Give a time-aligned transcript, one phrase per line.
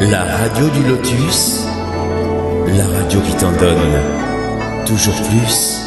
[0.00, 1.64] La radio du lotus,
[2.66, 5.78] la radio qui t'en donne toujours plus.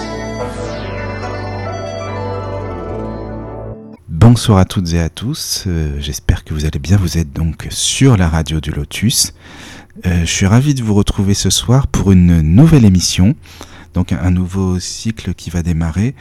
[4.07, 7.67] Bonsoir à toutes et à tous, euh, j'espère que vous allez bien, vous êtes donc
[7.69, 9.33] sur la radio du lotus.
[10.05, 13.35] Euh, je suis ravi de vous retrouver ce soir pour une nouvelle émission,
[13.93, 16.15] donc un nouveau cycle qui va démarrer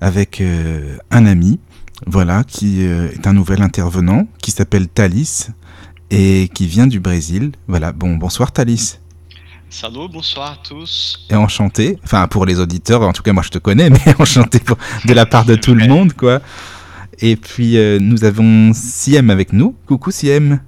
[0.00, 1.60] avec euh, un ami,
[2.06, 5.48] voilà, qui est un nouvel intervenant, qui s'appelle Thalys
[6.10, 7.52] et qui vient du Brésil.
[7.66, 8.98] Voilà, bon, bonsoir Thalys.
[9.70, 11.26] Salut, bonsoir à tous.
[11.28, 14.60] Et enchanté, enfin pour les auditeurs, en tout cas moi je te connais, mais enchanté
[15.04, 16.40] de la part de tout le monde, quoi.
[17.20, 19.74] Et puis euh, nous avons Siem avec nous.
[19.86, 20.60] Coucou Siem.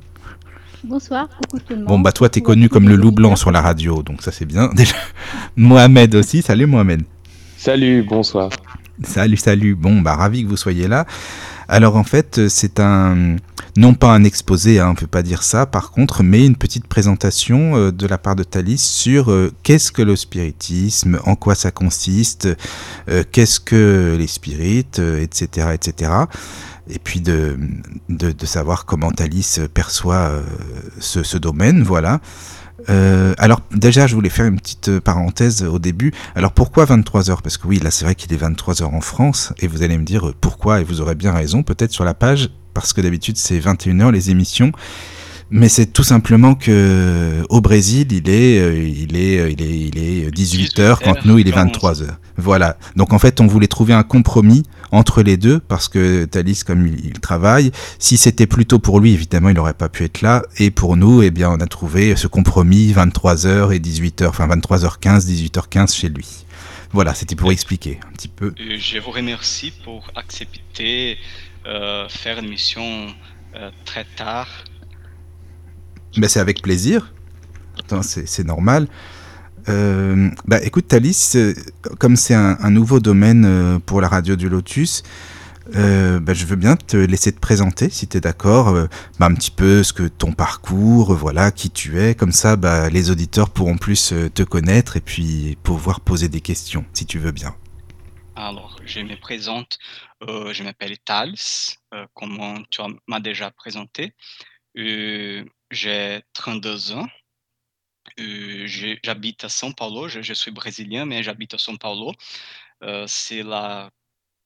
[0.84, 1.86] Bonsoir, coucou tout le monde.
[1.86, 4.44] Bon bah toi t'es connu comme le loup blanc sur la radio, donc ça c'est
[4.44, 4.68] bien.
[4.74, 4.96] Déjà,
[5.56, 7.02] Mohamed aussi, salut Mohamed.
[7.56, 8.50] Salut, bonsoir.
[9.02, 9.74] Salut, salut.
[9.74, 11.06] Bon bah ravi que vous soyez là.
[11.72, 13.36] Alors en fait, c'est un
[13.76, 16.56] non pas un exposé, hein, on ne peut pas dire ça par contre, mais une
[16.56, 21.36] petite présentation euh, de la part de Thalys sur euh, qu'est-ce que le spiritisme, en
[21.36, 22.48] quoi ça consiste,
[23.08, 26.10] euh, qu'est-ce que les spirites, etc., etc.
[26.88, 27.56] Et puis de,
[28.42, 30.42] savoir comment Thalys perçoit
[30.98, 32.20] ce, domaine, voilà.
[32.88, 36.12] Euh, alors déjà, je voulais faire une petite euh, parenthèse au début.
[36.34, 37.42] Alors pourquoi 23 heures?
[37.42, 39.98] Parce que oui, là c'est vrai qu'il est 23 heures en France, et vous allez
[39.98, 43.00] me dire euh, pourquoi, et vous aurez bien raison, peut-être sur la page, parce que
[43.00, 44.72] d'habitude c'est 21 heures les émissions.
[45.50, 50.30] Mais c'est tout simplement que au Brésil, il est, il est, il est, il est
[50.30, 52.18] 18 heures quand nous, il est 23 heures.
[52.36, 52.76] Voilà.
[52.96, 54.62] Donc en fait, on voulait trouver un compromis
[54.92, 59.48] entre les deux parce que Thalys, comme il, travaille, si c'était plutôt pour lui, évidemment,
[59.50, 60.42] il n'aurait pas pu être là.
[60.58, 65.26] Et pour nous, eh bien, on a trouvé ce compromis 23h et 18h, enfin 23h15,
[65.26, 66.44] 18h15 chez lui.
[66.92, 68.52] Voilà, c'était pour expliquer un petit peu.
[68.56, 71.18] Je vous remercie pour accepter
[71.66, 73.06] euh, faire une mission
[73.54, 74.48] euh, très tard.
[76.16, 77.12] Ben, c'est avec plaisir.
[78.02, 78.88] C'est normal.
[79.68, 81.54] Euh, bah, écoute, Thalys, euh,
[81.98, 85.02] comme c'est un, nouveau domaine euh, pour la radio du Lotus,
[85.72, 88.74] bah, je veux bien te laisser te présenter, si tu es d'accord,
[89.18, 92.56] bah, un petit peu ce que ton parcours, voilà, qui tu es, comme ça,
[92.90, 97.30] les auditeurs pourront plus te connaître et puis pouvoir poser des questions, si tu veux
[97.30, 97.54] bien.
[98.34, 99.78] Alors, je me présente,
[100.26, 101.76] je m'appelle Thalys,
[102.14, 104.14] comme tu m'as déjà présenté.
[105.70, 107.08] J'ai 32 ans.
[108.18, 108.66] Euh,
[109.04, 112.12] j'habite à São Paulo, je, suis brésilien, mais j'habite à São Paulo.
[112.82, 113.90] Euh, c'est la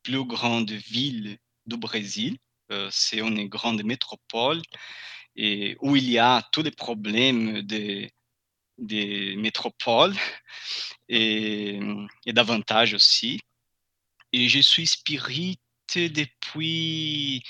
[0.03, 2.37] plus grande ville du Brésil.
[2.73, 4.63] Euh, c'est une grande métropole
[5.37, 8.13] et où il y a tous les problèmes des,
[8.79, 10.15] métropoles
[11.09, 11.81] et,
[12.27, 13.41] et davantage aussi.
[14.33, 15.59] Et je suis spirit
[15.95, 17.43] depuis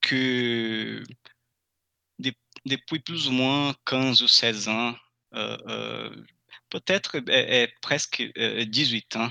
[0.00, 1.04] que
[2.66, 4.94] depuis plus ou moins 15 ou 16 ans
[5.34, 6.24] euh, euh,
[6.70, 7.20] peut-être
[7.80, 9.30] presque 18 euh, ans,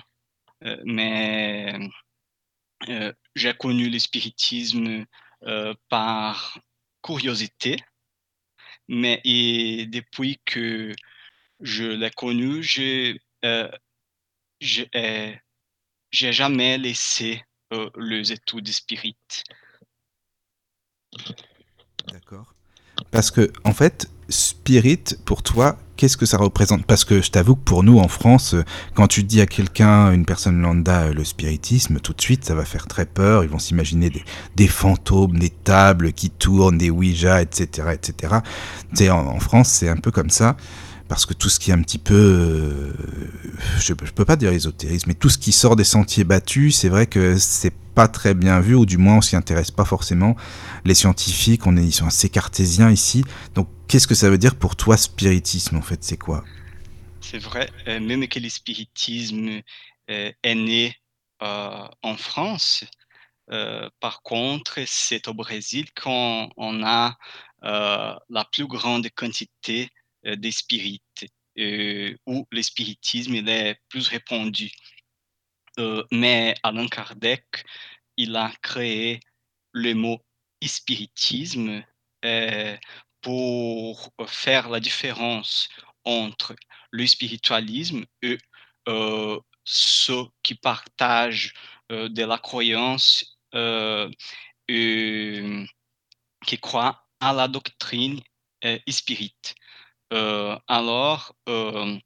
[0.86, 1.78] mais
[3.36, 5.06] j'ai connu le spiritisme
[5.90, 6.60] par
[7.04, 7.78] curiosité,
[8.88, 10.94] mais et depuis que
[11.62, 13.18] je l'ai connu, je
[14.62, 17.44] j'ai jamais laissé
[17.98, 19.16] les études spirit.
[22.08, 22.54] D'accord.
[23.12, 26.86] Parce que, en fait, spirit, pour toi, qu'est-ce que ça représente?
[26.86, 30.12] Parce que je t'avoue que pour nous en France, euh, quand tu dis à quelqu'un,
[30.14, 33.44] une personne lambda, euh, le spiritisme, tout de suite ça va faire très peur.
[33.44, 34.10] Ils vont s'imaginer
[34.56, 37.90] des, fantômes, des tables qui tournent, des Ouija, etc.
[37.94, 38.36] etc.
[39.12, 40.56] En France c'est un peu comme ça
[41.10, 42.94] parce que tout ce qui est un petit peu, euh,
[43.80, 46.88] je, je, peux pas dire ésotérisme, mais tout ce qui sort des sentiers battus, c'est
[46.88, 50.36] vrai que c'est pas très bien vu, ou du moins on s'y intéresse pas forcément.
[50.86, 53.26] Les scientifiques, on est, ils sont assez cartésiens ici.
[53.56, 56.46] Donc qu'est-ce que ça veut dire pour toi spiritisme en fait C'est quoi?
[57.22, 59.62] C'est vrai, euh, même que le spiritisme
[60.12, 60.96] euh, est né
[61.42, 62.84] en France.
[64.00, 67.18] par contre, c'est au Brésil qu'on on a
[67.64, 69.90] la plus grande quantité
[70.24, 71.26] des spirites,
[71.58, 74.72] euh, où le spiritisme il est plus répandu.
[75.78, 77.66] Euh, mais Allan Kardec,
[78.18, 79.20] il a créé
[79.74, 80.20] le mot
[80.64, 81.84] spiritisme
[83.22, 85.70] pour faire la différence
[86.04, 86.56] entre
[86.92, 88.38] le spiritualisme et
[89.64, 91.54] ceux qui partagent
[91.90, 94.10] de la croyance et
[96.46, 98.20] qui croient à la doctrine
[98.88, 99.36] spirit.
[100.14, 101.98] Euh, alors, euh,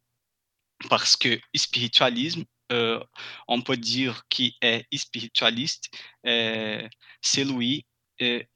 [0.89, 3.03] parce que spiritualisme, euh,
[3.47, 5.89] on peut dire qui est spiritualiste,
[6.23, 7.85] c'est lui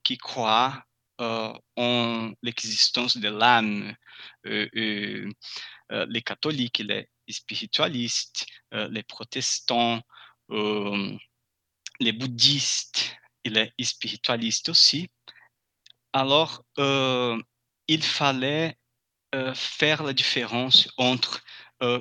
[0.03, 0.83] qui croit
[1.19, 3.95] ont l'existence de l'âme.
[4.43, 10.01] les catholiques, les spiritualistes, les protestants,
[10.49, 15.09] les bouddhistes et les spiritualistes aussi.
[16.13, 18.77] Alors, il fallait
[19.53, 21.43] faire la différence entre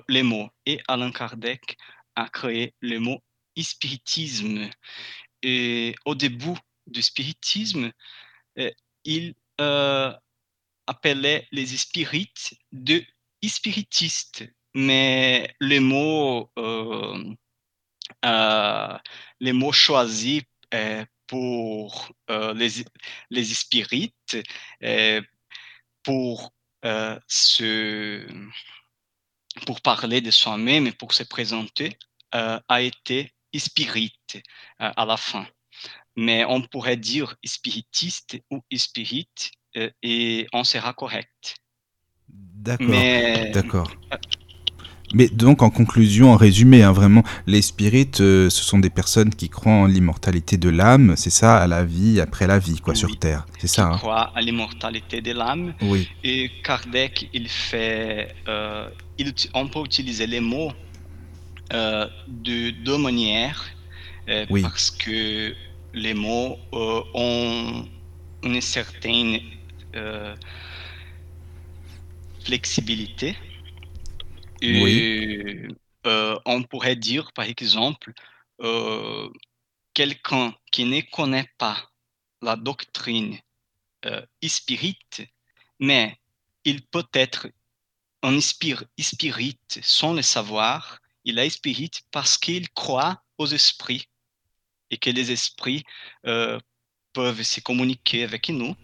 [0.09, 0.49] les mots.
[0.65, 1.77] Et Alain Kardec
[2.15, 3.23] a créé le mot
[3.59, 4.69] spiritisme.
[5.43, 6.57] Et au début
[6.87, 7.91] du spiritisme,
[9.05, 13.05] il appelait les spirites de
[13.47, 14.45] spiritistes.
[14.75, 16.51] Mais les mots,
[18.23, 20.43] les mots choisis
[21.27, 22.85] pour les,
[23.31, 24.37] les spirites,
[26.03, 26.53] pour
[27.27, 28.27] se
[29.65, 31.99] pour parler de soi-même et pour se présenter,
[32.33, 34.19] a été spirit
[34.79, 35.47] à la fin.
[36.15, 39.29] Mais on pourrait dire spiritiste ou spirit
[40.03, 41.57] et on sera correct.
[42.29, 42.87] D'accord.
[43.53, 43.91] D'accord.
[45.17, 49.49] Mais donc en conclusion, en résumé, hein, vraiment, les spirites, ce sont des personnes qui
[49.49, 53.19] croient en l'immortalité de l'âme, c'est ça, à la vie après la vie, quoi, sur
[53.19, 53.87] Terre, c'est ça.
[53.87, 53.97] Hein.
[53.97, 55.73] croient à l'immortalité de l'âme.
[55.81, 56.09] Oui.
[56.23, 58.35] Et Kardec, il fait,
[59.55, 60.73] on peut utiliser les mots
[61.73, 63.65] euh, de deux manières,
[64.29, 65.53] euh, parce que
[65.95, 67.89] les mots euh, ont
[68.45, 69.41] une certaine
[72.45, 73.35] flexibilité.
[74.63, 75.69] Et,
[76.05, 78.13] on pourrait dire, par exemple,
[79.95, 81.91] quelqu'un qui ne connaît pas
[82.43, 83.39] la doctrine
[84.43, 84.99] spirit,
[85.81, 86.17] mais
[86.65, 87.49] il peut être
[88.23, 94.09] un spirit sans le savoir, il est spirit parce qu'il croit aux esprits
[94.91, 95.85] et que les esprits
[96.27, 96.59] euh,
[97.13, 98.75] peuvent se communiquer avec nous.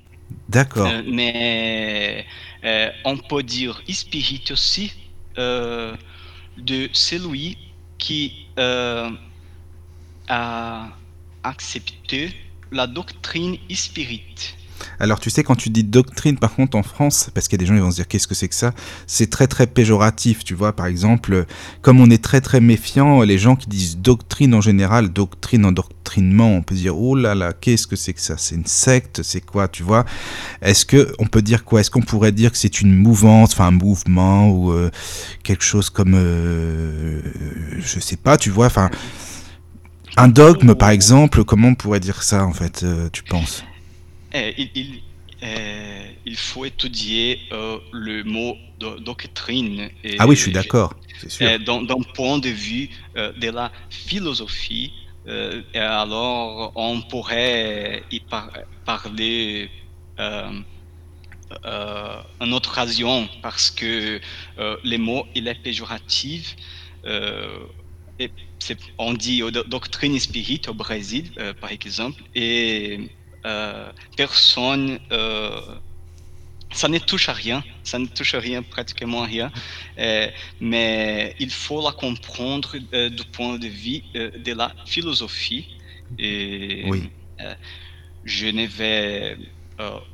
[0.48, 0.86] D'accord.
[0.86, 2.26] Euh, mais
[2.64, 4.92] euh, on peut dire spirit aussi
[5.36, 7.58] de celui
[7.98, 9.10] qui a
[11.42, 12.34] accepté
[12.70, 14.56] la doctrine spirit.
[15.00, 17.64] Alors tu sais, quand tu dis doctrine, par contre, en France, parce qu'il y a
[17.64, 18.72] des gens qui vont se dire qu'est-ce que c'est que ça,
[19.06, 20.74] c'est très très péjoratif, tu vois.
[20.74, 21.46] Par exemple,
[21.80, 26.54] comme on est très très méfiant, les gens qui disent doctrine en général, doctrine, endoctrinement,
[26.54, 28.36] on peut dire oh là là, qu'est-ce que c'est que ça?
[28.38, 30.04] C'est une secte, c'est quoi, tu vois?
[30.60, 31.80] Est-ce que on peut dire quoi?
[31.80, 34.90] Est-ce qu'on pourrait dire que c'est une mouvance, enfin un mouvement ou euh,
[35.42, 37.20] quelque chose comme, euh,
[37.78, 38.90] je sais pas, tu vois, enfin.
[40.18, 43.64] Un dogme, par exemple, comment on pourrait dire ça, en fait, euh, tu penses?
[44.34, 45.02] Eh, il,
[45.42, 49.90] eh, il, faut étudier euh, le mot doctrine.
[50.18, 50.94] ah oui, je suis d'accord.
[51.40, 51.84] Eh, d'un
[52.14, 54.92] point de vue euh, de la philosophie,
[55.28, 58.20] euh, alors on pourrait y
[58.84, 59.70] parler
[60.18, 60.64] en
[62.52, 64.20] autre occasion parce que
[64.56, 66.56] le mot il est péjoratif.
[68.18, 68.30] et
[68.98, 71.30] on dit doctrine spirit au Brésil,
[71.60, 73.06] par exemple, et euh,
[74.16, 75.60] personne, euh,
[76.72, 79.52] ça ne touche à rien, ça ne touche à rien, pratiquement à rien,
[79.98, 80.28] euh,
[80.60, 85.66] mais il faut la comprendre du point de vue de la philosophie.
[86.18, 87.10] Et oui.
[88.24, 89.38] je ne vais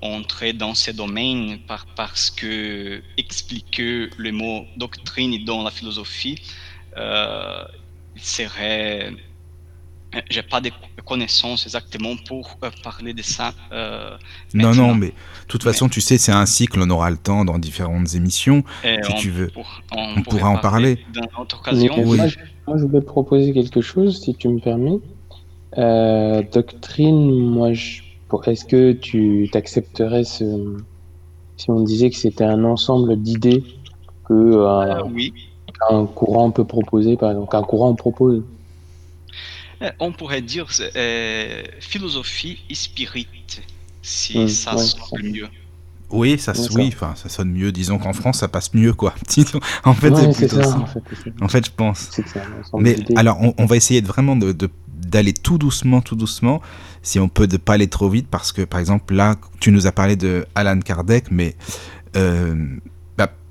[0.00, 6.40] entrer dans ce domaine par, parce que expliquer le mot doctrine dans la philosophie
[8.20, 9.16] serait euh,
[10.30, 10.70] j'ai pas de
[11.04, 13.52] connaissances exactement pour euh, parler de ça.
[13.72, 14.16] Euh,
[14.54, 15.12] non, non, mais de
[15.48, 19.14] toute façon, tu sais, c'est un cycle, on aura le temps dans différentes émissions, si
[19.16, 19.50] tu veux.
[19.92, 20.98] on, pourra en parler.
[21.14, 21.94] Dans occasion.
[21.98, 22.18] Oui.
[22.66, 24.98] Moi, je voulais proposer quelque chose, si tu me permets.
[26.52, 30.76] doctrine, moi, est-ce que tu t'accepterais ce...
[31.56, 33.64] si on disait que c'était un ensemble d'idées
[34.26, 35.32] que oui.
[35.90, 38.42] un courant peut proposer, par exemple, qu'un courant propose?
[38.42, 38.57] euh,
[39.98, 40.66] on pourrait dire
[40.96, 43.28] euh, philosophie et spirit,
[44.02, 45.48] si hmm, ça sonne mieux.
[46.10, 47.70] Oui, ça, oui, enfin, ça sonne mieux.
[47.70, 49.14] Disons qu'en France, ça passe mieux, quoi.
[49.84, 50.84] en fait, c'est plutôt ça.
[51.40, 52.18] En fait, je pense.
[52.78, 54.54] Mais alors, on, va essayer de vraiment de,
[55.08, 56.62] d'aller tout doucement, tout doucement,
[57.02, 59.86] si on peut de pas aller trop vite, parce que par exemple là, tu nous
[59.86, 61.56] as parlé de Alan Kardec, mais
[62.16, 62.66] euh,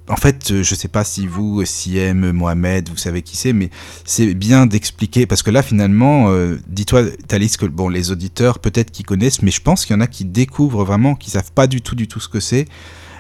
[0.10, 3.54] en fait, euh, je ne sais pas si vous, Siem, Mohamed, vous savez qui c'est,
[3.54, 3.70] mais
[4.06, 8.92] c'est bien d'expliquer, parce que là, finalement, euh, dis-toi, Thalys, que bon, les auditeurs, peut-être
[8.92, 11.68] qu'ils connaissent, mais je pense qu'il y en a qui découvrent vraiment, qui savent pas
[11.68, 12.66] du tout, du tout ce que c'est.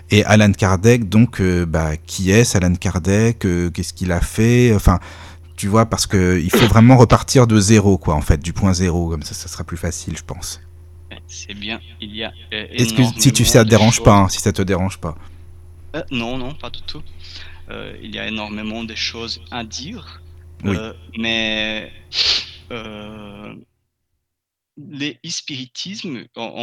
[0.10, 5.00] Et Alan Kardec, donc, euh, bah, qui est Alan Kardec Qu'est-ce qu'il a fait Enfin,
[5.58, 8.74] tu vois, parce que il faut vraiment repartir de zéro, quoi, en fait, du point
[8.74, 10.62] zéro, comme ça, ça sera plus facile, je pense.
[11.28, 11.82] c'est bien.
[12.00, 12.32] Il y a.
[12.52, 15.18] Est-ce que si tu ça te dérange pas, hein, si ça te dérange pas.
[15.98, 17.02] Euh, non, non, pas du tout.
[17.70, 20.22] Euh, il y a énormément de choses à dire,
[20.64, 20.76] Oui.
[20.78, 21.92] euh, mais
[24.78, 26.54] les spiritismes, on-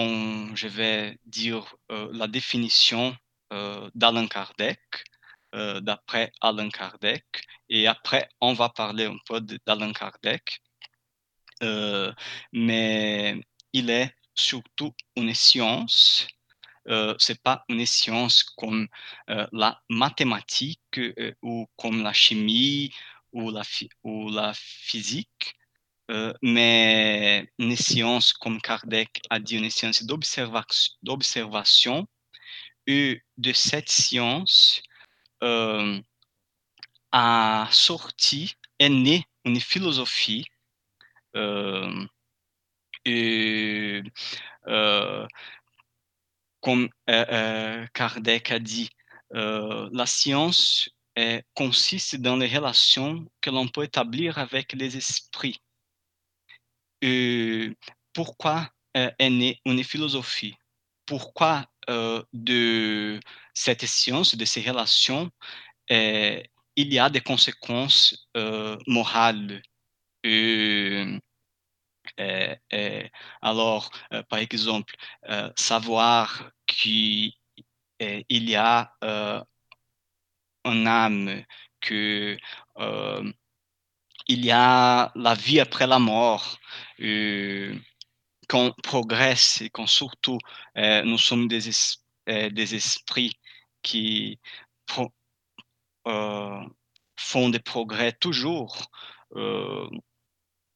[0.50, 3.16] on- je vais dire la définition
[3.94, 4.80] d'Alain Kardec,
[5.52, 7.24] d'après Alain Kardec,
[7.68, 10.60] et après on va parler un peu d'Alain Kardec.
[12.52, 13.40] Mais
[13.72, 16.26] il est surtout une science
[16.88, 18.88] euh, c'est pas une science comme
[19.30, 22.92] euh, la mathématique euh, ou comme la chimie
[23.32, 23.62] ou la,
[24.04, 25.56] ou la physique,
[26.10, 30.64] euh, mais une science, comme Kardec a dit, une science d'observa-
[31.02, 32.06] d'observation.
[32.86, 34.82] Et de cette science
[37.12, 40.44] a sorti, est née une philosophie
[43.04, 44.02] et
[44.66, 45.26] euh,
[46.64, 48.88] comme euh, euh, Kardec a dit,
[49.34, 50.88] euh, la science
[51.52, 55.60] consiste dans les relations que l'on peut établir avec les esprits.
[58.12, 60.56] Pourquoi est née une philosophie?
[61.06, 63.20] Pourquoi de
[63.52, 65.30] cette science, de ces relations,
[65.88, 66.42] il
[66.74, 68.28] y a des conséquences
[68.88, 69.62] morales?
[73.42, 74.94] Alors, euh, par exemple,
[75.28, 77.32] euh, savoir qu'il
[78.02, 79.42] euh, il y a euh,
[80.64, 81.44] un âme,
[81.80, 82.36] que
[82.78, 83.32] euh,
[84.28, 86.58] il y a la vie après la mort,
[87.00, 87.74] euh,
[88.48, 90.38] qu'on progresse et qu'on surtout
[90.78, 91.98] euh, nous sommes des, es-
[92.30, 93.34] euh, des esprits
[93.82, 94.38] qui
[96.06, 96.60] euh,
[97.16, 98.90] font des progrès toujours.
[99.36, 99.88] Euh,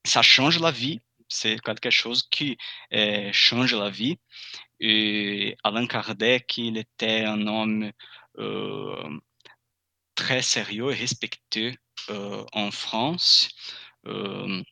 [0.05, 2.57] ça change la vie, c'est quelque chose qui
[2.93, 4.19] euh, change la vie.
[4.81, 5.57] Et
[5.89, 7.91] Kardec, il était un homme
[8.39, 9.19] euh,
[10.15, 11.79] très sérieux et respecté
[12.11, 13.49] euh, en France.
[14.07, 14.63] Euh,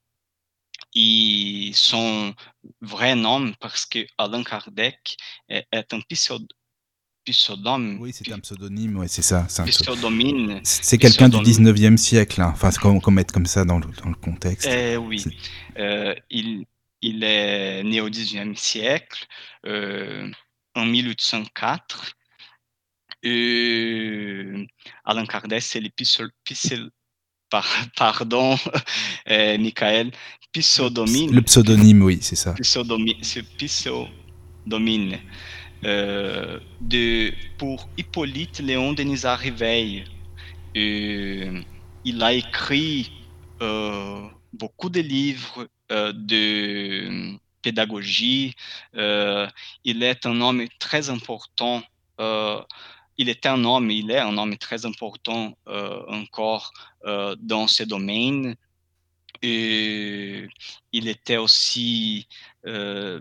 [0.94, 2.34] et son
[2.80, 5.16] vrai nom, parce que Allan Kardec
[5.48, 6.00] est, est un
[7.32, 9.46] pseudonyme, Oui, c'est un pseudonyme, ouais, c'est ça.
[9.48, 9.62] C'est
[10.64, 11.94] c'est- c'est quelqu'un du pseudonyme.
[11.94, 12.50] 19e siècle, hein.
[12.54, 14.68] enfin, c'est comme, comme ça dans le, dans le contexte.
[14.70, 15.30] Eh oui, C'est-
[15.78, 16.64] Euh, il,
[17.02, 19.26] il est né au XIXe siècle,
[19.66, 20.30] euh,
[20.74, 22.12] en 1804.
[23.22, 24.66] Et
[25.04, 26.90] Allan Kardec, c'est le
[27.50, 27.66] par-
[27.96, 28.56] pardon,
[29.30, 30.10] euh, Michael,
[30.52, 32.52] pseudonyme, Le pseudonyme, oui, c'est ça.
[32.54, 35.18] pseudonyme, ce pseudonyme
[35.84, 40.04] euh, de, pour Hippolyte Léon Denisard Riveil.
[40.74, 41.48] Et
[42.04, 43.12] il a écrit
[43.62, 48.54] euh, beaucoup de livres euh, de pédagogie.
[48.96, 49.48] Euh,
[49.84, 51.82] il est un homme très important.
[52.20, 52.62] euh,
[53.18, 56.72] il était un homme, il est un homme très important euh, encore
[57.06, 58.56] euh, dans ce domaine.
[59.42, 60.46] Et
[60.92, 62.28] il était aussi
[62.66, 63.20] euh,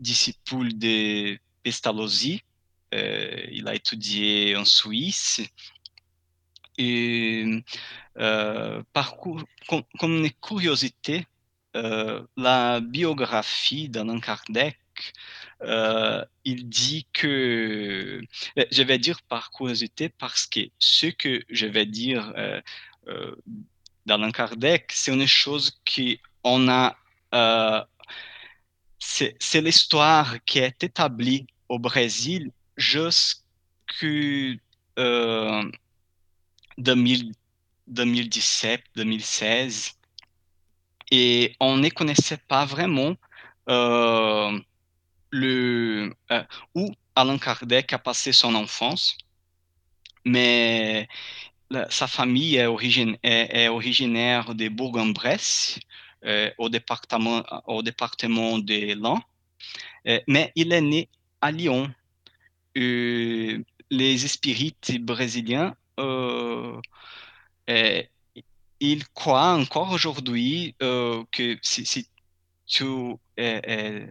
[0.00, 2.42] disciple de Pestalozzi.
[2.94, 5.40] Euh, il a étudié en Suisse.
[6.78, 7.44] Et
[8.18, 11.26] euh, par cou- com- comme une curiosité,
[11.76, 14.78] euh, la biographie d'Allan Kardec,
[16.44, 18.20] il dit que,
[18.58, 22.32] euh, je vais dire par curiosité parce que ce que je vais dire
[24.06, 26.96] d'Allan Kardec, c'est une chose qu'on a,
[29.04, 33.46] c'est l'histoire qui est établie au Brésil jusqu'en
[34.98, 35.70] euh,
[36.78, 37.32] 2000
[37.88, 39.92] 2017, 2016,
[41.10, 43.14] et on ne connaissait pas vraiment
[43.68, 44.58] euh,
[45.34, 46.10] euh,
[46.74, 49.18] où Allan Kardec a passé son enfance,
[50.24, 51.08] mais
[51.90, 52.66] sa famille est,
[53.68, 55.78] originaire de Bourg-en-Bresse,
[56.58, 59.20] au département, au département de l'Ain,
[60.08, 61.08] Euh, mais il est né
[61.40, 61.90] à Lyon.
[62.78, 66.80] Euh, les spirites brésiliens euh,
[67.70, 68.02] euh,
[68.80, 72.08] ils croient encore aujourd'hui euh, que si,
[72.66, 74.06] tu euh, euh,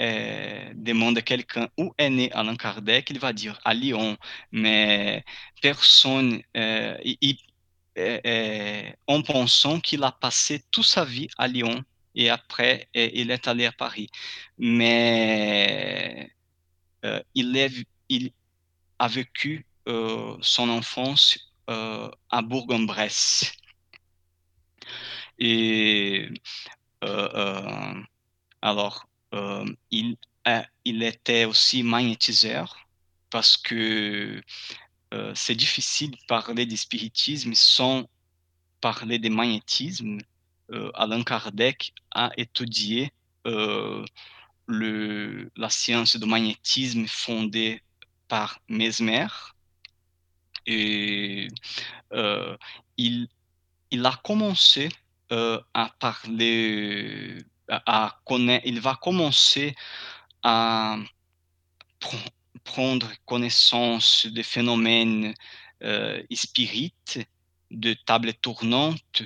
[0.00, 4.16] euh, demandes à quelqu'un où est né Allan Kardec, il va dire à Lyon,
[4.52, 5.24] mais
[5.62, 7.38] personne, euh, il-
[7.96, 11.84] en pensant qu'il a passé toute sa vie à Lyon
[12.14, 14.08] et après il est allé à Paris.
[14.58, 16.30] Mais
[17.04, 18.32] euh, il,
[18.98, 23.52] a vécu euh, son enfance euh, à Bourg-en-Bresse.
[25.38, 26.28] Et
[28.60, 29.06] alors,
[29.90, 30.16] il,
[30.84, 32.76] il était aussi magnétiseur
[33.30, 34.40] parce que
[35.34, 38.08] c'est difficile de parler de spiritisme sans
[38.80, 40.18] parler de magnétisme.
[40.94, 43.12] Allan Kardec a étudié
[43.44, 44.04] le,
[45.56, 47.82] la science du magnétisme fondée
[48.28, 49.26] par Mesmer.
[50.66, 51.48] Et
[52.96, 53.28] il,
[53.90, 54.88] il a commencé
[55.30, 58.20] à parler, à,
[58.64, 59.74] il va commencer
[60.42, 60.96] à
[62.64, 65.34] prendre connaissance des phénomènes
[65.82, 67.18] euh, spirites
[67.70, 69.24] de table tournante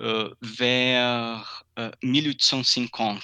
[0.00, 1.64] euh, vers
[2.04, 3.18] 1850.
[3.18, 3.20] Euh,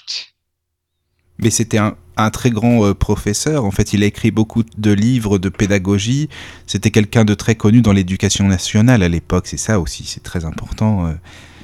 [1.38, 1.96] Mais c'était un,
[2.30, 3.64] très grand euh, professeur.
[3.64, 6.28] En fait, il a écrit beaucoup de livres de pédagogie.
[6.66, 9.46] C'était quelqu'un de très connu dans l'éducation nationale à l'époque.
[9.46, 11.14] C'est ça aussi, c'est très important.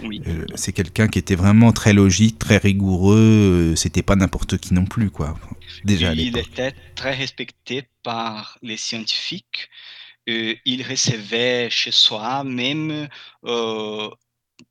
[0.02, 0.23] Oui.
[0.26, 3.75] euh, c'est quelqu'un qui était vraiment très logique, très rigoureux.
[3.76, 5.38] C'était pas n'importe qui non plus, quoi.
[5.85, 9.69] Déjà il était très respecté par les scientifiques.
[10.28, 13.09] Euh, il recevait chez soi même
[13.45, 14.11] euh,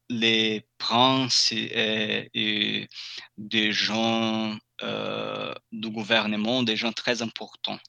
[0.10, 2.88] les princes et, et
[3.38, 7.80] des gens euh, du gouvernement, des gens très importants.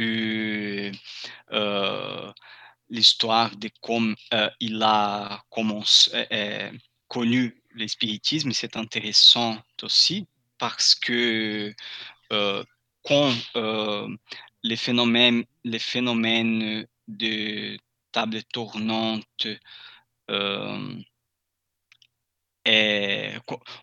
[0.00, 0.92] Euh,
[2.88, 4.14] L'histoire de comment
[4.60, 6.10] il a commencé,
[7.08, 10.26] connu le spiritisme, c'est intéressant aussi
[10.58, 11.74] parce que
[12.32, 12.64] euh,
[13.04, 14.08] quand euh,
[14.62, 17.78] les phénomènes, les phénomènes de
[18.12, 19.46] table tournante
[20.30, 20.94] euh,
[22.64, 23.32] et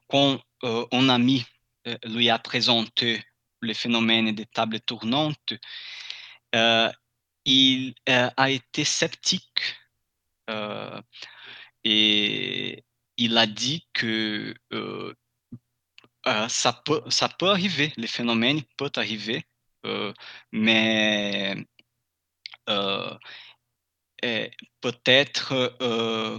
[0.08, 1.46] quand euh, un ami
[1.88, 3.24] euh, lui a présenté
[3.62, 5.54] le phénomène de table tournante,
[6.56, 6.92] euh,
[7.46, 9.78] il a été sceptique
[11.84, 12.84] et
[13.18, 15.14] il a dit que euh,
[16.28, 19.46] euh, ça, peut, ça peut arriver, les phénomènes peuvent arriver,
[19.86, 20.14] euh,
[20.52, 21.56] mais
[24.82, 25.76] peut-être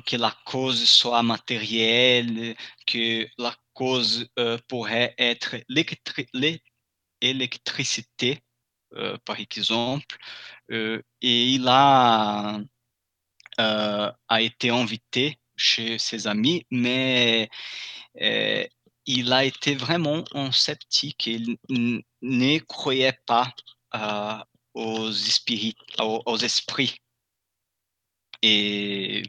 [0.06, 4.28] que la cause soit matérielle, que la cause
[4.68, 5.56] pourrait être
[7.20, 8.42] l'électricité,
[9.24, 10.16] par exemple,
[10.70, 12.58] et il a,
[13.58, 17.48] a été invité chez ses amis, mais
[18.20, 18.66] euh,
[19.06, 21.26] il a été vraiment un sceptique.
[21.26, 21.58] Il
[22.22, 23.52] ne croyait pas
[23.94, 24.38] euh,
[24.74, 27.00] aux, spirites, aux, esprits.
[28.42, 29.22] Et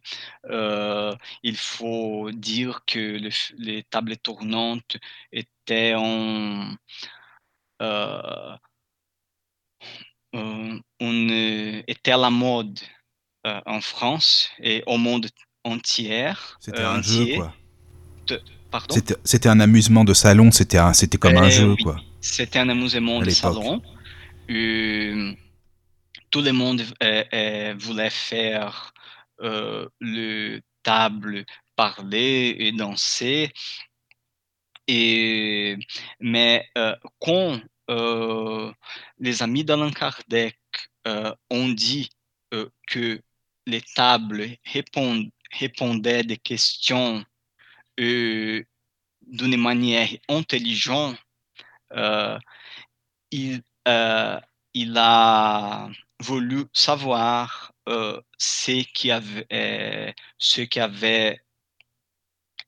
[0.45, 4.97] euh, il faut dire que le, les tables tournantes
[5.31, 6.75] étaient en,
[7.81, 8.57] euh,
[10.35, 11.29] on
[11.87, 12.79] était à la mode
[13.45, 15.27] euh, en France et au monde
[15.63, 16.57] entière.
[16.59, 17.35] C'était euh, un entier.
[17.35, 17.53] jeu, quoi.
[18.25, 18.41] De...
[18.71, 18.95] Pardon?
[19.23, 20.79] C'était un amusement de salon, c'était
[21.19, 21.83] comme un euh, jeu, oui.
[21.83, 21.97] quoi.
[22.21, 23.83] C'était un amusement de salon.
[24.49, 25.31] Euh,
[26.31, 26.83] tout le monde
[27.79, 28.93] voulait faire
[29.39, 31.45] le table,
[31.75, 33.51] parler et danser.
[34.87, 35.77] Et,
[36.19, 36.67] mais
[37.19, 40.57] quand les amis d'Allan Kardec
[41.49, 42.09] ont dit
[42.87, 43.21] que
[43.67, 44.57] les tables
[45.51, 47.23] répondait des questions
[47.99, 48.63] euh,
[49.21, 51.17] d'une manière intelligente,
[51.93, 52.37] euh,
[53.31, 54.39] il, euh,
[54.95, 60.15] a voulu savoir euh, ce qu'il y avait,
[60.77, 61.41] avait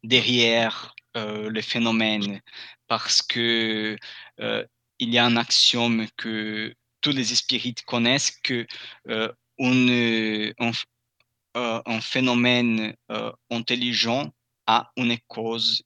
[0.03, 2.41] derrière euh, le phénomène,
[2.87, 3.97] parce que
[4.99, 8.65] il y a un axiome que tous les spirites connaissent que
[9.59, 10.71] on, on,
[11.57, 14.31] euh, un phénomène euh, intelligent
[14.67, 15.81] a une cause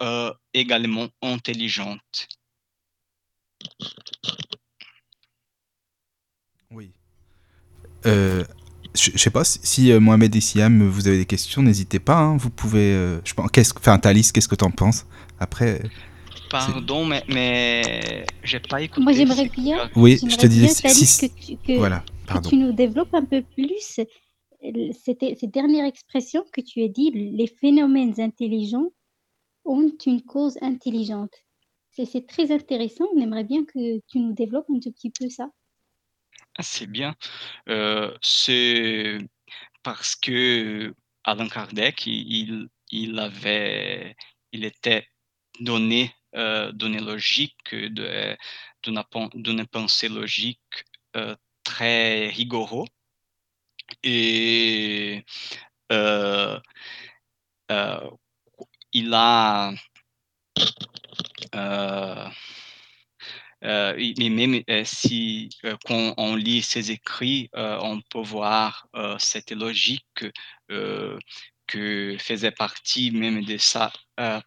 [0.00, 2.26] euh, également intelligente.
[6.72, 6.90] Oui.
[8.06, 8.44] Euh,
[8.94, 12.18] je, je sais pas si, euh, Mohamed et Siam, vous avez des questions, n'hésitez pas.
[12.18, 12.92] Hein, vous pouvez.
[12.94, 13.20] Euh.
[13.52, 15.06] Qu'est-ce, enfin, Thalys, qu'est-ce que tu en penses?
[15.38, 15.82] Après.
[16.52, 19.02] Pardon, mais, mais j'ai pas écouté.
[19.02, 19.90] Moi, j'aimerais bien.
[19.96, 20.68] Oui, je te disais.
[20.68, 24.00] Si, que, tu, que, voilà, que tu nous développes un peu plus
[24.92, 28.92] c'était cette dernière expression que tu as dit, les phénomènes intelligents
[29.64, 31.34] ont une cause intelligente.
[31.90, 33.04] C'est très intéressant.
[33.14, 35.50] On aimerait bien que tu nous développes un tout petit peu ça.
[36.56, 37.14] Ah, c'est bien.
[37.68, 39.18] Euh, c'est
[39.82, 44.16] parce que Allan Kardec, il, il avait,
[44.52, 45.06] il était
[45.60, 47.74] donné, euh, donné logique,
[48.84, 50.84] d'une pensée logique
[51.16, 52.86] euh, très rigoureux
[54.02, 55.24] et
[55.92, 56.58] euh,
[57.70, 58.10] euh,
[58.92, 59.72] il a
[63.64, 65.50] et même si
[65.84, 70.24] quand on lit ses écrits, on peut voir cette logique
[71.66, 73.92] que faisait partie même de sa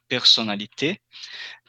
[0.07, 1.01] personnalité.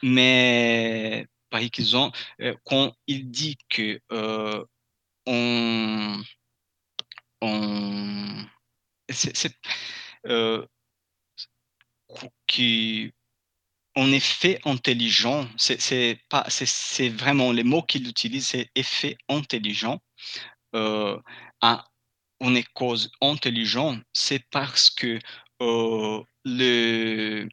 [0.03, 2.19] Mais par exemple,
[2.65, 4.01] quand il dit que
[5.27, 6.23] on,
[7.41, 8.47] on
[9.09, 9.53] c'est,
[12.47, 13.13] qui
[13.97, 20.01] on est fait intelligent, c'est pas, c'est vraiment les mots qu'il utilise, c'est effet intelligent.
[20.75, 21.19] Euh,
[22.41, 25.19] on est cause intelligent, c'est parce que
[25.63, 27.49] euh, le,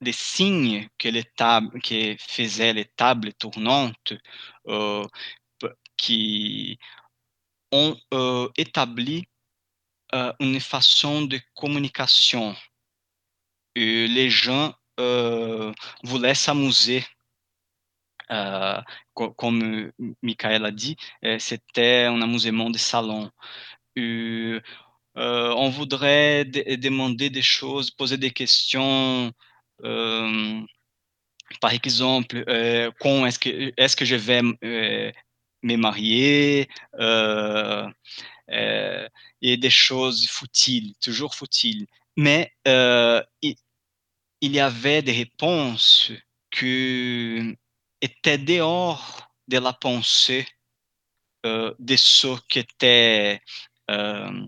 [0.00, 4.12] les signes que les tables, que faisaient les tables tournantes,
[4.68, 5.06] euh,
[5.96, 6.78] qui
[7.72, 9.28] ont euh, établi
[10.38, 12.54] une façon de communication.
[13.74, 14.74] Les gens
[16.04, 17.04] voulaient s'amuser.
[19.14, 19.90] Comme
[20.22, 20.96] Michael a dit,
[21.40, 23.30] c'était un amusement de salon.
[23.98, 24.60] Euh,
[25.16, 29.32] on voudrait demander des choses, poser des questions.
[31.60, 32.44] par exemple,
[33.00, 36.68] quand est-ce que, je vais me marier
[39.42, 41.86] et des choses futiles, toujours futiles.
[42.16, 42.52] Mais
[43.42, 43.56] il,
[44.40, 46.12] y avait des réponses
[46.50, 47.56] qui
[48.00, 50.46] étaient dehors de la pensée
[51.46, 53.40] euh, de ceux qui étaient,
[53.90, 54.46] euh,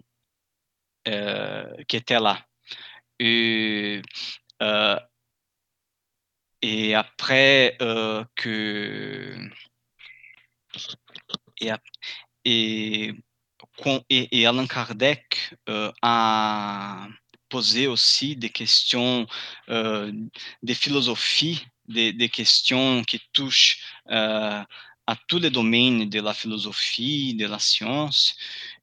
[1.09, 2.45] euh, qui étaient là.
[3.19, 4.03] Et,
[6.63, 7.77] et après
[8.35, 9.37] que
[12.51, 13.13] et,
[14.43, 15.55] et, Kardec
[16.03, 17.09] a
[17.49, 19.27] poser aussi des questions
[19.69, 20.13] euh,
[20.63, 23.79] de philosophie, des, des, questions qui touchent
[24.11, 24.63] euh,
[25.07, 28.37] à tous les domaines de la philosophie, de la science,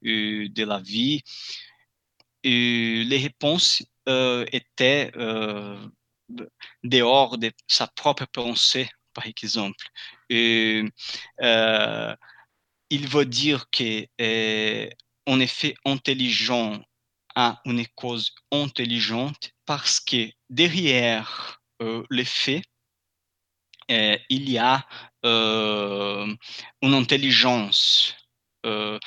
[0.04, 1.22] euh, de la vie.
[2.42, 5.78] Et les réponses euh, étaient euh,
[6.82, 9.86] dehors de sa propre pensée, par exemple.
[10.32, 10.88] Euh,
[12.90, 14.06] il veut dire que
[15.26, 16.82] on est fait intelligent
[17.34, 22.64] à une cause intelligente parce que derrière euh, les faits,
[23.90, 24.84] euh, il y a
[25.24, 26.26] euh,
[26.82, 28.14] une intelligence.
[28.66, 28.98] Euh,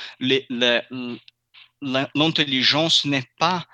[2.16, 3.66] L'intelligence n'est pas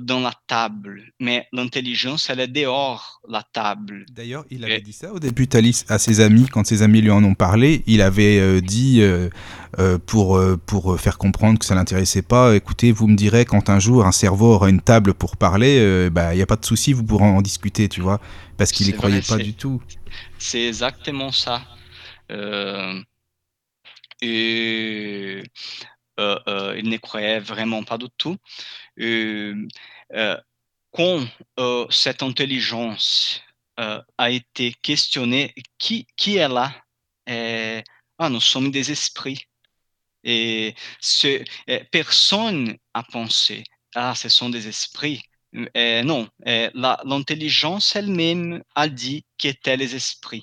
[0.00, 4.04] dans la table, mais l'intelligence, elle est dehors la table.
[4.10, 4.80] D'ailleurs, il avait Et...
[4.80, 7.84] dit ça au début, Thalys, à ses amis, quand ses amis lui en ont parlé,
[7.86, 9.28] il avait euh, dit, euh,
[10.06, 14.04] pour, pour faire comprendre que ça l'intéressait pas, écoutez, vous me direz quand un jour
[14.04, 17.04] un cerveau aura une table pour parler, bah, il n'y a pas de souci, vous
[17.04, 18.20] pourrez en discuter, tu vois,
[18.56, 19.80] parce qu'il n'y croyait vrai, pas du tout.
[20.38, 21.62] C'est exactement ça.
[24.20, 25.42] et
[26.18, 28.36] euh, euh, il ne croyait vraiment pas du tout.
[29.00, 29.66] Euh,
[30.92, 31.26] quand
[31.90, 33.42] cette intelligence
[33.76, 36.72] a été questionnée, qui, qui est là?
[38.18, 39.46] Ah, nous sommes des esprits.
[40.24, 40.74] Et
[41.92, 45.22] personne a pensé, ah, ce sont des esprits.
[45.74, 50.42] Et non, l'intelligence elle-même a dit qu'étaient les esprits.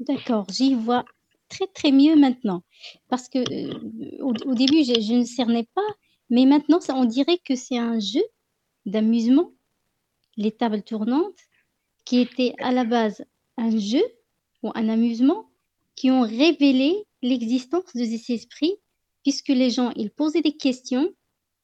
[0.00, 1.04] D'accord, j'y vois
[1.48, 2.62] très très mieux maintenant.
[3.08, 5.86] Parce que euh, au, au, début, je, je, ne cernais pas,
[6.30, 8.22] mais maintenant, ça, on dirait que c'est un jeu
[8.84, 9.52] d'amusement,
[10.36, 11.38] les tables tournantes,
[12.04, 13.24] qui était à la base
[13.56, 14.02] un jeu
[14.62, 15.50] ou un amusement,
[15.94, 18.76] qui ont révélé l'existence de ces esprits,
[19.22, 21.10] puisque les gens, ils posaient des questions,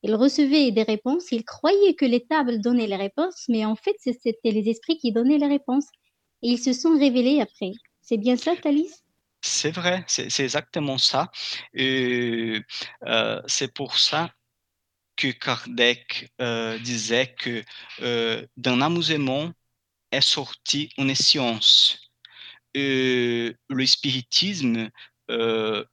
[0.03, 3.95] ils recevaient des réponses, ils croyaient que les tables donnaient les réponses, mais en fait,
[3.99, 5.87] c'était les esprits qui donnaient les réponses.
[6.43, 7.71] Et ils se sont révélés après.
[8.01, 9.03] C'est bien ça, Thalys?
[9.43, 11.31] C'est vrai, c'est exactement ça.
[11.77, 12.61] Euh,
[13.47, 14.33] c'est pour ça
[15.17, 17.63] que Kardec euh, disait que
[18.03, 19.53] euh, d'un amusement
[20.11, 21.99] est sorti une science.
[22.75, 24.91] le spiritisme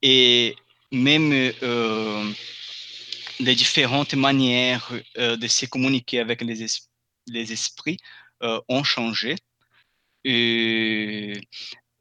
[0.01, 0.55] et
[0.91, 1.51] même
[3.39, 6.67] les différentes manières de se communiquer avec les, es
[7.28, 7.97] les esprits
[8.41, 9.36] ont changé.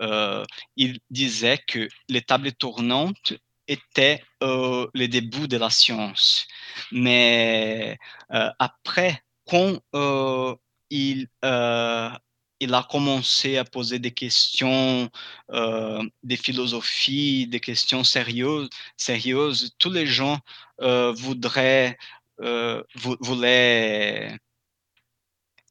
[0.01, 0.45] Euh,
[0.77, 3.35] il disait que les tables tournantes
[3.67, 6.47] étaient euh, le début de la science.
[6.93, 7.99] Mais
[8.33, 10.55] euh, après, quand euh,
[10.91, 12.11] il, euh,
[12.61, 15.09] il a commencé à poser des questions
[15.53, 19.75] euh, de philosophie, des questions sérieuses, sérieuses.
[19.79, 20.39] Tous les gens
[20.81, 21.97] voudraient
[22.41, 24.39] euh, voulait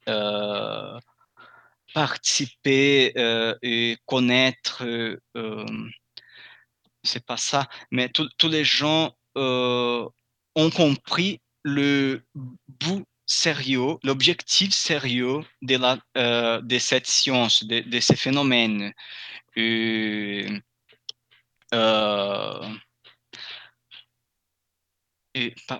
[0.09, 0.99] euh,
[1.93, 4.83] participer euh, et connaître,
[7.03, 12.25] c'est pas ça, mais tous les gens ont compris le
[12.67, 18.93] bout sérieux, l'objectif sérieux de, la, de cette science, de, de ces phénomènes.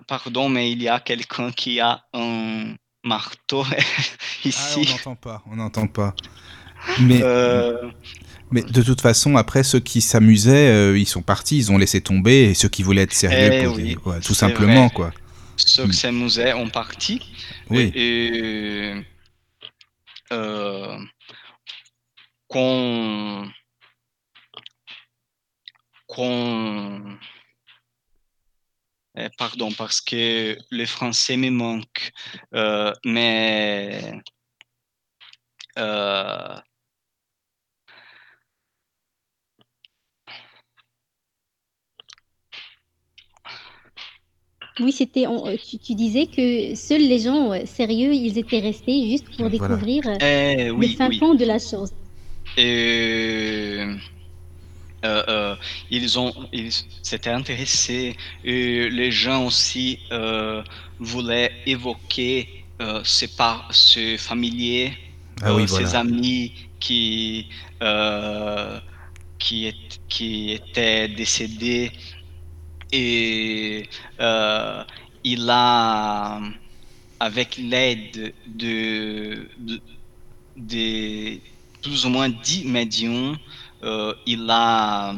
[0.08, 3.66] pardon, mais il y a quelqu'un qui a un marteau
[4.46, 4.82] ici.
[4.88, 6.16] Ah, on n'entend pas, on n'entend pas.
[7.00, 7.90] Mais, euh,
[8.52, 12.02] mais de toute façon, après, ceux qui s'amusaient, euh, ils sont partis, ils ont laissé
[12.02, 15.12] tomber, et ceux qui voulaient être sérieux, eh tout simplement, quoi.
[15.58, 17.22] Ceux qui s'amusaient ont parti.
[17.70, 17.92] Oui.
[17.96, 18.94] Et,
[20.32, 20.98] euh,
[22.48, 23.50] qu'on
[26.08, 27.18] qu'on
[29.18, 32.12] euh, pardon, parce que le français me manque.
[32.54, 34.22] Euh, mais
[35.78, 36.60] euh,
[44.80, 45.26] Oui, c'était.
[45.84, 50.88] Tu, disais que seuls les gens sérieux, ils étaient restés juste pour découvrir eh le
[50.90, 51.92] fin fond de la chose.
[52.58, 53.86] Et
[55.06, 55.56] euh, euh,
[55.92, 58.16] ils ont, ils s'étaient intéressés.
[58.44, 60.64] Et les gens aussi euh,
[61.00, 62.64] voulaient évoquer
[63.04, 64.94] ses, par, ses familiers,
[65.42, 67.48] ah ses amis qui,
[69.40, 71.92] qui, est, qui étaient décédés.
[72.92, 73.90] Et
[75.24, 76.40] il a,
[77.20, 79.80] avec l'aide de, de,
[80.56, 81.40] de,
[81.82, 83.38] plus ou moins 10 médiums,
[83.84, 85.16] euh, il a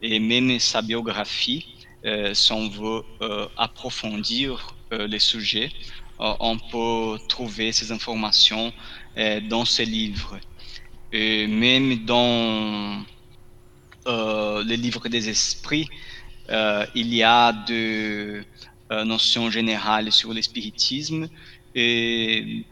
[0.00, 3.02] et même sa biographie, si on veut
[3.56, 5.70] approfondir les sujets,
[6.18, 8.72] on peut trouver ces informations
[9.48, 10.38] dans ces livres.
[11.12, 13.04] Et même dans
[14.08, 15.88] euh, le livre des esprits,
[16.50, 18.42] euh, il y a des
[18.90, 21.28] euh, notions générales sur le spiritisme
[21.74, 22.66] et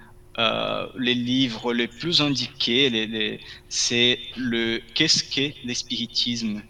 [0.97, 3.39] les livres les plus indiqués,
[3.69, 6.63] c'est le Qu'est-ce que le spiritisme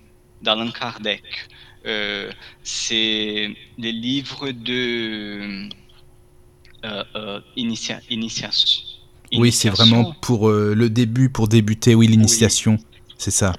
[0.43, 1.23] d'Alain Kardec.
[2.63, 5.69] C'est les livres de
[7.57, 8.81] initiation.
[9.33, 12.79] Oui, c'est vraiment pour le début, pour débuter, oui, l'initiation,
[13.19, 13.55] c'est ça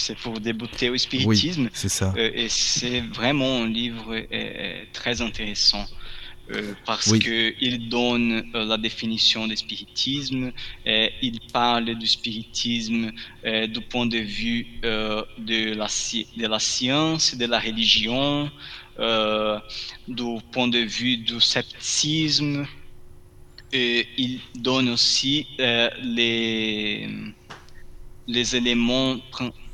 [0.00, 1.68] c'est pour débuter au spiritisme.
[1.72, 2.12] c'est ça.
[2.16, 5.84] Euh, et c'est vraiment un livre euh, euh, très intéressant.
[6.84, 10.52] Parce qu'il donne la définition du spiritisme,
[10.84, 13.10] et il parle du spiritisme
[13.44, 15.86] du point de vue de, la,
[16.36, 18.50] de la science, de la religion,
[20.08, 22.66] du point de vue du scepticisme,
[23.72, 27.08] et il donne aussi les,
[28.26, 29.18] les éléments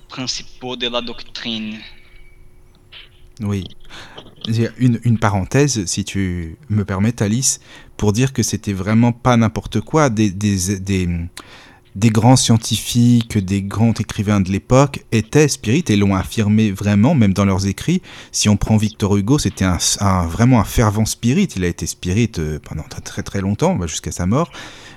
[0.08, 1.78] principaux de la doctrine.
[3.40, 3.64] Oui.
[4.78, 7.60] Une, une parenthèse, si tu me permets, Alice,
[7.96, 10.10] pour dire que c'était vraiment pas n'importe quoi.
[10.10, 10.78] Des, des,
[11.94, 17.32] des, grands scientifiques, des grands écrivains de l'époque étaient spirites et l'ont affirmé vraiment, même
[17.32, 18.02] dans leurs écrits.
[18.32, 21.48] Si on prend Victor Hugo, c'était un, vraiment un fervent spirit.
[21.56, 24.50] Il a été spirit euh, pendant très très longtemps, jusqu'à sa mort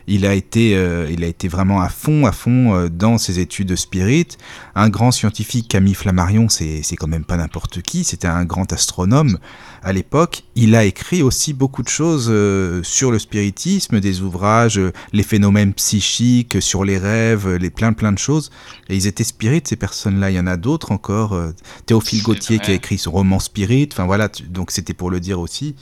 [0.10, 3.40] il a été, euh, il a été vraiment à fond, à fond euh, dans ses
[3.40, 4.28] études de spirit.
[4.74, 8.74] Un grand scientifique, Camille Flammarion, c'est, c'est quand même pas n'importe qui, c'était un grand
[8.74, 9.38] astronome
[9.84, 10.44] à l'époque.
[10.56, 14.82] Il a écrit aussi beaucoup de choses euh, sur le spiritisme, des ouvrages,
[15.14, 18.50] les phénomènes psychiques, sur les rêves, les plein plein de choses.
[18.90, 20.32] Et ils étaient spirites, ces personnes-là.
[20.32, 21.40] Il y en a d'autres encore.
[21.86, 23.90] Théophile Gautier qui a écrit son roman Spirit.
[23.92, 25.76] Enfin voilà, donc c'était pour le dire aussi.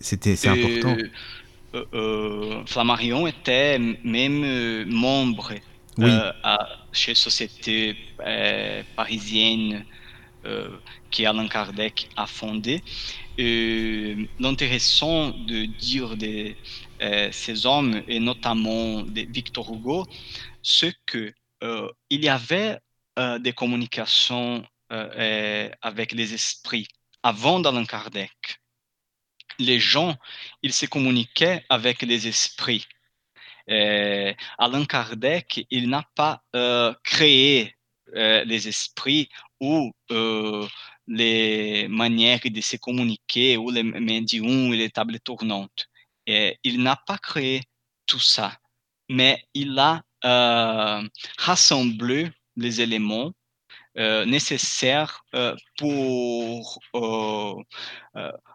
[0.00, 0.96] C'était, c'est important.
[1.74, 5.52] Euh, euh, Flammarion était même euh, membre
[6.42, 7.96] à, chez Société
[8.96, 9.84] parisienne
[10.44, 12.82] que Allan Kardec a fondée.
[13.36, 16.54] l'intéressant de dire de
[17.32, 20.06] ces hommes, et notamment de Victor Hugo,
[20.62, 21.34] c'est qu'il
[22.10, 22.78] il y avait
[23.40, 26.86] des communications avec les esprits
[27.24, 28.60] avant d'Alain Kardec.
[29.58, 30.16] Les gens,
[30.62, 32.86] ils se communiquaient avec les esprits.
[33.70, 37.74] Euh, Alain Kardec, il n'a pas euh, créé
[38.14, 39.28] euh, les esprits
[39.60, 39.92] ou
[41.06, 45.86] les manières de se communiquer ou les médiums et les tables tournantes.
[46.26, 47.62] il n'a pas créé
[48.06, 48.56] tout ça,
[49.08, 50.02] mais il a
[51.38, 53.32] rassemblé les éléments
[53.96, 55.22] nécessaires
[55.76, 56.84] pour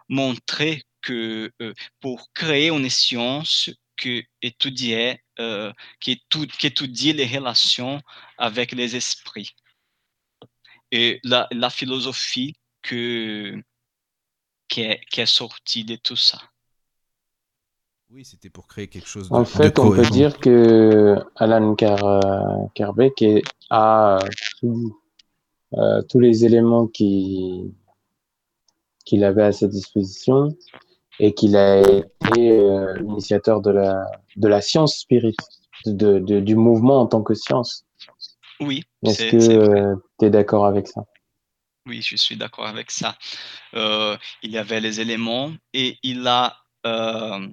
[0.10, 1.52] montrer que
[2.00, 6.22] pour créer une science qui étudiait, euh, qui,
[6.60, 8.02] qui, étudie les relations
[8.38, 9.52] avec les esprits.
[10.92, 13.56] Et la, la philosophie que,
[14.68, 16.40] qui, est, qui est sortie de tout ça.
[18.10, 22.20] Oui, c'était pour créer quelque chose de En fait, on peut dire que Alan Car
[22.76, 23.24] Carbeck
[23.72, 24.20] a
[25.76, 27.74] euh, tous les éléments qu'il
[29.24, 30.56] avait à sa disposition
[31.20, 35.36] et qu'il a été euh, l'initiateur de la, de la science spirit,
[35.86, 37.86] de, de, du mouvement en tant que science.
[38.60, 38.84] Oui.
[39.06, 41.04] Est-ce que tu es d'accord avec ça?
[41.86, 43.18] Oui, je suis d'accord avec ça.
[43.74, 46.58] Euh, il y avait les éléments et il a.
[46.86, 47.48] Euh,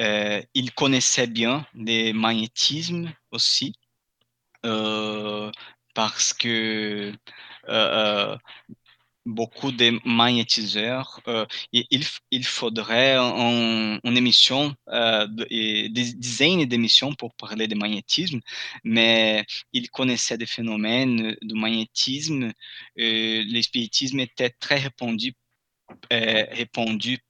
[0.00, 3.74] euh il connaissait bien les magnétismes aussi,
[4.62, 7.12] parce que
[9.26, 11.20] beaucoup de magnétiseurs.
[11.28, 18.40] Euh, il, faudrait une émission, euh, des dizaines d'émissions pour parler de magnétisme,
[18.84, 22.52] mais il connaissait des phénomènes de magnétisme.
[22.98, 25.34] Euh, L'espiritisme était très répandu,
[26.12, 26.46] euh,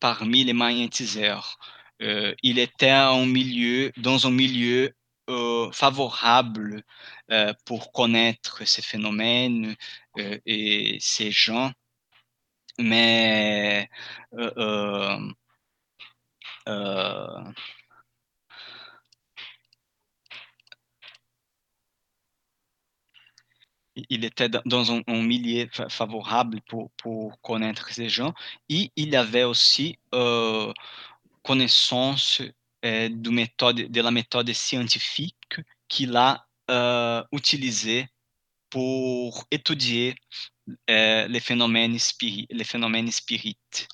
[0.01, 1.59] parmi les magnétiseurs.
[2.43, 3.27] Il était un
[3.99, 4.91] dans un milieu
[5.73, 6.83] favorable
[7.67, 9.77] pour connaître ces phénomènes
[10.47, 11.73] et ces gens
[12.81, 13.89] mais
[14.35, 15.33] euh, euh,
[16.69, 17.53] euh,
[24.09, 26.91] il était dans un, milieu favorable pour,
[27.43, 28.35] connaître ces gens.
[28.69, 29.99] Et il avait aussi
[31.43, 32.43] connaissance
[32.83, 36.47] de, la méthode scientifique qu'il a
[37.33, 38.09] utilisée
[38.71, 40.15] pour étudier
[40.91, 41.97] euh, les, phénomènes
[42.51, 43.89] les phénomènes spirites.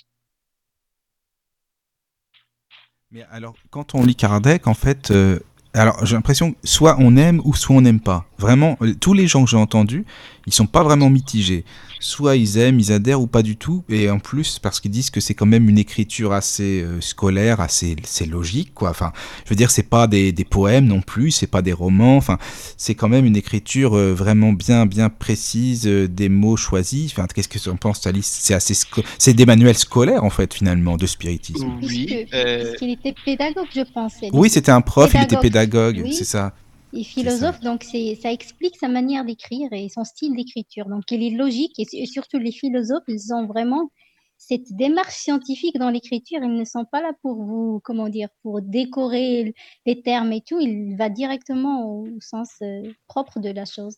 [3.10, 5.38] Mais alors, quand on lit Kardec, en fait, euh,
[5.74, 8.26] alors j'ai l'impression soit on aime ou soit on n'aime pas.
[8.38, 10.04] Vraiment, euh, tous les gens que j'ai entendus,
[10.46, 11.64] ils sont pas vraiment mitigés
[12.00, 13.84] soit ils aiment, ils adhèrent ou pas du tout.
[13.88, 17.60] Et en plus, parce qu'ils disent que c'est quand même une écriture assez euh, scolaire,
[17.60, 18.90] assez c'est logique, quoi.
[18.90, 19.12] Enfin,
[19.44, 22.16] je veux dire, c'est pas des, des, poèmes non plus, c'est pas des romans.
[22.16, 22.38] Enfin,
[22.76, 27.12] c'est quand même une écriture euh, vraiment bien, bien précise, euh, des mots choisis.
[27.12, 28.74] Enfin, qu'est-ce que tu en penses, Thalys C'est assez,
[29.18, 31.78] c'est des manuels scolaires en fait, finalement, de spiritisme.
[31.82, 32.26] Oui.
[32.30, 34.14] Puisqu'il était pédagogue, je pense.
[34.32, 36.54] Oui, c'était un prof, il était pédagogue, c'est ça
[36.96, 40.86] et philosophe, donc ça explique sa manière d'écrire et son style d'écriture.
[40.86, 43.90] Donc il est logique et, surtout les philosophes, ils ont vraiment
[44.38, 46.40] cette démarche scientifique dans l'écriture.
[46.42, 49.54] Ils ne sont pas là pour vous, comment dire, pour décorer
[49.86, 50.60] les termes et tout.
[50.60, 53.96] Il va directement au sens euh, propre de la chose.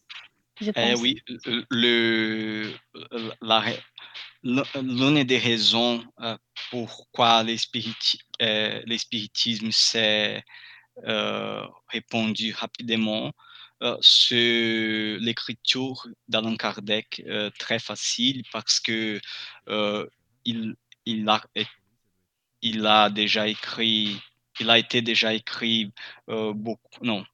[0.60, 1.00] Je eh pense.
[1.00, 1.22] oui,
[1.70, 2.72] le,
[4.42, 6.36] l'une des raisons euh,
[6.70, 10.40] pourquoi l'espiritisme, euh, c'est euh,
[11.88, 13.32] répondu rapidement.
[13.80, 19.20] Euh, sur l'écriture d'Alain Kardec euh, très facile parce que
[20.44, 20.74] il,
[21.06, 21.40] il, a,
[22.60, 24.20] il a déjà écrit,
[24.58, 25.92] il a été déjà écrit
[26.26, 27.24] beaucoup, non,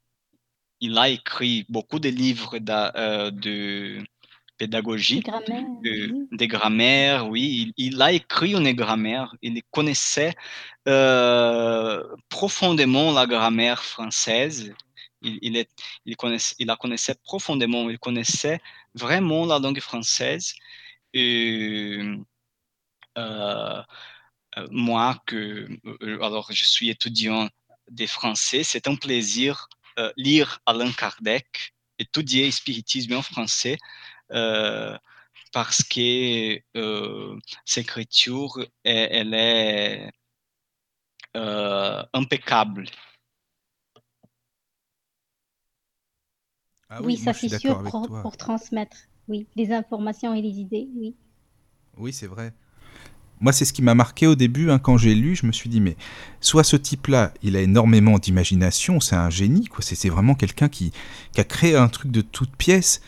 [0.81, 4.05] il a écrit beaucoup de livres de, de
[4.57, 5.23] pédagogie,
[6.33, 7.73] des grammaires, oui.
[7.77, 10.35] Il, a écrit une grammaire, il connaissait
[10.89, 14.73] euh, profondément la grammaire française.
[15.23, 15.71] Il, il, est,
[16.05, 18.61] il, connaissait, il la connaissait profondément, il connaissait
[18.95, 20.55] vraiment la langue française.
[21.13, 21.99] Et,
[23.19, 23.83] euh,
[24.59, 25.69] euh moi, que,
[26.03, 27.49] euh, alors je suis étudiant
[27.91, 29.69] des français, c'est un plaisir
[29.99, 34.14] euh, lire Alain Kardec, étudier le spiritisme en français, euh,
[35.55, 40.11] parce que euh, cette écriture, elle, est
[41.37, 42.87] euh, impeccable.
[46.91, 48.97] Ah oui, ça c'est sûr pour, pour, transmettre
[49.29, 51.17] oui, les informations et les idées, oui.
[51.97, 52.53] Oui, c'est vrai.
[53.41, 55.37] moi, c'est ce qui m'a marqué au début hein, quand j'ai lu.
[55.37, 55.97] Je me suis dit, mais
[56.41, 59.83] soit ce type-là, il a énormément d'imagination, c'est un génie, quoi.
[59.83, 60.93] C'est vraiment quelqu'un qui,
[61.33, 63.01] qui, a créé un truc de toute pièce,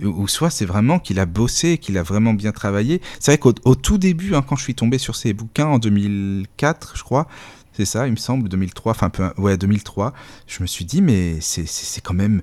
[0.00, 3.00] ou soit c'est vraiment qu'il a bossé, qu'il a vraiment bien travaillé.
[3.20, 6.96] C'est vrai qu'au tout début, hein, quand je suis tombé sur ses bouquins en 2004,
[6.96, 7.28] je crois,
[7.72, 10.12] c'est ça, il me semble, 2003, enfin, peu, ouais, 2003,
[10.46, 12.42] je me suis dit, mais c'est quand même,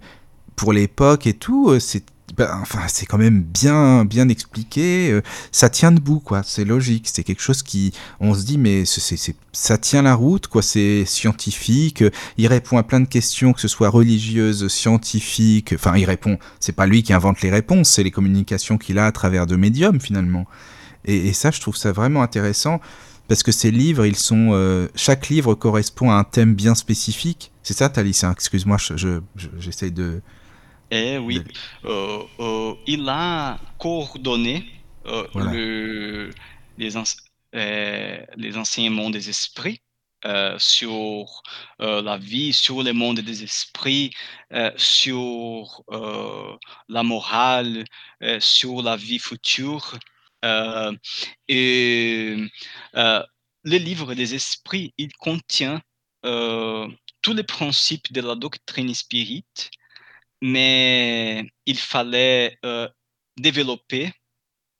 [0.55, 2.03] pour l'époque et tout, euh, c'est
[2.35, 5.11] ben, enfin, c'est quand même bien, bien expliqué.
[5.11, 5.21] Euh,
[5.51, 6.41] ça tient debout, quoi.
[6.43, 7.09] C'est logique.
[7.11, 10.61] C'est quelque chose qui, on se dit, mais c'est, ça tient la route, quoi.
[10.61, 12.03] C'est scientifique.
[12.37, 15.73] Il répond à plein de questions, que ce soit religieuses, scientifiques.
[15.73, 16.37] Enfin, il répond.
[16.59, 19.55] C'est pas lui qui invente les réponses, c'est les communications qu'il a à travers de
[19.55, 20.45] médiums, finalement.
[21.05, 22.79] Et, ça, je trouve ça vraiment intéressant
[23.27, 27.51] parce que ces livres, ils sont, euh, chaque livre correspond à un thème bien spécifique.
[27.63, 28.23] C'est ça, Thalys?
[28.31, 29.21] Excuse-moi, je,
[29.59, 30.21] j'essaye de
[30.91, 31.43] é, oui.
[31.85, 34.65] Euh, euh, il a coordonné
[35.05, 35.51] euh, voilà.
[35.51, 36.29] le,
[36.77, 36.97] les,
[37.55, 39.81] euh, les enseignements des esprits
[40.25, 41.41] euh, sur
[41.81, 44.11] euh, la vie, sur le monde des esprits,
[44.75, 45.83] sur
[46.89, 47.85] la morale,
[48.39, 49.97] sur la vie future.
[51.47, 52.35] et
[53.63, 55.81] le livre des esprits, il contient
[56.23, 59.71] tous les principes de la doctrine spirite
[60.41, 62.87] mais il fallait euh,
[63.37, 64.11] développer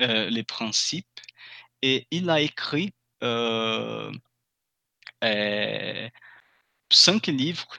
[0.02, 1.08] euh, les principes
[1.82, 2.94] et il a écrit
[3.24, 4.12] euh,
[6.92, 7.78] cinq livres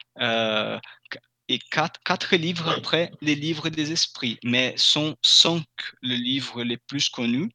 [1.49, 5.67] et quatre, livres après les livres des esprits, mais sont cinq
[6.03, 7.51] les livres les plus connus.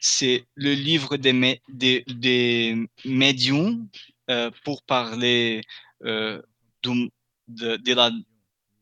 [0.00, 3.88] c'est le livre des, médiums
[4.64, 5.62] pour parler
[6.02, 8.10] de, la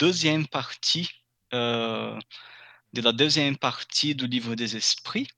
[0.03, 1.09] deuxième partie
[1.55, 2.19] euh,
[2.93, 5.29] de la deuxième partie du livre des esprits.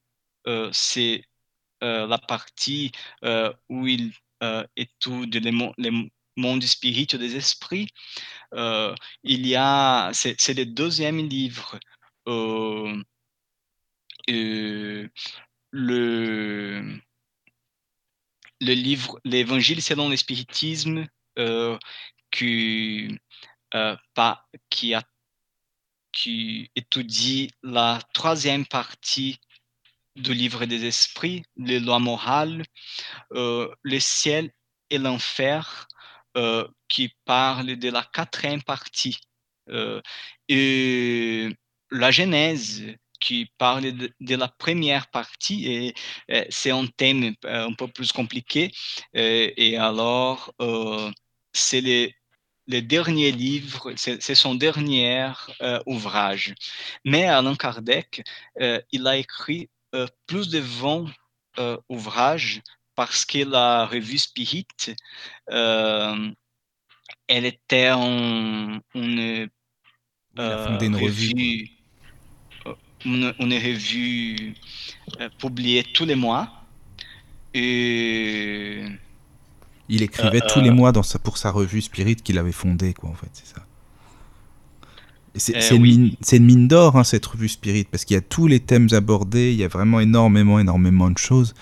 [0.46, 1.24] Euh, c'est
[1.82, 2.92] euh, la partie
[3.68, 4.12] où il
[4.76, 7.88] étudie les, les mondes spirituels des esprits.
[8.52, 11.78] Il y a, c'est le deuxième livre.
[12.26, 13.02] le
[18.60, 21.06] le livre, l'évangile selon le spiritisme,
[22.30, 23.18] qui
[23.74, 25.02] euh, pas, qui, a,
[26.76, 29.40] étudie la troisième partie
[30.16, 32.62] du livre des esprits, les lois morales,
[33.32, 34.52] euh, le ciel
[34.90, 35.88] et l'enfer,
[36.36, 39.18] euh, qui parle de la quatrième partie.
[40.48, 41.48] Et
[41.90, 42.84] la Genèse,
[43.20, 45.94] qui parle de, la première partie,
[46.28, 48.70] et, c'est un thème un peu plus compliqué.
[49.14, 50.54] Et alors,
[51.52, 52.14] c'est les
[52.66, 56.54] le dernier livre, c'est son dernier euh, ouvrage.
[57.04, 58.22] Mais Allan Kardec,
[58.60, 61.06] euh, il a écrit euh, plus de 20
[61.58, 62.62] euh, ouvrages
[62.94, 64.66] parce que la revue Spirit,
[65.48, 69.48] elle était en, une,
[70.36, 71.70] une revue,
[73.04, 74.54] une, une revue
[75.38, 76.48] publiée tous les mois.
[77.52, 78.84] Et
[79.89, 82.95] il écrivait euh, tous les mois dans sa, pour sa revue Spirit qu'il avait fondée,
[82.95, 83.66] quoi, en fait, c'est ça.
[85.37, 85.99] C'est euh, une, oui.
[85.99, 88.89] mine, une mine d'or, hein, cette revue Spirit, parce qu'il y a tous les thèmes
[88.93, 91.55] abordés, il y a vraiment énormément, énormément de choses.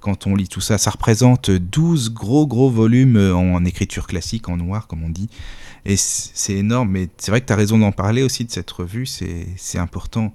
[0.00, 4.48] Quand on lit tout ça, ça représente 12 gros, gros volumes en, en écriture classique,
[4.48, 5.28] en noir, comme on dit.
[5.84, 8.70] Et c'est énorme, mais c'est vrai que tu as raison d'en parler aussi de cette
[8.70, 10.32] revue, c'est important.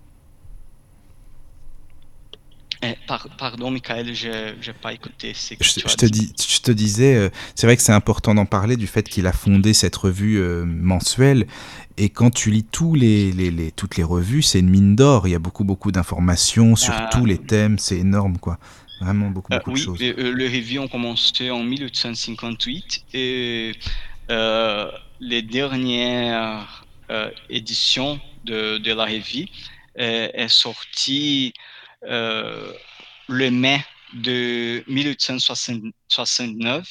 [2.84, 6.34] Eh, par, pardon, Michael, je n'ai pas écouté ce que je, tu je te dit.
[6.36, 9.27] Dis, je te disais, euh, c'est vrai que c'est important d'en parler du fait qu'il
[9.27, 11.45] a fondé cette revue euh, mensuelle.
[11.97, 15.27] Et quand tu lis tous les, les, les toutes les revues, c'est une mine d'or.
[15.27, 17.09] Il y a beaucoup, beaucoup d'informations sur Ah.
[17.11, 17.77] tous les thèmes.
[17.77, 18.57] C'est énorme, quoi.
[18.99, 19.99] Vraiment beaucoup, Euh, beaucoup de oui, choses.
[19.99, 23.73] le, euh, le revue ont commencé en 1858 et
[25.19, 26.84] les dernières
[27.49, 29.47] éditions de, de la revue
[29.97, 31.53] est sortie
[32.04, 33.80] le mai
[34.14, 36.88] de 1869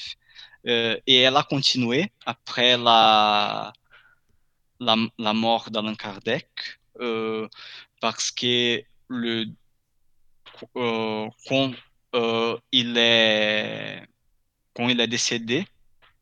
[0.66, 3.72] euh, et elle a continué après la,
[4.80, 6.48] la, mort d'Allan Kardec
[7.00, 7.48] euh,
[8.00, 9.46] parce que le,
[10.76, 11.72] euh, quand
[12.14, 14.02] euh, il est
[14.74, 15.66] quand il est décédé,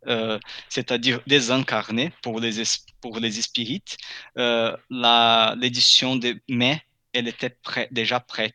[0.09, 3.97] euh, c'est-à-dire désincarné pour les es- pour les spirites,
[4.39, 4.77] euh,
[5.57, 6.81] l'édition de mai,
[7.13, 7.57] elle était
[7.91, 8.55] déjà prête.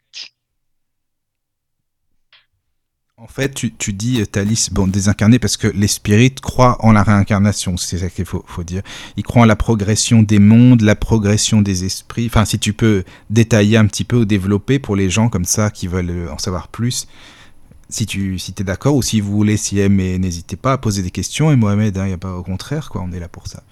[3.15, 7.03] En fait, tu, dis, euh, Thalys, bon, désincarné, parce que les spirites croient en la
[7.03, 8.81] réincarnation, c'est ça qu'il faut, dire.
[9.15, 12.25] Ils croient en la progression des mondes, la progression des esprits.
[12.25, 15.69] Enfin, si tu peux détailler un petit peu ou développer pour les gens comme ça
[15.69, 17.07] qui veulent euh, en savoir plus,
[17.87, 21.03] si tu si es d'accord, ou si vous voulez s'y aimer, n'hésitez pas à poser
[21.03, 21.51] des questions.
[21.51, 23.63] Et Mohamed, il hein, n'y a pas au contraire, quoi, on est là pour ça.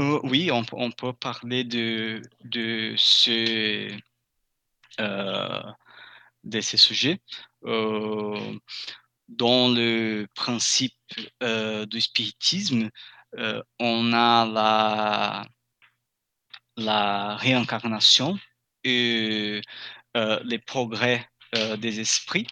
[0.00, 2.22] Euh, oui, on, peut parler de,
[2.96, 3.88] ce...
[5.00, 5.62] Euh,
[6.44, 7.20] de ces sujets.
[7.64, 8.58] Euh,
[9.28, 10.94] dans le principe
[11.40, 12.90] du spiritisme,
[13.78, 15.46] on a la,
[16.76, 18.38] la réincarnation
[18.84, 19.60] et
[20.14, 21.28] les progrès
[21.78, 22.46] des esprits.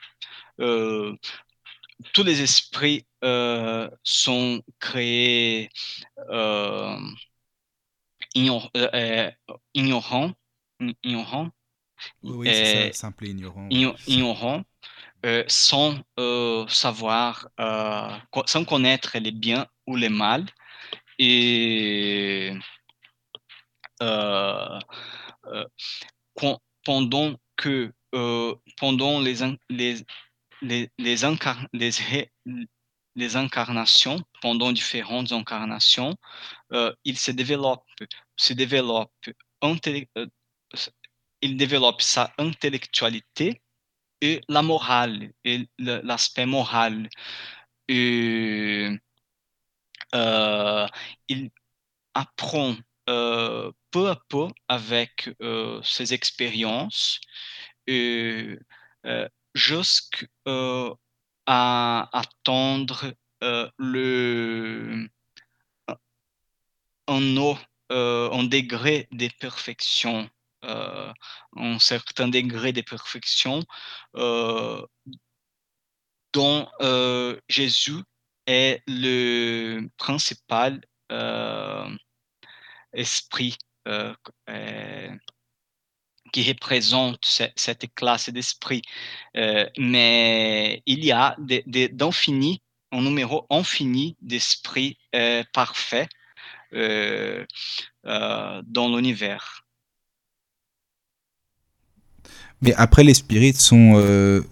[0.58, 3.06] tous les esprits
[4.02, 5.70] sont créés
[8.34, 8.70] ignor
[9.74, 10.32] ignorants,
[11.02, 11.50] ignorants
[12.22, 13.68] oui, c'est ça, simple et ignorant.
[14.06, 14.62] Ignorant,
[15.26, 18.08] euh, sans euh, savoir, euh,
[18.46, 20.46] sans connaître les biens ou les mal.
[21.18, 22.52] Et
[26.84, 27.92] pendant que
[28.78, 29.34] pendant les,
[29.68, 29.96] les,
[30.62, 31.24] les, les,
[31.74, 32.70] les,
[33.16, 36.16] les incarnations, pendant différentes incarnations,
[37.04, 37.84] il se développe,
[38.36, 39.12] se développe
[41.42, 43.62] il développe sa intellectualité
[44.20, 45.32] et la morale,
[45.78, 47.08] l'aspect moral.
[47.90, 48.96] Euh,
[51.28, 51.50] il
[52.14, 52.76] apprend
[53.08, 57.20] euh, peu à peu avec euh, ses expériences
[57.88, 58.56] euh,
[61.46, 63.14] jusqu'à attendre
[63.78, 65.08] le
[67.08, 67.50] un,
[67.88, 70.28] un degré de perfection
[70.64, 71.12] euh,
[71.56, 73.64] un certain degré de perfection
[74.16, 74.84] euh,
[76.34, 78.02] dont euh, Jésus
[78.46, 80.82] est le principal
[82.92, 83.56] esprit
[86.32, 88.82] qui représente cette classe d'esprit.
[89.78, 92.62] mais il y a d'infini,
[92.92, 94.98] un numéro infini d'esprits
[95.52, 96.08] parfaits
[96.72, 97.46] dans
[98.96, 99.64] l'univers.
[102.62, 104.42] Mais après, les spirites euh,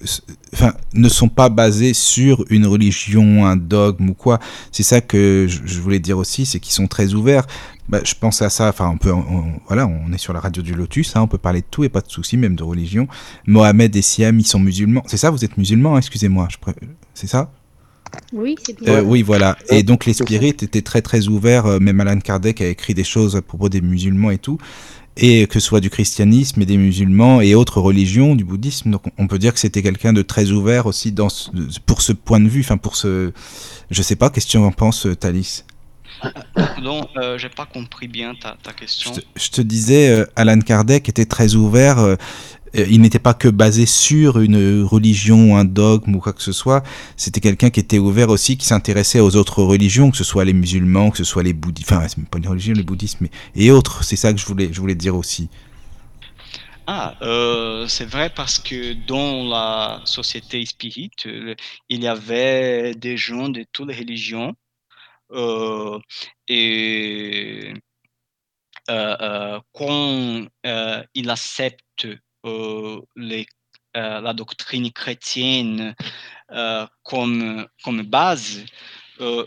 [0.95, 4.39] ne sont pas basés sur une religion, un dogme ou quoi.
[4.73, 7.47] C'est ça que je, voulais dire aussi, c'est qu'ils sont très ouverts.
[7.89, 8.69] Bah, je pense à ça.
[8.69, 9.13] Enfin, on peut,
[9.67, 11.89] voilà, on est sur la radio du Lotus, hein, on peut parler de tout et
[11.89, 13.09] pas de souci, même de religion.
[13.47, 15.03] Mohamed et Siam, ils sont musulmans.
[15.07, 16.49] C'est ça, vous êtes musulmans, hein, excusez-moi.
[17.15, 17.51] C'est ça?
[18.33, 18.95] Oui, c'est bien.
[18.95, 19.57] Euh, oui, voilà.
[19.69, 21.67] Et donc les spirites étaient très très ouverts.
[21.67, 24.59] Euh, même Alan Kardec a écrit des choses à propos des musulmans et tout
[25.19, 28.93] et que ce soit du christianisme et des musulmans et autres religions, du bouddhisme.
[28.93, 31.29] Donc on peut dire que c'était quelqu'un de très ouvert aussi dans
[31.87, 33.33] pour ce point de vue, enfin pour ce,
[33.91, 35.65] je sais pas, qu'est-ce que tu en penses, Thalys?
[36.55, 39.13] Pardon, euh, j'ai pas compris bien ta, ta question.
[39.37, 41.99] Je te, disais, euh, Alan Kardec était très ouvert.
[41.99, 42.17] Euh,
[42.77, 46.53] euh, il n'était pas que basé sur une religion, un dogme ou quoi que ce
[46.53, 46.83] soit.
[47.17, 50.53] C'était quelqu'un qui était ouvert aussi, qui s'intéressait aux autres religions, que ce soit les
[50.53, 53.71] musulmans, que ce soit les bouddhistes, enfin, c'est pas une religion, le bouddhisme, mais, et
[53.71, 54.05] autres.
[54.05, 55.49] C'est ça que je voulais, je voulais dire aussi.
[56.91, 61.55] Ah, euh, c'est vrai parce que dans la société spirit, euh,
[61.91, 64.55] il y avait des gens de toutes les religions
[66.49, 67.75] et
[69.73, 70.49] quand
[71.15, 72.07] ils acceptent
[72.47, 73.47] euh, les,
[73.97, 75.95] euh, la doctrine chrétienne
[76.53, 78.65] euh, comme, comme base,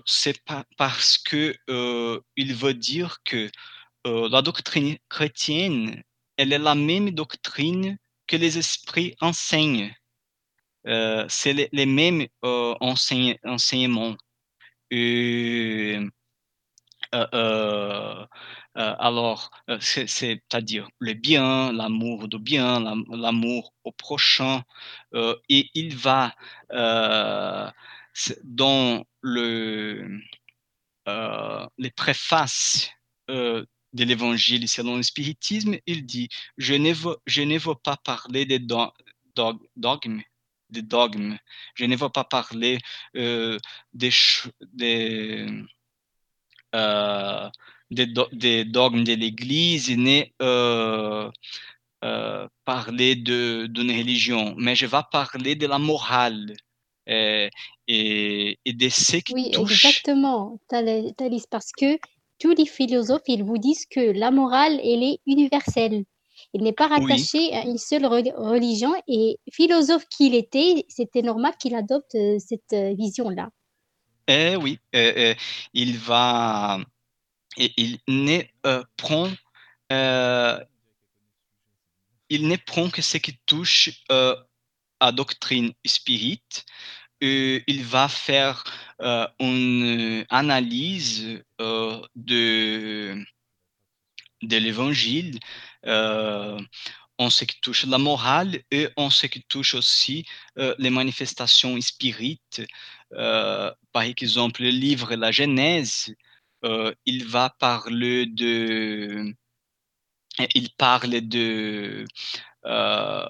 [0.06, 1.56] c'est pas parce que
[2.36, 3.50] il veut dire que
[4.06, 6.04] la doctrine chrétienne,
[6.36, 9.94] elle est la même doctrine que les esprits enseignent.
[10.86, 14.18] c'est les, les, mêmes enseignements.
[18.78, 22.80] Euh, alors, euh, c'est-à-dire le bien, l'amour du bien,
[23.10, 24.64] l'amour au prochain,
[25.14, 26.34] euh, et il va
[28.44, 30.20] dans le,
[31.78, 32.92] les préfaces
[33.28, 38.46] de l'évangile selon le spiritisme, il dit Je ne veux, je ne veux pas parler
[38.46, 40.22] des dogmes,
[40.72, 41.38] des dogmes.
[41.76, 42.80] Je ne veux pas parler
[43.14, 43.58] des,
[43.94, 44.10] des
[47.92, 51.30] des, des dogmes de l'Église ni euh,
[52.04, 56.54] euh, parler d'une religion, mais je vais parler de la morale
[57.06, 57.50] et,
[57.88, 59.86] et, et de ce qui oui, touche...
[59.86, 62.00] exactement, Thalys, parce que
[62.40, 66.06] tous les philosophes, ils vous disent que la morale, elle est universelle.
[66.54, 71.76] Il n'est pas rattaché à une seule religion et philosophe qu'il était, c'était normal qu'il
[71.76, 73.50] adopte cette vision-là.
[74.28, 74.78] Eh oui,
[75.74, 76.80] il va,
[77.58, 78.42] il ne
[78.98, 79.30] prend,
[82.30, 84.04] il ne prend que ce qui touche
[85.00, 86.44] à doctrine spirit.
[87.22, 88.64] il va faire
[89.40, 93.24] une analyse de
[94.44, 95.40] de l'évangile
[95.86, 100.26] en ce qui touche la morale et en ce qui touche aussi
[100.56, 102.62] les manifestations spirites
[103.14, 106.14] euh, par exemple, le livre La Genèse,
[106.64, 109.34] euh, il va parler de,
[110.56, 112.06] il parle de,
[112.66, 113.28] euh,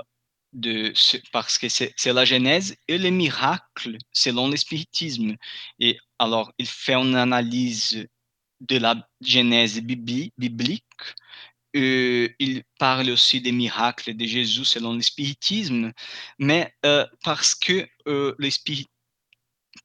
[0.53, 0.93] de
[1.31, 5.35] parce que c'est la Genèse et les miracles selon l'espiritisme.
[5.79, 8.07] Et alors, il fait une analyse
[8.59, 10.83] de la Genèse biblique.
[11.73, 15.93] Et il parle aussi des miracles de Jésus selon l'espiritisme,
[16.37, 16.73] mais
[17.23, 18.35] parce que euh,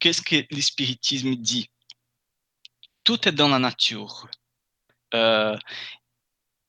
[0.01, 1.71] qu'est-ce que l'espiritisme dit?
[3.05, 4.29] Tout est dans la nature.
[5.15, 5.57] Euh,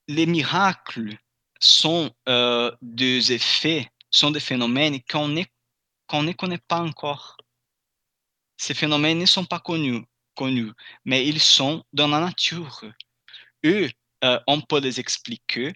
[0.08, 1.18] les miracles
[1.60, 7.38] sont euh, des effets, sont des phénomènes qu'on ne connaît pas encore.
[8.58, 10.06] Ces phénomènes ne sont pas connus,
[10.36, 10.72] connus
[11.06, 12.86] mais ils sont dans la nature.
[13.66, 13.90] Eux,
[14.24, 15.74] euh, on peut les expliquer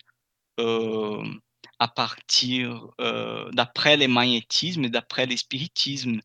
[1.80, 2.88] à partir,
[3.52, 6.22] d'après le magnétisme, d'après l'espiritisme.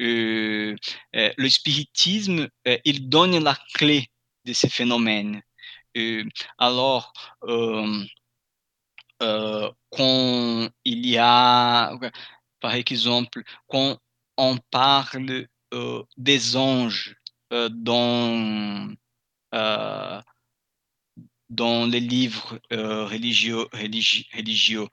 [0.00, 0.76] Euh,
[1.14, 4.08] euh, le spiritisme, euh, il donne la clé
[4.44, 5.40] de ces phénomènes.
[6.58, 7.12] alors,
[9.90, 11.96] quand il y a,
[12.60, 13.98] par exemple, quand
[14.36, 15.46] on parle
[16.16, 17.16] des anges
[17.50, 18.92] dans
[21.54, 24.88] dans les livres religieux, religieux,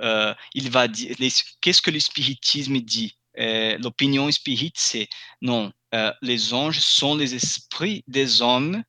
[0.00, 1.16] il va dire
[1.60, 3.16] qu'est-ce que le spiritisme dit?
[3.38, 5.08] Euh, l'opinion spirit, c'est
[5.42, 8.82] non, euh, les anges sont les esprits des hommes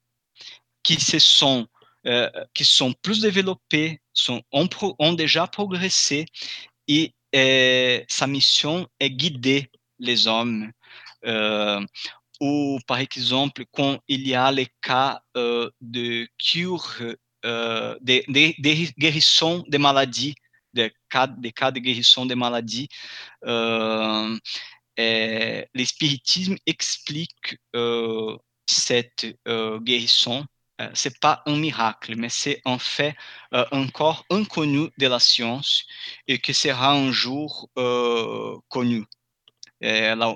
[0.83, 1.67] qui se sont,
[2.05, 4.69] euh, qui sont plus développés, sont, ont,
[4.99, 6.25] ont déjà progressé
[6.87, 7.13] et
[8.07, 9.69] sa mission est guider
[9.99, 10.71] les hommes.
[12.41, 16.95] Ou par exemple, quand il y a les cas de cure,
[17.43, 20.35] des de, de guérison des maladies,
[20.73, 22.89] des cas, des cas de guérison des maladies,
[23.45, 24.37] euh,
[25.73, 30.45] l'espiritisme explique euh, cette euh, guérison.
[30.81, 33.15] Euh, c'est pas un miracle, mais c'est en fait
[33.71, 35.85] encore inconnu de la science
[36.27, 37.69] et que sera un jour
[38.69, 39.05] connu.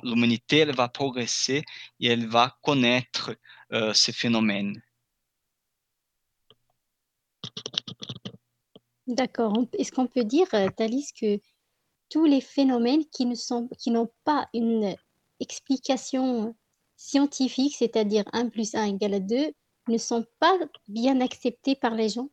[0.04, 1.64] L'humanité elle va progresser
[2.00, 3.36] et elle va connaître
[3.94, 4.82] ces phénomènes.
[9.10, 9.54] D'accord.
[9.74, 11.40] Est-ce qu'on peut dire, euh, Thalys, que
[12.10, 14.96] tous les phénomènes qui ne sont, qui n'ont pas une
[15.40, 16.56] explication
[16.96, 19.52] scientifique, c'est-à-dire 1 plus 1 égale 2,
[19.88, 20.56] ne sont pas
[20.88, 22.30] bien acceptés par les gens?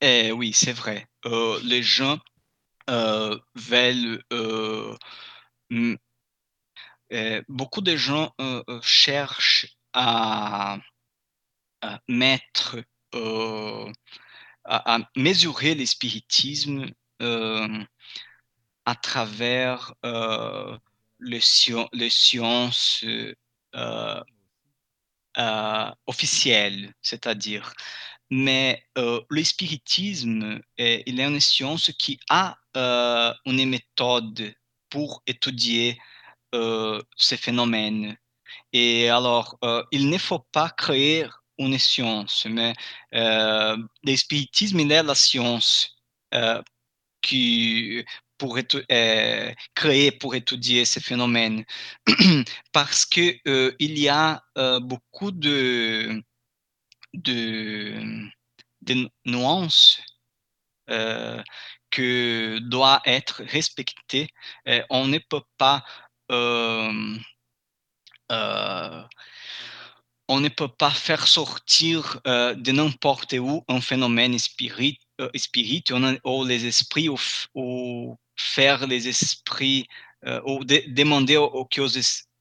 [0.00, 1.06] Eh oui, c'est vrai.
[1.26, 2.18] Euh, les gens euh,
[2.88, 4.22] veulent...
[7.08, 8.34] Eh, beaucoup de gens
[8.82, 10.78] cherchent à,
[12.08, 12.78] mettre
[14.64, 16.90] à, mesurer l'espiritisme
[17.22, 17.84] euh,
[18.84, 20.76] à travers euh,
[21.20, 23.04] les, sciences
[23.74, 24.22] euh,
[26.06, 27.72] officielles, c'est-à-dire.
[28.30, 34.54] Mais le spiritisme, il est une science qui a une méthode
[34.90, 35.98] pour étudier
[37.16, 38.16] ces phénomènes.
[38.72, 39.58] Et alors,
[39.92, 41.26] il ne faut pas créer
[41.58, 42.74] une science, mais
[43.14, 45.96] euh, l'espiritisme est la science
[46.34, 46.62] euh,
[47.22, 48.04] qui
[48.38, 51.64] pour euh, créer pour étudier ces phénomènes
[52.72, 56.22] parce que euh, il y a euh, beaucoup de,
[57.14, 58.28] de,
[58.82, 60.00] de nuances
[60.90, 61.42] euh,
[62.60, 64.28] doit être respectées.
[64.90, 65.84] on ne peut pas
[70.28, 75.84] on ne peut pas faire sortir euh, de n'importe où un phénomène spirit, euh, spirit
[76.24, 79.86] ou, les esprits ou, faire les esprits
[80.26, 81.36] euh, ou demander
[81.70, 81.86] que,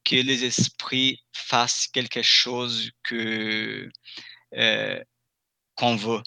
[0.03, 3.89] que, les esprits fassent quelque chose que
[5.76, 6.24] qu'on veut.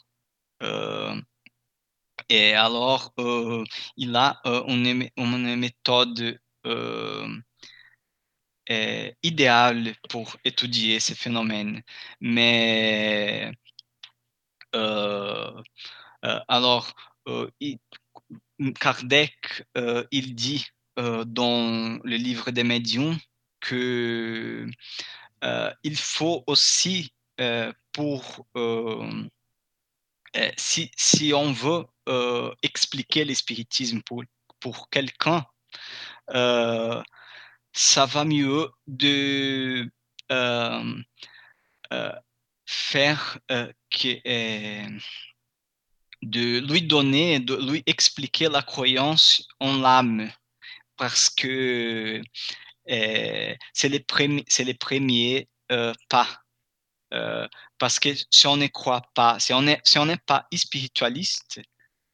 [2.28, 3.12] Et alors,
[3.96, 7.38] il a une, méthode euh,
[9.22, 11.82] idéal pour étudier ces phénomènes.
[12.20, 13.50] Mais
[14.74, 15.62] euh,
[16.48, 16.92] alors,
[18.80, 19.64] Kardec,
[20.10, 20.66] il dit
[20.96, 23.16] dans le livre des médiums
[23.60, 24.66] que
[25.82, 27.12] il faut aussi
[27.92, 28.46] pour
[30.56, 31.84] si, si, on veut
[32.62, 34.24] expliquer l'espiritisme pour,
[34.60, 35.44] pour quelqu'un,
[37.72, 38.70] ça va mieux
[43.90, 44.20] que
[46.22, 50.30] de lui donner, de lui expliquer la croyance en l'âme,
[50.96, 52.20] parce que
[52.90, 54.04] euh, c'est les,
[55.72, 56.28] euh, pas.
[57.14, 57.48] Euh,
[57.78, 61.60] parce que si on ne croit pas, si on n'est pas spiritualiste,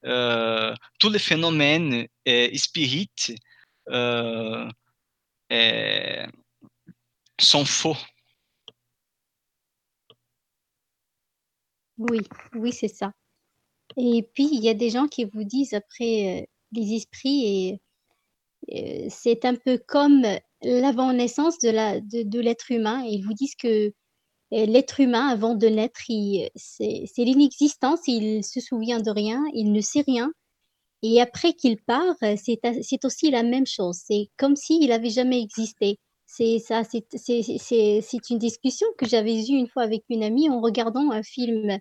[0.04, 2.06] tous les phénomènes
[2.54, 3.34] spirites
[7.40, 7.96] sont faux.
[11.98, 12.20] Oui,
[12.54, 13.12] oui, c'est ça.
[13.96, 17.80] Et puis, il y a des gens qui vous disent après les esprits,
[18.66, 20.26] et c'est un peu comme
[20.62, 23.04] l'avant-naissance de la de l'être humain.
[23.04, 23.92] Ils vous disent que,
[24.50, 26.00] l'être humain avant de naître,
[26.56, 30.30] c'est l'inexistence, il se souvient de rien, il ne sait rien
[31.06, 33.98] et après qu'il part, c'est aussi la même chose.
[34.06, 35.98] C'est comme s'il avait jamais existé.
[36.24, 41.10] C'est ça, c'est une discussion que j'avais eue une fois avec une amie en regardant
[41.10, 41.78] un film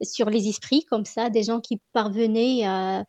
[0.00, 3.04] sur les esprits comme ça, des gens qui parvenaient à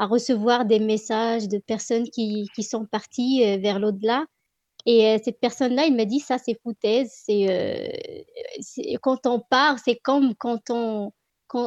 [0.00, 4.26] recevoir des messages de personnes qui qui sont parties, vers l'au-delà
[4.86, 7.46] et cette personne-là, il m'a dit: «Ça, c'est foutaise, c'est,
[9.02, 11.12] quand on part, c'est comme quand on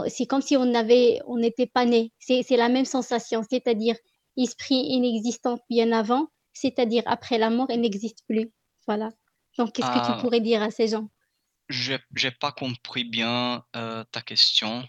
[0.08, 2.12] c'est comme si on avait on n'était pas né».
[2.20, 3.96] C'est la même sensation, c'est-à-dire
[4.38, 8.52] esprit inexistant bien avant, c'est-à-dire après la mort, il n'existe plus.
[8.88, 9.10] Voilà.
[9.58, 10.18] Donc qu'est-ce que tu ah.
[10.20, 11.10] pourrais dire à ces gens?
[11.70, 14.84] J'ai j'ai pas compris bien, ta question.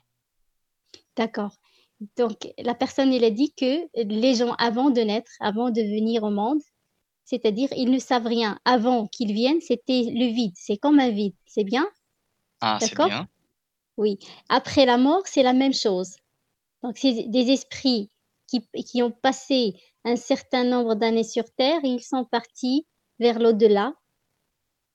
[1.16, 1.56] D'accord.
[2.16, 6.22] Donc la personne, elle a dit que les gens avant de naître, avant de venir
[6.24, 6.60] au monde,
[7.24, 8.58] c'est-à-dire ils ne savent rien.
[8.64, 11.86] Avant qu'ils viennent, c'était le vide, c'est comme un vide, c'est bien?
[12.60, 13.28] Ah, c'est bien.
[13.96, 14.18] Oui.
[14.48, 16.16] Après la mort, c'est la même chose.
[16.82, 18.10] Donc c'est des esprits
[18.46, 22.86] qui qui ont passé un certain nombre d'années sur terre ils sont partis
[23.18, 23.94] vers l'au-delà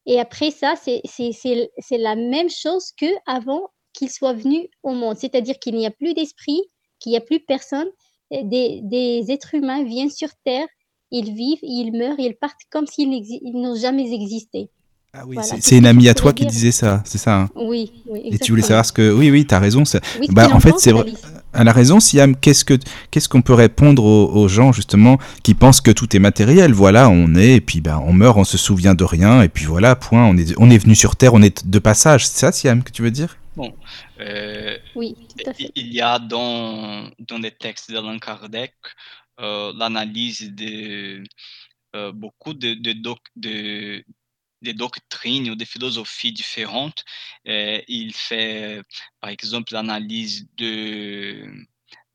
[0.10, 5.18] et après ça, c'est c'est la même chose qu'avant qu'ils soient venus au monde.
[5.18, 6.62] C'est-à-dire qu'il n'y a plus d'esprit,
[7.00, 7.90] qu'il n'y a plus personne.
[8.32, 10.68] Des, des, êtres humains viennent sur Terre,
[11.12, 13.10] ils vivent, ils meurent, ils partent comme s'ils
[13.54, 14.70] n'ont jamais existé.
[15.12, 18.22] Ah oui, c'est une amie à toi qui disait ça, c'est ça hein Oui, oui.
[18.26, 19.12] Et tu voulais savoir ce que.
[19.12, 19.82] Oui, oui, tu as raison.
[20.30, 21.06] bah, en fait, c'est vrai.
[21.52, 22.36] Elle a raison, Siam.
[22.36, 22.76] Qu'est-ce que
[23.10, 26.74] qu'est-ce qu'on peut répondre aux, gens justement qui pensent que tout est matériel?
[26.74, 29.66] Voilà, on est et puis ben on meurt, on se souvient de rien et puis
[29.66, 30.26] voilà, point.
[30.26, 32.28] On est on est venu sur Terre, on est de passage.
[32.28, 33.38] C'est ça, Siam, que tu veux dire?
[33.56, 33.74] Bon,
[34.22, 35.72] euh, oui, tout à fait.
[35.76, 38.74] Il y a dans dans les textes d'Allan Kardec
[39.40, 41.24] l'analyse de
[41.96, 44.04] euh, beaucoup de de,
[44.62, 47.04] de doctrines ou des philosophies différentes.
[47.48, 48.84] Euh, il fait,
[49.20, 51.46] par exemple, l'analyse de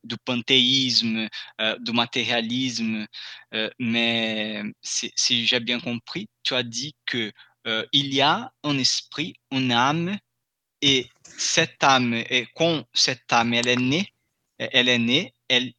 [0.05, 1.29] du panthéisme,
[1.63, 3.07] euh, du matérialisme,
[3.55, 7.33] euh, mais si, si j'ai bien compris, tu as dit que
[7.93, 10.19] il y a un esprit, une âme,
[10.83, 14.13] et cette âme, et quand cette âme elle est née,
[14.59, 15.73] elle est née, elle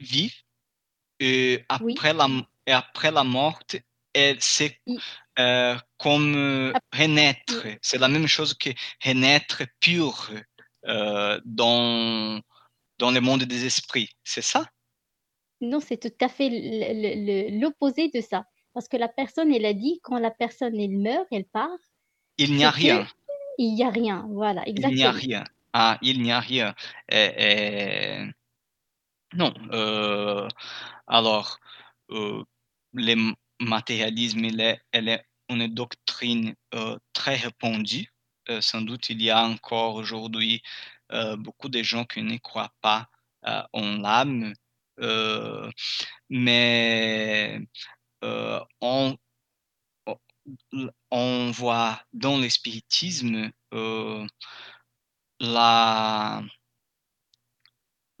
[0.00, 0.32] vit,
[1.22, 2.28] et après, la,
[2.66, 3.60] et après la mort,
[4.12, 4.80] elle s'est
[5.38, 7.64] euh, comme euh, renaître.
[7.80, 8.70] C'est la même chose que
[9.04, 10.30] renaître pur
[10.86, 12.40] euh, dans,
[12.98, 14.10] dans le monde des esprits.
[14.24, 14.66] C'est ça?
[15.60, 16.48] Non, c'est tout à fait
[17.52, 18.44] l'opposé de ça.
[18.74, 21.68] Parce que la personne, elle a dit, quand la personne, elle meurt, elle part.
[22.38, 23.06] Il n'y a rien.
[23.58, 24.90] Il n'y a rien, voilà, exactement.
[24.90, 25.44] Il n'y a rien.
[25.72, 26.74] Ah, il n'y a rien.
[29.34, 29.52] Non.
[31.06, 31.58] alors,
[32.94, 33.16] les
[33.60, 38.12] matérialisme, il est, elle est une doctrine euh, très répandue.
[38.48, 40.62] Euh, sans doute, il y a encore aujourd'hui
[41.12, 43.08] euh, beaucoup de gens qui ne croient pas
[43.72, 44.54] en l'âme,
[46.30, 47.60] mais
[48.80, 49.16] on,
[51.10, 53.50] on voit dans l'espiritisme
[55.40, 56.42] la,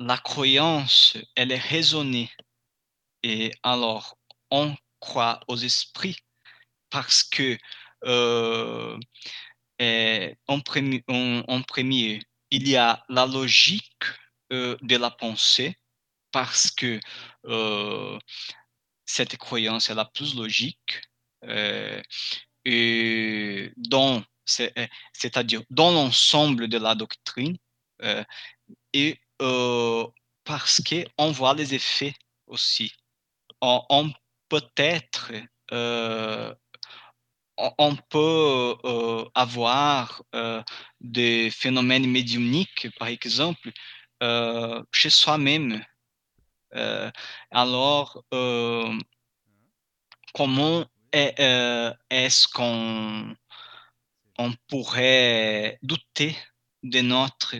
[0.06, 2.30] la croyance, elle est raisonnée.
[3.22, 4.18] Et alors,
[4.50, 6.16] on croit aux esprits
[6.90, 7.58] parce que
[8.04, 8.98] euh,
[9.78, 14.04] eh, en, premier, il y a la logique
[14.52, 15.76] euh, de la pensée
[16.30, 17.00] parce que
[17.46, 18.18] euh,
[19.06, 21.00] cette croyance est la plus logique
[22.64, 27.56] et dans c'est-à-dire dans l'ensemble de la doctrine
[28.92, 30.06] et euh,
[30.44, 32.14] parce qu'on voit les effets
[32.46, 32.92] aussi.
[33.60, 34.12] On, on
[34.48, 35.32] peut-être,
[35.72, 36.54] euh,
[37.56, 40.62] on, peut euh, avoir euh,
[41.00, 43.70] des phénomènes médiumniques, par exemple,
[44.92, 45.84] chez soi-même.
[47.50, 48.24] Alors,
[50.34, 53.34] comment est- est-ce qu'on
[54.38, 56.36] on pourrait douter
[56.82, 57.56] de notre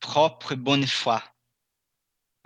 [0.00, 1.22] propre bonne foi?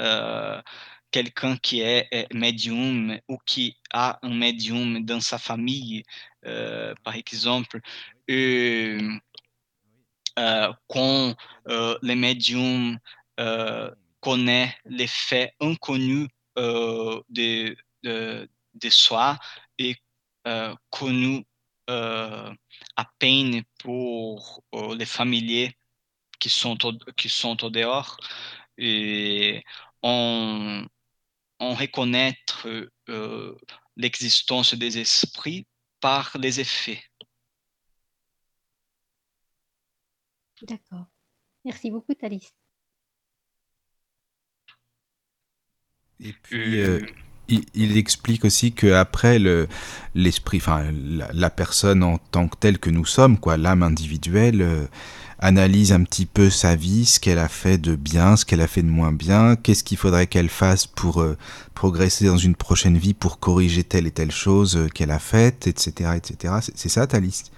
[0.01, 0.63] Euh,
[1.11, 6.05] quelqu'un qui est, médium ou qui a un médium dans sa famille,
[6.47, 7.81] euh, par exemple,
[8.31, 9.11] euh,
[10.39, 11.35] euh, quand
[11.69, 12.99] euh, le médium
[13.41, 13.91] euh,
[14.21, 18.49] connaît les faits inconnus euh, de, de,
[18.89, 19.39] soi
[19.79, 19.97] et
[20.47, 21.45] euh, connus
[21.91, 22.53] euh,
[22.97, 25.77] à peine pour euh, les familiers
[26.41, 28.17] qui sont au, qui sont au dehors.
[28.79, 29.63] Et
[30.03, 30.87] on,
[31.61, 32.67] on reconnaître
[33.09, 33.57] euh,
[33.97, 35.67] l'existence des esprits
[36.01, 37.03] par les effets.
[40.63, 41.07] D'accord.
[41.65, 42.53] Merci beaucoup, Thalys.
[46.23, 47.01] Et puis, euh,
[47.49, 49.39] il, il, explique aussi qu'après,
[50.15, 53.83] l'esprit, le, enfin, la, la, personne en tant que telle que nous sommes, quoi, l'âme
[53.83, 54.87] individuelle, euh,
[55.41, 58.67] analyse un petit peu sa vie, ce qu'elle a fait de bien, ce qu'elle a
[58.67, 61.37] fait de moins bien, qu'est-ce qu'il faudrait qu'elle fasse pour euh,
[61.75, 65.67] progresser dans une prochaine vie, pour corriger telle et telle chose euh, qu'elle a faite,
[65.67, 66.55] etc., etc.
[66.75, 67.53] C'est ça ta liste?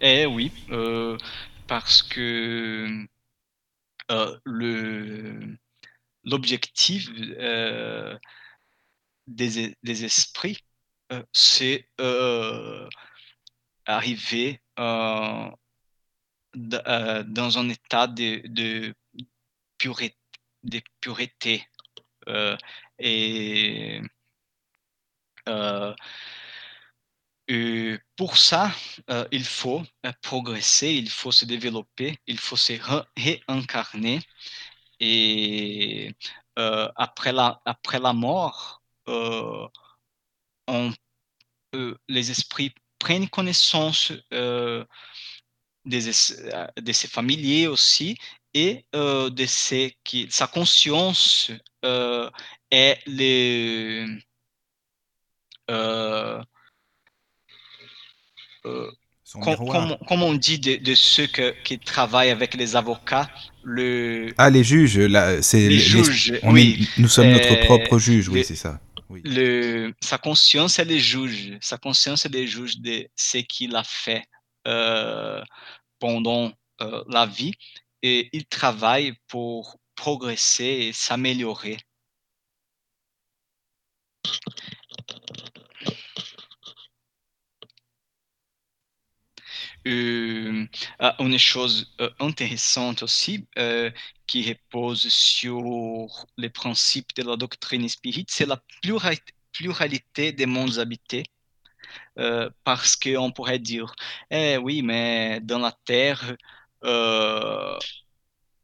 [0.00, 1.18] Eh oui, euh,
[1.66, 3.06] parce que
[4.44, 5.56] le
[6.24, 7.10] l'objectif
[9.26, 10.64] des, des, esprits,
[11.32, 11.86] c'est
[16.86, 18.94] euh, dans un état de, de,
[19.78, 20.16] pureté,
[20.64, 21.64] de pureté.
[22.98, 24.02] et
[27.48, 28.70] et pour ça,
[29.10, 32.74] euh, il faut euh, progresser, il faut se développer, il faut se
[33.16, 34.20] réincarner.
[35.00, 36.14] Et
[36.58, 38.82] euh, après, la, après la mort,
[40.66, 40.92] on,
[42.08, 44.12] les esprits prennent connaissance
[45.88, 46.10] des,
[46.80, 48.16] de ses familiers aussi
[48.54, 51.50] et de ses, qui, sa conscience
[52.70, 52.98] est
[58.66, 58.90] euh,
[59.40, 63.28] com, comme, comme, on dit de, de ceux que, qui travaillent avec les avocats,
[63.62, 64.32] le...
[64.38, 66.78] Ah, les juges, là, c'est les, les juges, on oui.
[66.80, 68.80] Est, nous sommes euh, notre propre juge, oui, c'est ça.
[69.10, 69.22] Oui.
[69.24, 71.56] Le, sa conscience, elle est juge.
[71.60, 74.24] Sa conscience, elle est juge de ce qu'il a fait
[74.66, 75.42] euh,
[75.98, 77.54] pendant euh, la vie.
[78.02, 81.78] Et il travaille pour progresser et s'améliorer.
[89.86, 90.66] Euh,
[91.18, 93.46] une chose euh, intéressante aussi
[94.26, 98.62] qui repose sur les principes de la doctrine spirit, c'est la
[99.52, 101.24] pluralité des mondes habités.
[102.18, 103.94] Euh, parce qu'on pourrait dire,
[104.30, 106.36] eh oui, mais dans la Terre,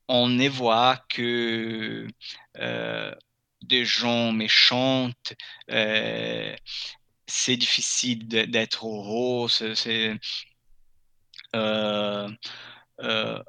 [0.09, 2.07] on ne voit que
[3.62, 5.11] des gens méchants,
[7.26, 10.18] c'est difficile d'être heureux, c'est
[11.55, 12.28] euh,
[13.01, 13.43] euh,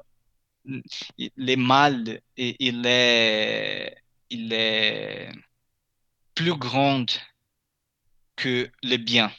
[1.36, 3.96] les mal, il est,
[4.30, 5.30] il est
[6.34, 7.06] plus grand
[8.36, 9.32] que le bien.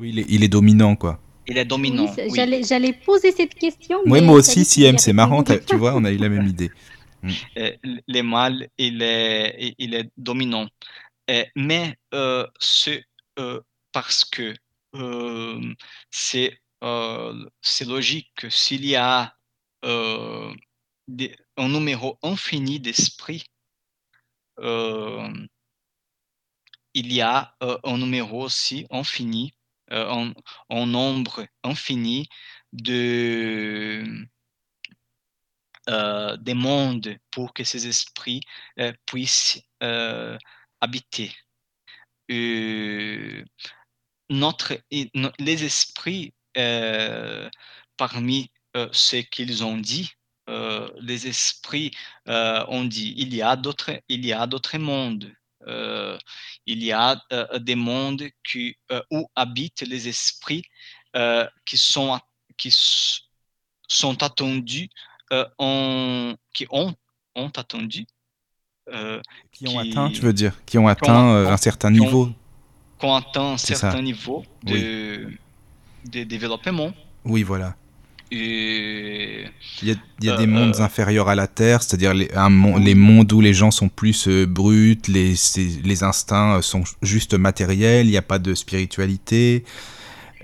[0.00, 1.20] Oui, il est, il est dominant, quoi.
[1.46, 2.12] Il est dominant.
[2.16, 2.64] Oui, oui.
[2.64, 3.98] J'allais poser cette question.
[4.06, 6.70] Oui, moi aussi, Siem, c'est marrant, tu vois, on a eu la même idée.
[7.22, 7.30] Mm.
[8.08, 10.66] Le mal, il est, il est dominant.
[11.54, 13.04] Mais euh, c'est
[13.38, 13.60] euh,
[13.92, 14.54] parce que
[14.94, 15.74] euh,
[16.10, 19.36] c'est euh, c'est logique que s'il y a
[19.84, 20.52] euh,
[21.08, 23.44] des, un numéro infini d'esprits,
[24.60, 25.28] euh,
[26.94, 29.54] il y a un numéro aussi infini,
[29.90, 30.32] un,
[30.70, 32.28] un, nombre infini
[32.72, 34.04] de
[35.86, 38.40] des mondes pour que ces esprits
[39.06, 39.60] puissent
[40.80, 41.32] habiter.
[45.38, 47.48] les esprits euh,
[47.96, 50.12] parmi euh, ce qu'ils ont dit,
[50.48, 51.92] euh, les esprits
[52.26, 55.32] ont dit il il y a d'autres mondes.
[55.66, 57.20] Il y a
[57.60, 58.76] des mondes qui,
[59.10, 60.64] où habitent les esprits
[61.66, 62.18] qui sont
[62.56, 62.74] qui
[63.88, 64.90] sont attendus,
[65.58, 66.94] en, qui ont
[67.34, 68.06] ont attendu.
[69.52, 72.30] qui ont atteint, tu veux dire Qui ont atteint un certain niveau
[72.98, 75.30] Qui ont atteint un certain niveau de,
[76.06, 76.92] de développement.
[77.24, 77.76] Oui, voilà.
[78.30, 79.44] Et...
[79.82, 82.28] Il y a, il y a des mondes inférieurs à la Terre, c'est-à-dire les,
[82.80, 85.34] les mondes où les gens sont plus bruts, les,
[85.84, 89.64] les instincts sont juste matériels, il n'y a pas de spiritualité.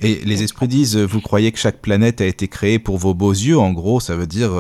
[0.02, 3.32] Et les esprits disent, vous croyez que chaque planète a été créée pour vos beaux
[3.32, 4.50] yeux, en gros, ça veut dire,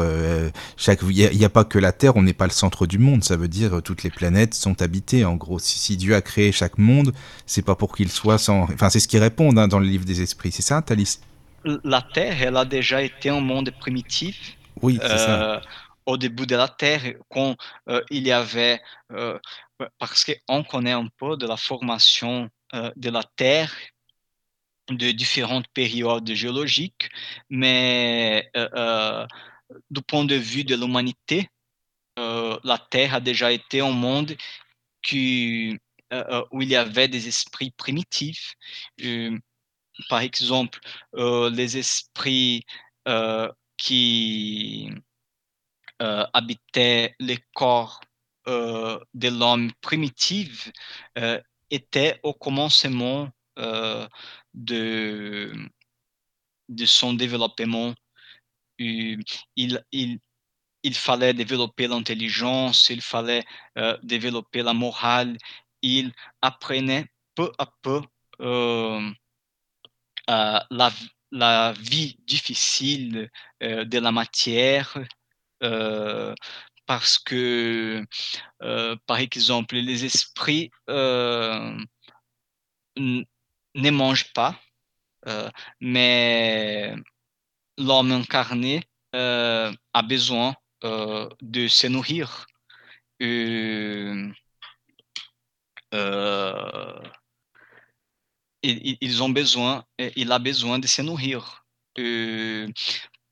[0.76, 3.22] chaque, il n'y a, pas que la Terre, on n'est pas le centre du monde,
[3.22, 5.58] ça veut dire toutes les planètes sont habitées, en gros.
[5.58, 7.12] Si, Dieu a créé chaque monde,
[7.44, 8.62] c'est pas pour qu'il soit sans...
[8.62, 11.18] Enfin, c'est ce qu'ils répondent hein, dans le livre des esprits, c'est ça, Thalys?
[11.84, 14.56] La Terre, elle a déjà été un monde primitif.
[14.82, 15.60] Oui, c'est ça.
[16.06, 17.56] Au début de la Terre, quand
[18.10, 18.80] il y avait...
[19.98, 23.72] parce qu'on connaît un peu de la formation de la Terre
[24.90, 27.10] de différentes périodes géologiques,
[27.50, 29.26] mais euh, euh,
[29.90, 31.48] du point de vue de l'humanité,
[32.18, 34.36] euh, la Terre a déjà été un monde
[35.02, 35.78] qui,
[36.50, 38.54] où il y avait des esprits primitifs.
[40.08, 40.80] Par exemple,
[41.14, 42.64] les esprits
[43.76, 44.90] qui
[45.98, 48.00] habitaient les corps
[48.46, 50.70] de l'homme primitif
[51.70, 53.30] étaient au commencement
[54.54, 55.52] de,
[56.68, 57.94] de son développement.
[58.78, 59.24] Il,
[59.56, 60.20] il,
[60.86, 63.44] il fallait développer l'intelligence, il fallait
[63.76, 65.36] euh, développer la morale.
[65.82, 68.02] Il apprenait peu à peu
[68.40, 69.10] euh,
[70.30, 70.58] euh,
[71.30, 74.96] la, vie difficile de la matière
[76.86, 78.04] parce que,
[79.06, 80.70] par exemple, les esprits
[83.76, 84.58] ne mange pas,
[85.28, 85.50] euh,
[85.80, 86.94] mais
[87.78, 88.82] l'homme incarné
[89.14, 90.54] euh, a besoin
[90.84, 92.46] euh, de se nourrir.
[98.62, 99.84] Ils, ont besoin,
[100.16, 101.64] il a besoin de se nourrir.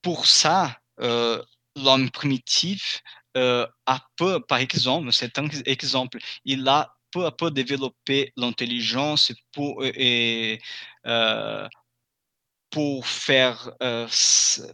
[0.03, 3.03] pour ça, l'homme primitif
[3.35, 5.11] a peu, par exemple,
[6.45, 9.83] il a peu à peu développer l'intelligence pour,
[11.07, 11.69] euh,
[12.71, 14.09] pour, faire, euh,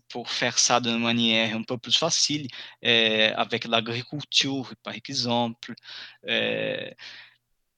[0.09, 2.49] pour faire ça d'une manière un peu plus facile,
[2.85, 5.75] euh, avec l'agriculture, par exemple,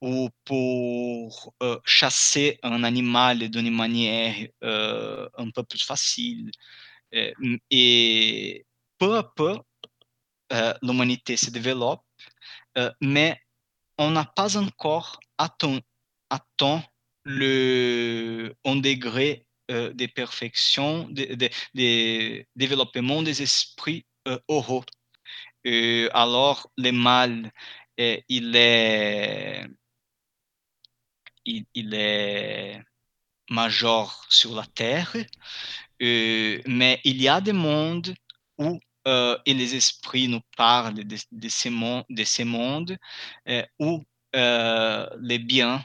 [0.02, 6.50] ou pour chasser un animal d'une manière un peu plus facile.
[7.70, 8.66] et
[8.98, 9.58] peu à peu,
[10.82, 12.04] l'humanité se développe,
[13.00, 13.38] mais
[13.98, 15.80] on n'a pas encore atteint,
[16.30, 16.84] atteint
[17.24, 21.24] le, un degré euh, de perfection, de,
[21.74, 24.38] de, développement des esprits euh.
[25.66, 27.52] Euh, alors, le mal,
[28.00, 29.66] euh, il est,
[31.44, 32.80] il, est
[33.50, 35.14] majeur sur la Terre,
[36.02, 38.14] euh, mais il y a des mondes
[38.58, 38.78] où
[39.08, 41.16] euh, et les esprits nous parlent de,
[41.48, 42.24] ces, mondes, de
[43.48, 44.04] euh, où
[44.36, 45.84] euh, le bien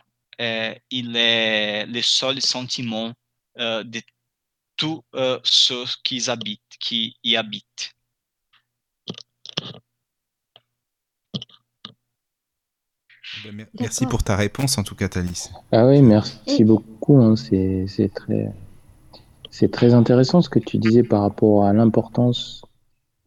[0.91, 3.11] il est le seul sentiment
[3.57, 4.01] de
[4.75, 5.03] tous
[5.43, 6.21] ceux qui,
[6.79, 7.96] qui y habitent.
[13.79, 15.51] Merci pour ta réponse en tout cas, Thalys.
[15.71, 17.17] Ah oui, merci beaucoup.
[17.17, 17.35] Hein.
[17.35, 18.51] C'est très,
[19.49, 22.61] c'est très intéressant ce que tu disais par rapport à l'importance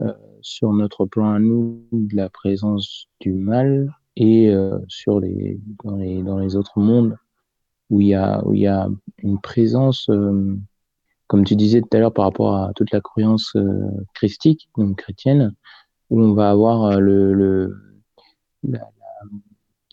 [0.00, 5.60] euh, sur notre plan à nous de la présence du mal et euh, sur les
[5.84, 7.16] dans, les dans les autres mondes
[7.90, 8.88] où il y a où il y a
[9.18, 10.56] une présence euh,
[11.26, 13.56] comme tu disais tout à l'heure par rapport à toute la croyance
[14.14, 15.52] christique donc chrétienne
[16.10, 17.76] où on va avoir le, le
[18.62, 19.28] la, la,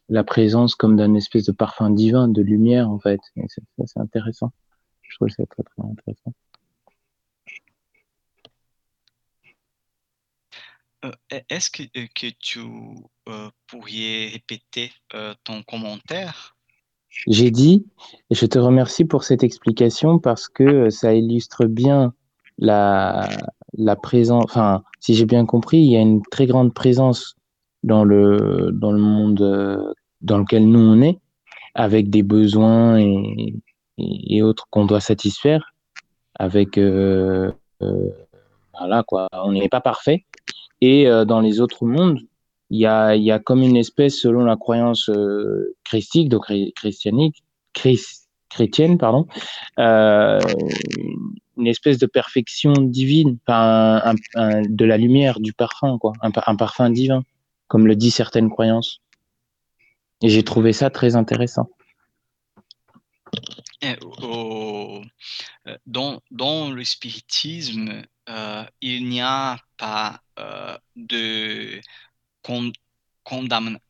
[0.10, 3.20] la, présence comme d'un espèce de parfum divin de lumière en fait.
[3.48, 4.52] C'est intéressant.
[5.02, 6.34] Je trouve ça très très intéressant.
[11.06, 11.12] Euh,
[11.50, 12.60] est-ce que, euh, que tu
[13.30, 16.56] euh, pourrais répéter euh, ton commentaire?
[17.28, 17.86] J'ai dit,
[18.30, 22.14] et je te remercie pour cette explication parce que ça illustre bien
[22.58, 23.30] la,
[23.74, 27.36] la présence, enfin, si j'ai bien compris, il y a une très grande présence
[27.84, 31.20] dans le, dans le monde dans lequel nous on est,
[31.74, 35.74] avec des besoins et, autres qu'on doit satisfaire,
[36.38, 37.52] avec, euh,
[37.82, 38.10] euh,
[38.78, 40.26] voilà quoi, on n'est pas parfait,
[40.82, 42.20] et euh, dans les autres mondes,
[42.70, 48.28] il y a, il comme une espèce, selon la croyance euh, christique, donc christianique, Christ,
[48.50, 49.28] chrétienne, pardon,
[49.80, 50.40] euh,
[51.58, 57.24] une espèce de perfection divine, de la lumière, du parfum, quoi, un, parfum divin,
[57.68, 59.02] comme le dit certaines croyances.
[60.22, 61.70] Et j'ai trouvé ça très intéressant.
[63.84, 63.96] Euh,
[65.86, 70.22] dans, dans, le spiritisme, euh, il n'y a pas
[70.96, 71.80] de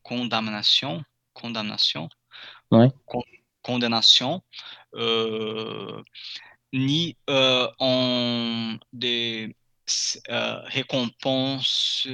[0.04, 1.04] condamnation,
[1.34, 2.10] condamnation,
[3.62, 4.42] condamnation,
[4.96, 6.02] euh,
[6.74, 9.56] ni euh, en des
[10.30, 12.08] euh, récompenses,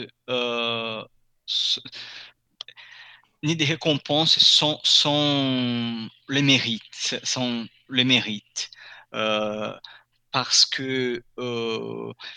[3.44, 6.08] ni des récompenses sans, sans
[7.24, 8.72] sans les mérites.
[10.32, 11.24] parce que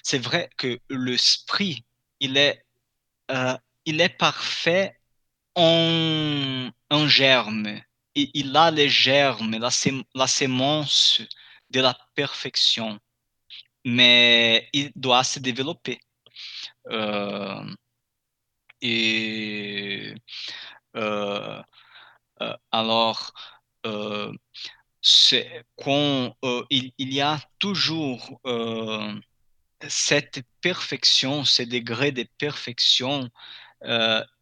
[0.03, 1.85] c'est vrai que l'esprit,
[2.21, 2.65] il est,
[3.87, 4.99] il est parfait
[5.55, 7.81] en, en germe
[8.17, 9.71] il a les germes, la,
[10.15, 11.23] la sémence
[11.71, 12.99] de la perfection,
[13.85, 16.01] mais il doit se développer.
[16.91, 17.65] Euh,
[18.83, 20.15] et
[20.97, 21.63] euh,
[22.43, 23.33] euh, alors,
[25.77, 26.37] quand
[26.71, 28.41] il, il, y a toujours
[29.89, 33.31] cette perfection, ce degré de perfection,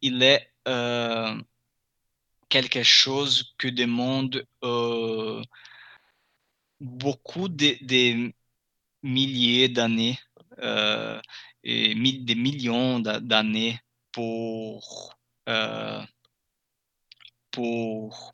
[0.01, 0.51] il est
[2.55, 5.43] quelque chose que demande euh,
[6.81, 8.33] beaucoup de,
[9.03, 10.19] milliers d'années
[10.61, 11.21] euh,
[11.65, 13.81] et des millions d'années
[14.15, 15.17] pour,
[15.49, 16.03] euh,
[17.51, 18.33] pour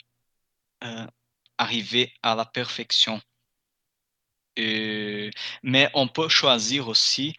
[1.59, 3.21] arriver à la perfection.
[5.63, 7.35] mais on peut choisir aussi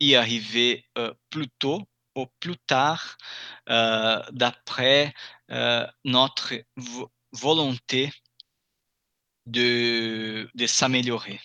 [0.00, 0.84] y arriver
[1.30, 1.82] plus tôt
[2.16, 3.16] ou plus tard
[3.68, 5.14] d'après
[5.50, 6.54] euh, notre
[7.32, 8.10] volonté
[9.46, 11.40] de, de s'améliorer.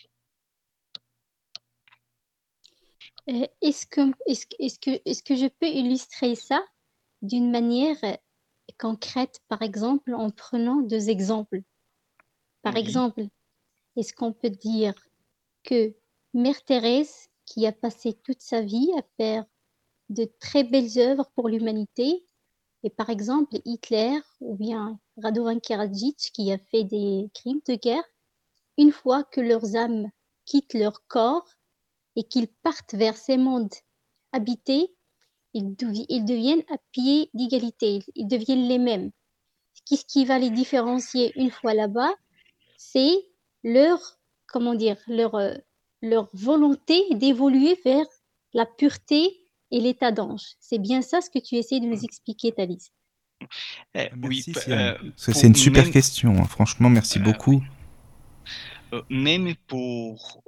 [3.30, 6.63] Euh, est-ce que, est -ce, que, est que je peux illustrer ça
[7.22, 7.97] d'une manière
[8.80, 11.61] concrète, par exemple, en prenant deux exemples?
[12.61, 13.28] Par exemple,
[13.95, 14.93] est-ce qu'on peut dire
[15.63, 15.93] que
[16.34, 19.45] Mère Thérèse, qui a passé toute sa vie à faire
[20.09, 22.26] de très belles œuvres pour l'humanité,
[22.84, 28.03] et par exemple, Hitler ou bien Radovan Karadzic qui a fait des crimes de guerre,
[28.78, 30.09] une fois que leurs âmes
[30.45, 31.47] quittent leur corps
[32.16, 33.74] et qu'ils partent vers ces mondes
[34.32, 34.93] habités,
[35.53, 39.12] ils, deviennent à pied d'égalité, ils deviennent les mêmes.
[39.86, 42.14] Ce qui va les différencier une fois là-bas,
[42.78, 43.14] c'est
[43.64, 43.99] leur,
[44.47, 45.53] comment dire, leur, euh,
[46.01, 48.05] leur volonté d'évoluer vers
[48.53, 49.41] la pureté
[49.72, 50.55] et l'état d'ange.
[50.59, 52.91] C'est bien ça ce que tu essaies de nous expliquer, Thalys.
[53.95, 56.36] Eh, oui, euh, c'est une super question.
[56.36, 56.45] Hein.
[56.45, 57.64] Franchement, merci euh, beaucoup.
[58.93, 60.43] Euh, même pour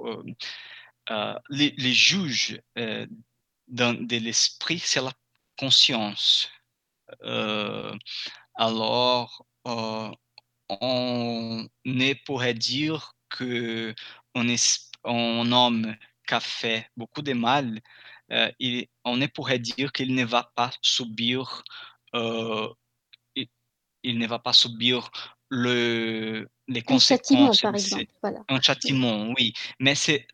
[1.50, 5.12] les, juges de l'esprit, c'est la
[5.58, 6.48] conscience.
[8.54, 9.46] alors,
[10.68, 13.94] on ne pourrait dire que
[14.34, 15.94] on, est, un homme
[16.26, 17.80] qui a fait beaucoup de mal
[18.32, 18.50] euh,
[19.04, 21.62] on ne pourrait dire qu'il ne va pas subir,
[22.14, 22.68] euh,
[24.02, 25.10] il, ne va pas subir
[25.50, 27.58] le, les conséquences.
[27.58, 28.44] Châtiment, par exemple.
[28.48, 29.52] Un châtiment, oui.
[29.78, 30.26] Mais c'est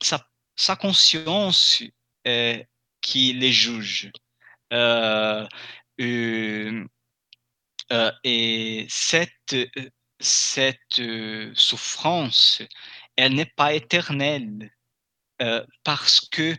[0.60, 1.82] sa, conscience
[2.26, 2.62] euh,
[3.00, 4.10] qui les juge.
[8.24, 9.56] et cette,
[10.20, 11.02] cette
[11.54, 12.62] souffrance,
[13.16, 14.70] elle n'est pas éternelle
[15.84, 16.56] parce que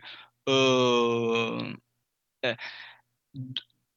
[0.48, 1.72] euh,
[2.44, 2.54] euh,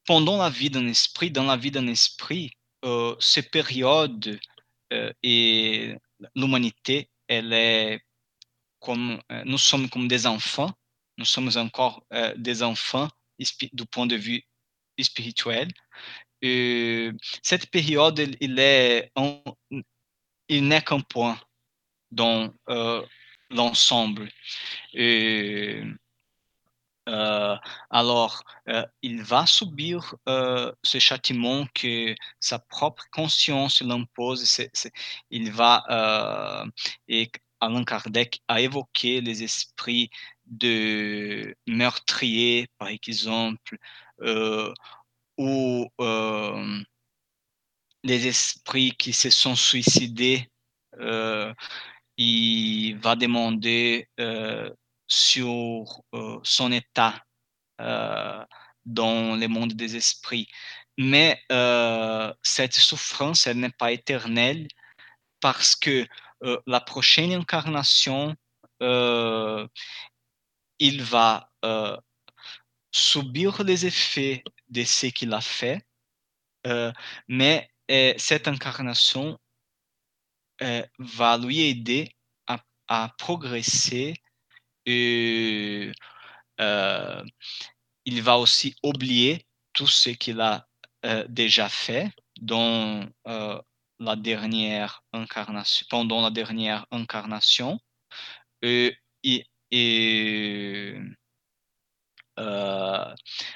[0.06, 2.52] pendant la vie d'un esprit, dans la vie d'un esprit,
[2.84, 4.38] euh, ces périodes
[5.22, 5.96] et
[6.36, 8.00] l'humanité, elle est
[8.86, 10.72] comme nous sommes comme des enfants,
[11.18, 12.04] nous sommes encore
[12.36, 13.08] des enfants
[13.72, 14.42] du point de vue
[15.00, 15.68] spirituel.
[16.42, 17.10] Et
[17.42, 19.12] cette période, il est
[20.48, 21.38] il n'est qu'un point
[22.10, 22.52] dans
[23.50, 24.28] l'ensemble.
[27.08, 27.56] Euh,
[27.90, 34.44] alors, euh, il va subir euh, ce châtiment que sa propre conscience l'impose.
[35.30, 36.64] il va,
[37.60, 40.10] Allan Kardec a évoqué les esprits
[40.46, 43.78] de meurtriers, par exemple,
[45.38, 45.88] ou
[48.04, 50.48] les esprits qui se sont suicidés.
[52.16, 54.08] il va demander
[55.08, 57.22] sur euh, son état
[57.80, 58.44] euh,
[58.84, 60.48] dans le monde des esprits.
[60.98, 64.66] Mais euh, cette souffrance, elle n'est pas éternelle
[65.40, 66.06] parce que
[66.40, 68.34] la prochaine incarnation,
[70.78, 71.50] il va
[72.92, 75.82] subir les effets de ce qu'il a fait,
[77.28, 77.70] mais
[78.18, 79.38] cette incarnation
[80.98, 82.10] va lui aider
[82.46, 82.58] à,
[82.88, 84.14] à progresser
[84.84, 85.92] et
[86.58, 90.66] il va aussi oublier tout ce qu'il a
[91.28, 92.10] déjà fait
[92.40, 93.06] dans
[93.98, 97.78] la dernière incarnation, pendant la dernière incarnation.
[98.62, 99.46] Et, et,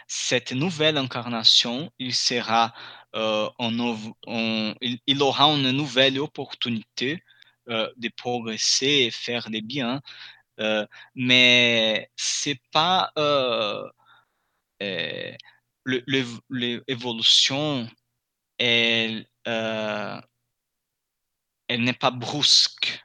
[0.07, 2.73] cette nouvelle incarnation, il sera
[3.15, 7.23] euh, en, il, aura une nouvelle opportunité
[7.67, 10.01] de progresser et faire des biens,
[11.15, 13.13] mais c'est pas
[15.87, 17.89] l'évolution,
[18.59, 19.27] elle,
[21.71, 23.01] elle n'est pas brusque.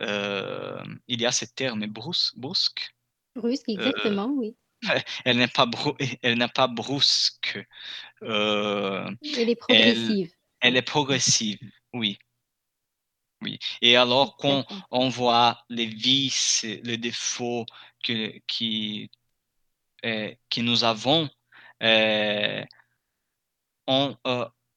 [0.00, 2.36] il y a ce terme brusque?
[2.36, 2.92] Brusque,
[3.34, 4.56] brusque exactement, oui.
[5.24, 5.68] Elle n'est pas,
[6.22, 7.58] elle n'est pas brusque.
[8.20, 10.30] elle est progressive.
[10.60, 11.58] Elle, est progressive,
[11.94, 12.18] oui.
[13.42, 13.58] Oui.
[13.80, 17.66] Et alors quand on voit les vices, les défauts
[18.04, 19.10] que, qui,
[20.02, 21.28] que nous avons,
[23.88, 24.16] on,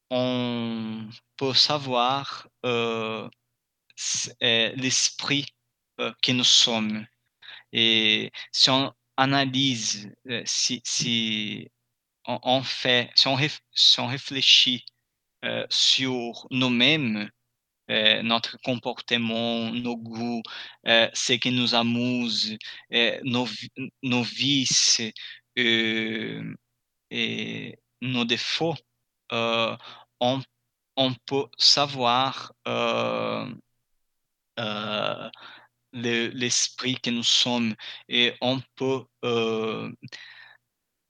[0.10, 2.48] on peut savoir
[4.42, 5.46] l'esprit
[6.22, 7.06] que nous sommes.
[7.72, 10.12] Et si on analyse,
[10.46, 11.70] si, si
[12.26, 14.86] on, fait, si on réfléchit
[15.70, 17.30] sur nous-mêmes,
[18.24, 20.44] notre comportement, nos goûts,
[20.86, 22.58] ce qui nous amuse,
[23.24, 23.48] nos,
[24.04, 25.02] nos vices
[25.56, 26.42] et
[28.02, 28.76] nos défauts,
[29.32, 30.42] on,
[30.96, 32.54] on, peut savoir
[35.94, 37.76] l'esprit que nous sommes
[38.08, 39.92] et on peut euh,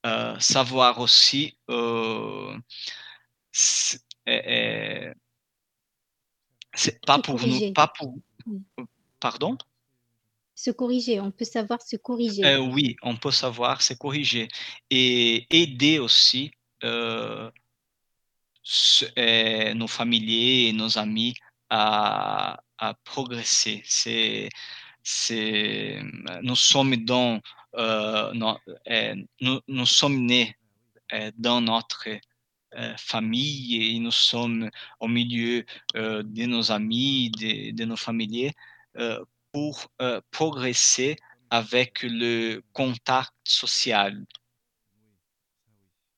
[0.06, 2.58] euh, savoir aussi euh,
[6.74, 8.16] c'est pas pour nous pas pour
[9.20, 9.58] pardon?
[10.56, 12.58] Se corriger on peut savoir se corriger.
[12.58, 14.48] Oui on peut savoir se corriger
[14.90, 16.52] et aider aussi
[19.76, 21.36] nos familiers et nos amis
[21.70, 22.60] à,
[23.04, 23.82] progresser.
[23.86, 24.50] C'est,
[25.04, 26.02] c'est,
[26.41, 27.41] nous sommes dans,
[27.76, 28.34] euh,
[29.41, 30.56] nous, nous, sommes nés
[31.14, 32.08] euh, dans notre
[32.76, 34.70] euh, famille et nous sommes
[35.00, 38.54] au milieu de nos amis, de, de nos familiers
[39.52, 39.88] pour
[40.32, 41.18] progresser
[41.50, 44.26] avec le contact social.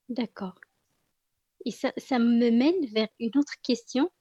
[0.10, 0.61] D'accord.
[1.66, 4.12] Et ça, ça me mène vers une autre question,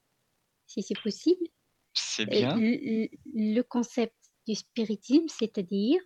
[0.66, 1.46] si c'est possible.
[1.94, 2.56] C'est bien.
[2.56, 4.14] Le, concept
[4.46, 6.00] du spiritisme, c'est-à-dire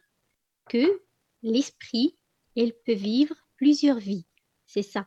[0.69, 1.03] que
[1.43, 2.17] l'esprit,
[2.57, 4.27] elle peut vivre plusieurs vies.
[4.67, 5.07] C'est ça.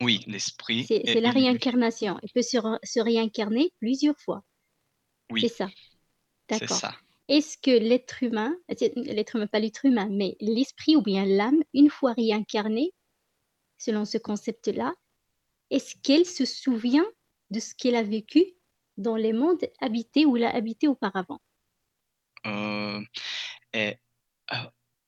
[0.00, 0.84] Oui, l'esprit.
[0.86, 2.18] C'est la réincarnation.
[2.22, 4.44] Elle peut se, réincarner plusieurs fois.
[5.30, 5.40] Oui.
[5.40, 5.70] C'est ça.
[6.48, 6.92] D'accord.
[7.28, 11.88] Est-ce que l'être humain, l'être humain, pas l'être humain, mais l'esprit ou bien l'âme, une
[11.88, 12.92] fois réincarnée,
[13.78, 14.94] selon ce concept-là,
[15.70, 17.06] est-ce qu'elle se souvient
[17.50, 18.44] de ce qu'elle a vécu
[18.96, 21.40] dans les mondes habités où il a habité auparavant?
[22.46, 23.00] Euh,
[23.72, 23.96] et,
[24.52, 24.56] euh,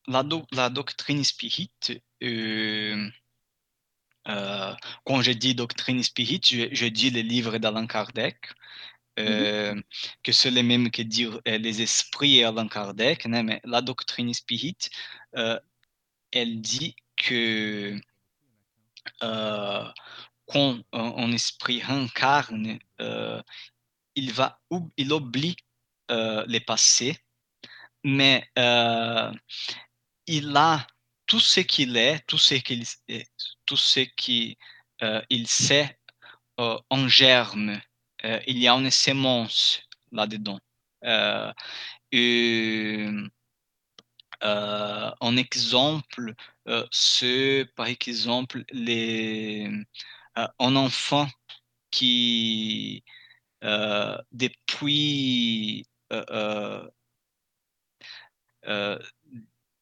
[0.07, 1.71] la, la, doctrine spirit,
[2.23, 3.11] euh,
[5.05, 8.37] quand je dis doctrine spirit, je, dis les livres d'Alain Kardec,
[9.19, 9.83] mm-hmm.
[10.23, 14.79] que c'est les mêmes que dire les esprits et Alain Kardec, mais la doctrine spirit,
[16.33, 17.99] elle dit que
[19.21, 22.79] quand un, esprit incarne,
[24.17, 24.61] il va
[24.97, 25.57] il oublie
[26.11, 27.17] euh, les passés,
[28.05, 29.33] mais euh,
[30.27, 30.87] il a
[31.27, 32.85] tout ce qu'il est, tout ce qu'il
[33.67, 34.57] tout ce qui
[35.03, 35.99] euh, sait
[36.59, 37.81] en germe.
[38.47, 39.81] il y a une sémence
[40.13, 40.61] là-dedans.
[41.03, 41.53] un
[45.37, 46.35] exemple,
[46.91, 49.69] c'est par exemple les
[50.59, 51.29] un enfant
[51.91, 53.05] qui
[53.65, 56.89] euh, depuis euh,
[58.67, 58.99] euh,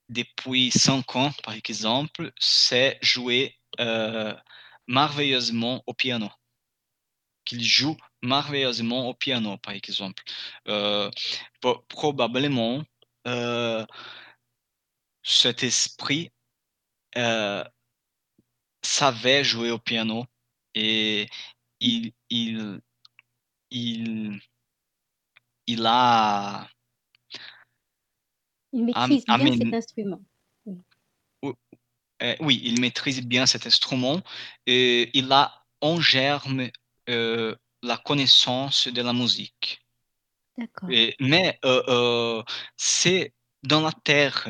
[0.09, 3.59] depuis cinq ans, par exemple, c'est jouer
[4.87, 6.31] merveilleusement au piano.
[7.45, 10.23] Qu'il joue merveilleusement au piano, par exemple.
[11.89, 12.85] probablement,
[15.23, 16.31] cet esprit
[18.83, 20.27] savait jouer au piano
[20.75, 21.29] et
[21.81, 22.81] il, il,
[23.71, 24.41] il,
[25.67, 26.69] il a
[28.73, 30.21] Il Am- maîtrise bien cet instrument.
[32.23, 34.21] Euh, oui, il maîtrise bien cet instrument
[34.67, 36.71] et il a en germe
[37.09, 39.85] euh, la connaissance de la musique.
[40.57, 40.89] D'accord.
[41.21, 42.43] Mais euh, euh,
[42.77, 43.33] c'est
[43.63, 44.49] dans la terre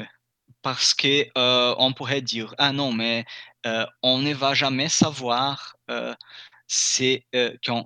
[0.64, 3.24] parce que euh, on pourrait dire ah non mais
[3.66, 6.14] euh, on ne va jamais savoir euh,
[6.66, 7.84] c'est euh, qu'on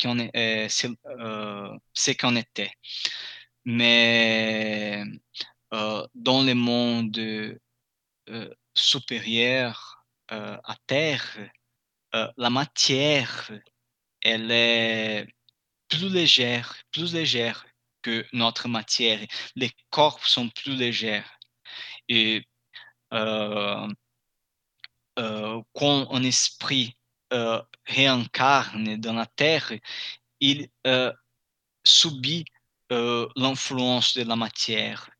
[0.00, 0.68] qu'on est
[1.94, 2.72] c'est qu'on était.
[3.64, 5.04] Mais
[5.70, 7.58] dans le monde
[8.74, 11.38] supérieur à terre,
[12.12, 13.50] la matière
[14.22, 15.26] elle est
[15.88, 17.66] plus légère, plus légère
[18.02, 19.20] que notre matière.
[19.56, 21.22] Les corps sont plus légers.
[23.12, 23.88] Euh,
[25.18, 26.96] euh, quand un esprit
[27.32, 29.72] euh, réincarne dans la terre,
[30.40, 30.68] il
[31.84, 32.44] subit
[32.90, 35.10] l'influence de la matière.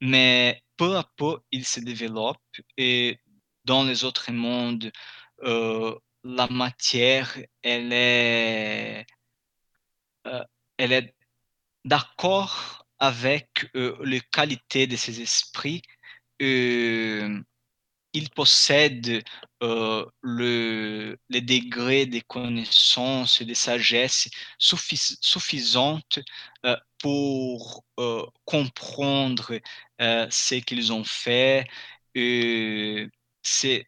[0.00, 2.42] Mais peu à peu, il se développe
[2.76, 3.20] et
[3.64, 4.90] dans les autres mondes,
[5.42, 9.06] la matière, elle est,
[10.78, 11.14] elle est
[11.84, 15.82] d'accord avec les qualités de ces esprits.
[16.42, 17.40] Euh,
[18.14, 19.24] il possède
[19.62, 24.28] euh, le, les degrés de connaissance et de sagesse
[24.60, 26.20] suffi- suffisantes
[26.66, 29.58] euh, pour euh, comprendre
[30.00, 31.66] ce qu'ils ont fait.
[33.42, 33.86] C'est,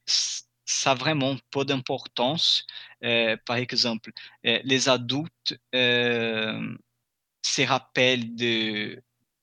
[0.65, 2.65] ça a vraiment peu d'importance.
[3.01, 4.11] Par exemple,
[4.43, 5.55] les adultes
[7.43, 8.35] se rappellent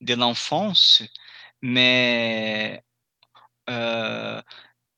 [0.02, 1.04] de l'enfance,
[1.62, 2.84] mais
[3.70, 4.42] euh,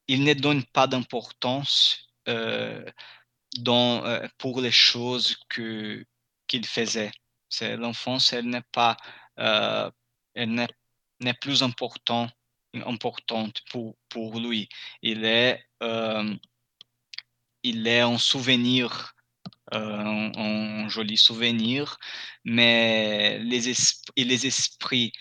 [0.07, 2.85] ils ne donnent pas d'importance euh,
[3.67, 6.05] euh, pour les choses que
[6.47, 7.11] qu'il faisait.
[7.61, 8.97] L'enfance, elle n'est pas,
[9.37, 9.91] elle
[10.53, 12.29] n'est, plus important,
[12.85, 14.69] importante pour pour lui.
[15.01, 15.63] Il est,
[17.63, 19.15] il est un souvenir,
[19.71, 21.97] un, joli souvenir,
[22.43, 25.11] mais les esprits, les esprits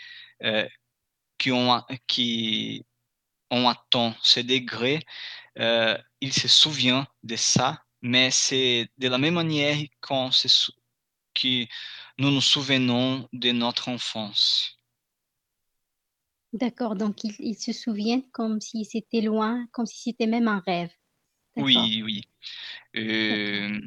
[1.38, 2.84] qui ont qui
[3.50, 5.00] ont atteint ce degré,
[5.58, 10.72] euh, il se souvient de ça, mais c'est de la même manière qu'on se sou-
[11.34, 11.66] que
[12.18, 14.78] nous nous souvenons de notre enfance.
[16.52, 16.94] D'accord.
[16.94, 20.90] Donc, ils se souviennent comme si c'était loin, comme si c'était même un rêve.
[21.56, 22.22] Oui, oui.
[22.96, 23.80] Euh,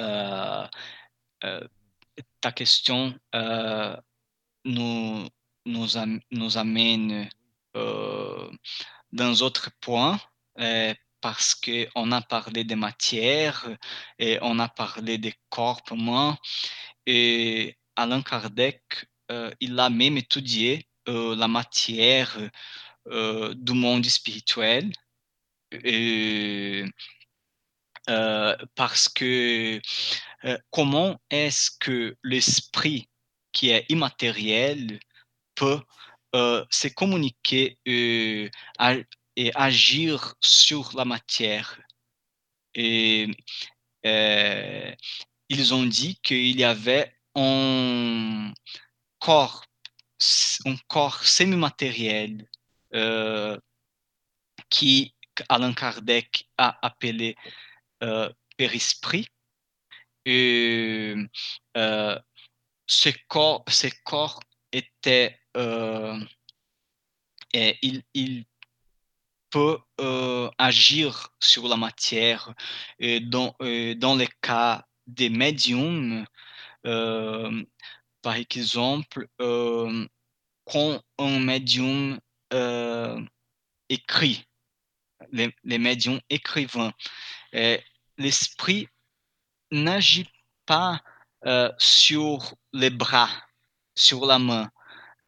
[0.00, 0.66] euh,
[1.44, 1.68] euh,
[2.40, 3.14] ta question
[4.64, 5.28] nous,
[5.66, 7.28] nous, am- nous amène
[9.12, 10.20] dans autre point
[10.58, 13.68] euh, parce qu'on a parlé des matières
[14.18, 16.36] et on a parlé des corps humains
[17.06, 18.82] et Allan Kardec
[19.30, 22.38] euh, il a même étudié euh, la matière
[23.06, 24.92] du monde spirituel.
[28.76, 29.80] Parce que
[30.70, 33.08] comment est-ce que l'esprit
[33.52, 35.00] qui est immatériel
[35.54, 35.80] peut
[36.34, 38.48] euh, se communiquer euh,
[39.36, 41.78] et agir sur la matière.
[42.78, 43.26] Euh,
[45.48, 48.52] ils ont dit qu'il y avait un
[49.18, 49.64] corps,
[50.64, 52.48] un corps semi-matériel
[52.94, 53.58] euh,
[54.70, 55.14] qui
[55.50, 57.36] Allan Kardec a appelé
[58.56, 59.28] périsprit.
[60.24, 61.14] Et
[62.86, 64.40] ce corps, ce corps
[64.72, 65.41] était,
[67.54, 68.44] et il,
[69.50, 72.54] peut euh, agir sur la matière.
[72.98, 76.24] Et dans, euh, dans le cas des médiums,
[76.86, 77.62] euh,
[78.22, 80.06] par exemple, euh,
[80.64, 82.18] quand un médium
[82.54, 83.20] euh,
[83.90, 84.44] écrit,
[85.32, 86.92] les, les médiums écrivains,
[87.54, 87.76] euh,
[88.16, 88.88] l'esprit
[89.70, 90.28] n'agit
[90.64, 91.00] pas
[91.44, 93.28] euh, sur les bras,
[93.94, 94.70] sur la main,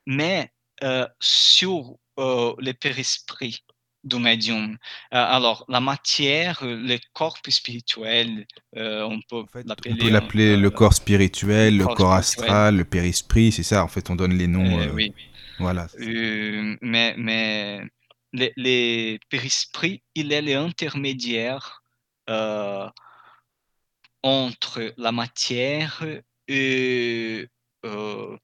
[0.06, 0.50] mais
[0.82, 3.60] euh, sur euh, le périsprit
[4.02, 4.72] du médium.
[4.72, 4.76] Euh,
[5.16, 10.56] alors, la matière, le corps spirituel, euh, on peut En fait, l'appeler.
[10.56, 12.44] le corps spirituel, le corps corps spirituel.
[12.50, 13.82] astral, le périsprit, c'est ça.
[13.82, 14.92] En fait, on donne les noms.
[14.92, 15.12] oui.
[15.58, 15.86] Voilà.
[16.82, 17.80] Mais mais
[18.32, 21.82] les périsprits, il est l'intermédiaire
[24.24, 26.02] entre la matière
[26.48, 27.46] et,
[27.84, 28.36] euh,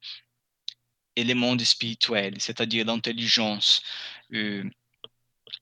[1.17, 3.83] et le monde spirituel, c'est-à-dire l'intelligence.
[4.33, 4.65] Euh,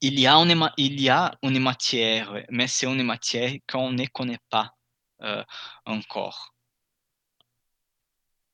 [0.01, 4.05] il, y a une, il y a une matière, mais c'est une matière qu'on ne
[4.07, 4.73] connaît pas
[5.21, 5.43] euh,
[5.85, 6.53] encore.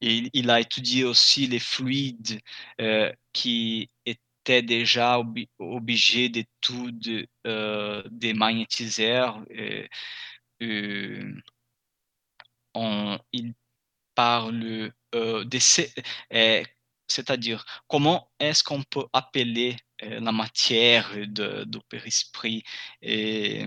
[0.02, 2.40] il, a étudié aussi les fluides
[2.82, 9.44] euh, qui étaient déjà ob obligés d'étude euh, des magnétiseurs.
[9.52, 9.88] Euh,
[13.32, 13.54] il
[14.16, 15.60] parle de
[17.08, 22.64] c'est-à-dire comment est-ce qu'on peut appeler la matière de, du périsprit
[23.02, 23.66] et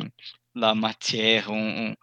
[0.54, 1.94] la matière, on,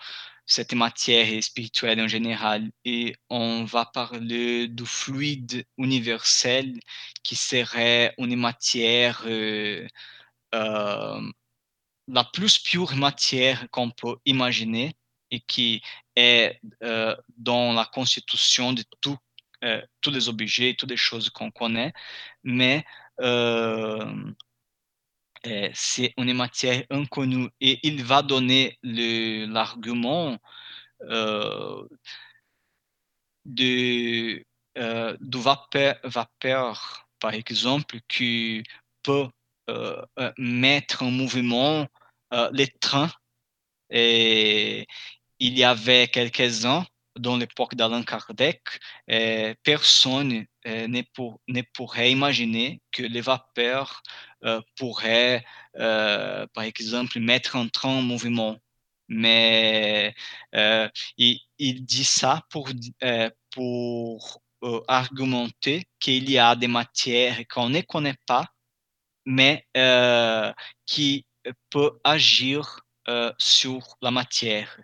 [0.46, 2.72] cette matière spirituelle en général.
[2.86, 6.80] Et on va parler du fluide universel
[7.24, 9.88] qui serait une matière, euh,
[10.54, 11.22] euh,
[12.08, 14.96] la plus pure matière qu'on peut imaginer
[15.32, 15.82] et qui
[16.16, 19.18] est euh, dans la constitution de tout,
[19.66, 21.94] euh, tous les objets, toutes les choses qu'on connaît,
[22.44, 22.86] mais
[23.22, 24.34] euh,
[25.74, 30.38] c'est une matière inconnue et il va donner l'argument
[31.04, 31.88] euh,
[33.46, 34.44] de,
[34.78, 35.18] euh,
[36.04, 38.64] vapeur, par exemple, qui
[39.04, 39.28] peut
[39.70, 40.02] euh,
[40.38, 41.88] mettre en mouvement
[42.52, 43.12] les trains.
[43.92, 44.86] Il
[45.40, 46.86] y avait quelques ans,
[47.18, 48.62] dans l'époque d'Alain Kardec,
[49.64, 54.02] personne ne, pour, ne, pourrait imaginer que les vapeurs
[54.78, 58.58] pourraient, par exemple, mettre un train en mouvement
[59.08, 60.16] mais
[60.56, 62.70] euh, il, dit ça pour,
[63.04, 68.48] euh, pour euh, argumenter qu'il y a des matières qu'on ne connaît pas,
[69.26, 70.54] mais euh,
[70.86, 71.26] qui
[71.70, 74.80] peut agir euh, sur la matière.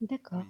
[0.00, 0.44] D'accord.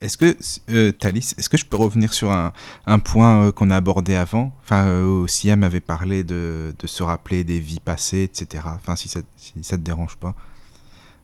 [0.00, 0.34] Est-ce que,
[0.70, 2.54] euh, Thalys, est-ce que je peux revenir sur un,
[2.86, 4.56] un point euh, qu'on a abordé avant?
[4.62, 8.64] Enfin, euh, Siam avait parlé de, de, se rappeler des vies passées, etc.
[8.76, 10.34] Enfin, si ça, si ça te dérange pas.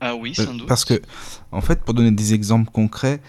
[0.00, 0.66] Ah oui, sans doute.
[0.66, 1.00] Parce que,
[1.52, 3.22] en fait, pour donner des exemples concrets,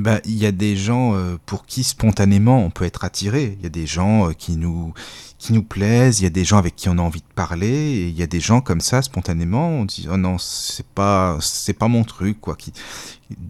[0.00, 3.56] il ben, y a des gens euh, pour qui spontanément on peut être attiré.
[3.58, 4.94] Il y a des gens euh, qui nous
[5.38, 8.08] qui nous plaisent, il y a des gens avec qui on a envie de parler,
[8.08, 11.74] il y a des gens comme ça spontanément, on dit oh non c'est pas c'est
[11.74, 12.56] pas mon truc quoi.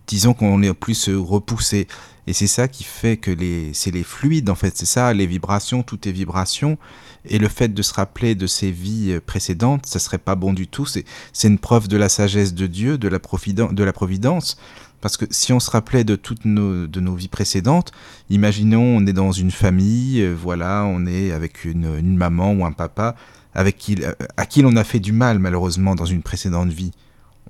[0.09, 1.87] Disons qu'on est plus repoussé.
[2.27, 5.27] Et c'est ça qui fait que les c'est les fluides en fait, c'est ça les
[5.29, 6.79] vibrations, tout est vibration.
[7.27, 10.67] Et le fait de se rappeler de ses vies précédentes, ça serait pas bon du
[10.67, 10.87] tout.
[10.87, 13.21] C'est c'est une preuve de la sagesse de Dieu, de la
[13.93, 14.57] providence.
[15.01, 17.93] Parce que si on se rappelait de toutes nos, de nos vies précédentes,
[18.29, 22.65] imaginons on est dans une famille, euh, voilà, on est avec une, une, maman ou
[22.65, 23.17] un papa
[23.55, 23.99] avec qui,
[24.37, 26.93] à qui l'on a fait du mal malheureusement dans une précédente vie.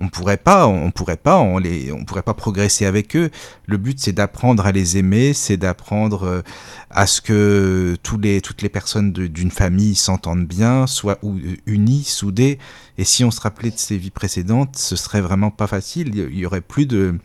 [0.02, 3.28] On pourrait pas, on pourrait pas, on les, on pourrait pas progresser avec eux.
[3.66, 6.43] Le but c'est d'apprendre à les aimer, c'est d'apprendre euh,
[6.89, 11.18] à ce que tous les, toutes les personnes d'une famille s'entendent bien, soient
[11.66, 12.59] unies, soudées.
[12.97, 16.12] Et si on se rappelait de ces vies précédentes, ce serait vraiment pas facile.
[16.14, 17.18] Il y aurait plus de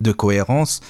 [0.00, 0.80] de cohérence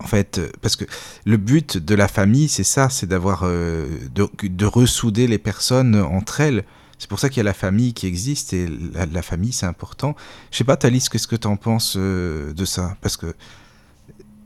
[0.00, 0.84] en fait, parce que
[1.24, 5.94] le but de la famille, c'est ça, c'est d'avoir, euh, de, de, ressouder les personnes
[5.94, 6.64] entre elles.
[6.98, 9.66] C'est pour ça qu'il y a la famille qui existe et la, la famille, c'est
[9.66, 10.16] important.
[10.50, 12.96] Je sais pas, Thalys, qu'est-ce que tu en penses euh, de ça?
[13.02, 13.34] Parce que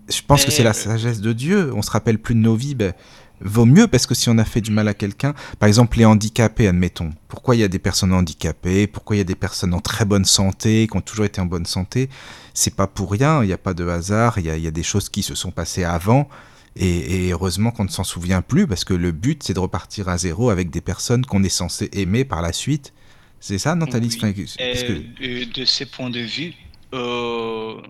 [0.08, 1.72] je pense et que c'est la sagesse de Dieu.
[1.74, 2.74] On se rappelle plus de nos vies.
[2.74, 2.94] Ben,
[3.40, 6.04] vaut mieux parce que si on a fait du mal à quelqu'un, par exemple les
[6.04, 9.74] handicapés, admettons, pourquoi il y a des personnes handicapées, pourquoi il y a des personnes
[9.74, 12.08] en très bonne santé, qui ont toujours été en bonne santé,
[12.54, 14.66] c'est pas pour rien, il n'y a pas de hasard, il y a, il y
[14.66, 16.28] a des choses qui se sont passées avant,
[16.76, 20.08] et, et heureusement qu'on ne s'en souvient plus, parce que le but c'est de repartir
[20.08, 22.92] à zéro avec des personnes qu'on est censé aimer par la suite.
[23.40, 24.16] C'est ça, Nathalie?
[24.20, 24.44] Oui.
[24.44, 25.44] que...
[25.52, 26.54] De ce point de vue,
[26.92, 27.80] euh,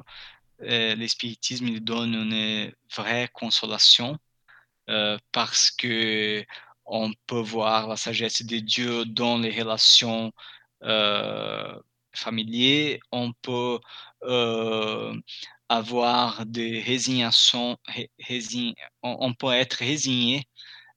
[0.62, 4.18] euh, l'espiritisme donne une vraie consolation
[4.88, 6.44] euh, parce que
[6.88, 10.32] on peut voir la sagesse de Dieu dans les relations
[10.82, 11.80] euh,
[12.14, 13.78] familières, on peut
[14.24, 15.14] euh,
[15.68, 17.76] avoir des résignations,
[18.20, 20.44] résign, on, peut être résigné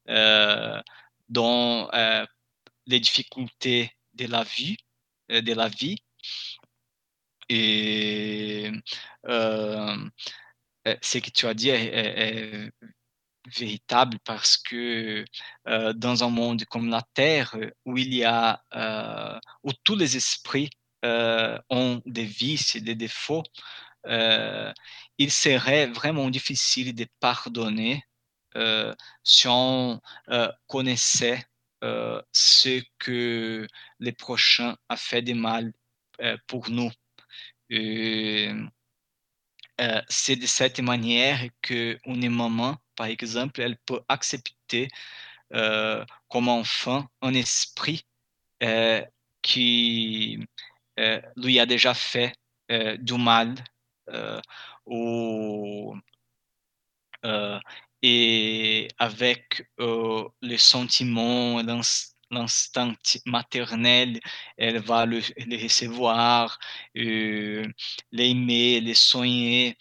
[0.08, 0.80] euh,
[1.28, 1.90] dans
[2.86, 4.76] les difficultés de la vie,
[5.28, 5.98] de la vie.
[7.48, 8.70] Et
[9.24, 12.72] ce que tu as dit est
[13.46, 15.24] véritable parce que
[15.66, 18.62] dans un monde comme la Terre, où il y a,
[19.62, 20.70] où tous les esprits
[21.02, 23.42] ont des vices et des défauts,
[24.04, 28.04] il serait vraiment difficile de pardonner
[29.24, 30.00] si on
[30.66, 31.44] connaissait
[32.32, 33.66] ce que
[33.98, 35.72] les prochains a fait de mal
[36.46, 36.90] pour nous.
[40.08, 44.88] c'est de cette manière que une maman par exemple, elle peut accepter
[45.54, 48.06] euh, comme enfant un esprit
[48.62, 49.04] euh,
[49.42, 50.38] qui
[51.00, 52.34] euh, lui a déjà fait
[53.00, 53.54] du mal
[54.86, 55.94] ou,
[58.02, 59.68] et avec
[60.42, 61.62] les sentiments,
[62.30, 62.94] l'instinct
[63.26, 64.20] maternel,
[64.56, 66.58] elle va le, le recevoir,
[66.94, 69.76] l'aimer, le soigner.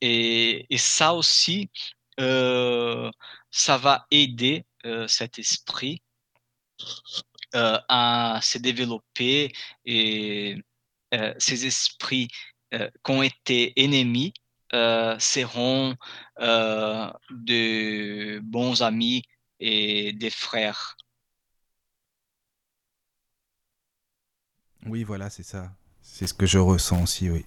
[0.00, 1.70] Et, ça aussi,
[2.18, 4.64] ça va aider
[5.08, 6.02] cet esprit
[7.52, 9.52] à se développer
[9.84, 10.56] et
[11.38, 12.28] ces esprits
[12.72, 14.34] qui ont été ennemis
[15.18, 15.94] seront
[16.38, 19.22] de bons amis
[19.60, 20.96] et des frères.
[24.86, 25.72] Oui, voilà, c'est ça.
[26.02, 27.44] C'est ce que je ressens aussi, oui.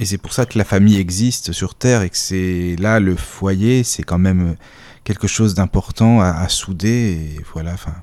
[0.00, 3.16] Et c'est pour ça que la famille existe sur Terre et que c'est là le
[3.16, 4.56] foyer, c'est quand même
[5.02, 7.34] quelque chose d'important à, souder.
[7.36, 7.94] Et voilà, enfin,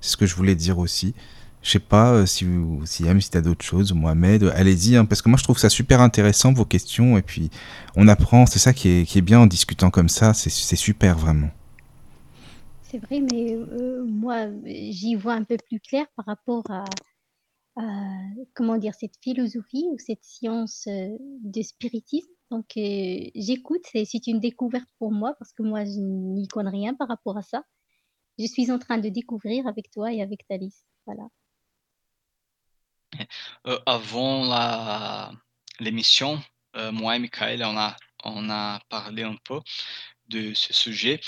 [0.00, 1.14] c'est ce que je voulais dire aussi.
[1.62, 5.04] Je sais pas euh, si vous, si Yann, si t'as d'autres choses, Mohamed, allez-y, hein,
[5.04, 7.50] parce que moi je trouve ça super intéressant vos questions et puis
[7.96, 11.18] on apprend, c'est ça qui est, qui est bien en discutant comme ça, c'est super
[11.18, 11.50] vraiment.
[12.90, 16.84] C'est vrai, mais euh, moi j'y vois un peu plus clair par rapport à,
[18.54, 22.30] comment dire, cette philosophie ou cette science euh, de spiritisme.
[22.50, 26.94] Donc, euh, j'écoute, c'est une découverte pour moi parce que moi, je n'y connais rien
[26.94, 27.62] par rapport à ça.
[28.38, 30.84] Je suis en train de découvrir avec toi et avec Thalys.
[31.06, 31.28] Voilà.
[33.66, 35.32] Euh, avant
[35.78, 36.40] l'émission,
[36.92, 39.60] moi et Michael, on a, on a parlé un peu
[40.28, 41.20] de ce sujet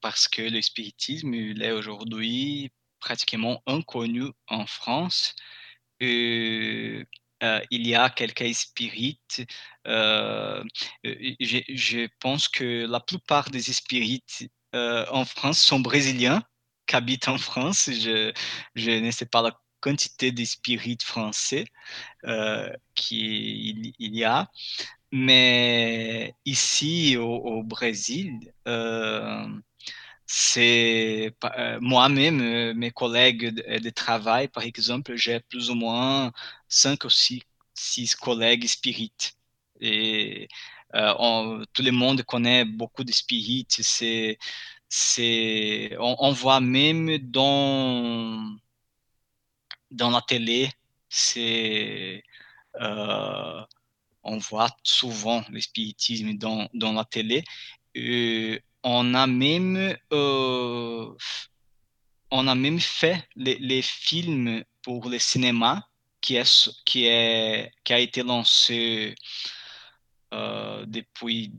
[0.00, 5.34] parce que le spiritisme, il est aujourd'hui pratiquement inconnu en France.
[6.02, 7.04] Euh,
[7.42, 9.42] euh, il y a quelques spirites.
[9.86, 10.62] Euh,
[11.04, 16.42] je, pense que la plupart des spirites en France sont brésiliens
[16.86, 17.90] qui habitent en France.
[17.90, 18.32] Je,
[18.74, 21.64] je ne sais pas la quantité de spirites français
[22.94, 24.50] qu'il il y a.
[25.12, 28.52] Mais ici au, Brésil,
[30.32, 36.32] c'est euh, moi-même, euh, mes collègues de, travail, par exemple, j'ai plus ou moins
[36.68, 37.42] cinq ou six,
[38.14, 39.34] collègues spirites.
[39.80, 40.48] Et
[40.94, 43.80] euh, tout le monde connaît beaucoup de spirites.
[43.82, 44.38] C'est,
[44.88, 48.56] c'est, on, voit même dans,
[49.90, 50.70] dans la télé,
[51.08, 52.22] c'est,
[52.78, 57.42] on voit souvent le spiritisme dans, dans la télé
[58.82, 61.14] on a même, euh,
[62.30, 65.86] on a même fait les, films pour le cinéma
[66.20, 69.14] qui, est, qui, est, qui a été lancé
[70.32, 71.52] euh, depuis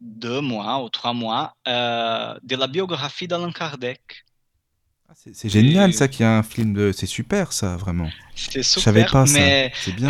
[0.00, 4.24] deux mois ou trois mois euh, de la biographie d'Alain Kardec.
[5.12, 6.90] Ah, c'est génial ça qu'il y a un film de...
[6.90, 8.08] C'est super ça, vraiment.
[8.34, 10.08] C'est super, Je savais pas mais c'est bien.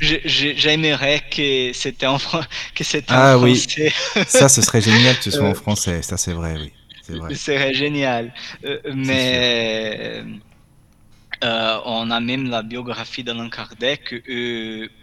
[0.00, 3.92] J'aimerais que c'était en, que ah, en français.
[4.16, 4.24] Oui.
[4.26, 6.72] ça, ce serait génial que ce soit en euh, français, ça c'est vrai, oui.
[7.06, 8.34] Ce serait génial.
[8.64, 10.24] Euh, mais
[11.44, 14.24] euh, on a même la biographie d'Alain Kardec.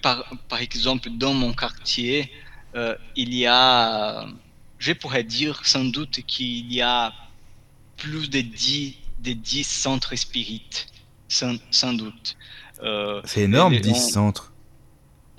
[0.02, 2.34] par, par exemple, dans mon quartier,
[3.16, 4.28] il y a,
[4.78, 7.14] je pourrais dire sans doute qu'il y a
[7.96, 10.88] plus de 10 des 10 centres spirites,
[11.28, 12.38] sans, sans doute.
[12.84, 14.54] Euh, c'est énorme, 10 centres.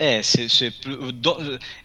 [0.01, 0.47] Eh, c'est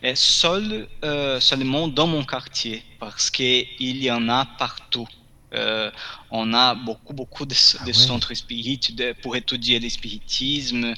[0.03, 5.09] eh, seul, euh, seulement dans mon quartier, parce qu'il y en a partout.
[5.53, 5.91] Euh,
[6.31, 8.93] on a beaucoup, beaucoup de, ah centres spirites
[9.23, 10.95] pour étudier le spiritisme,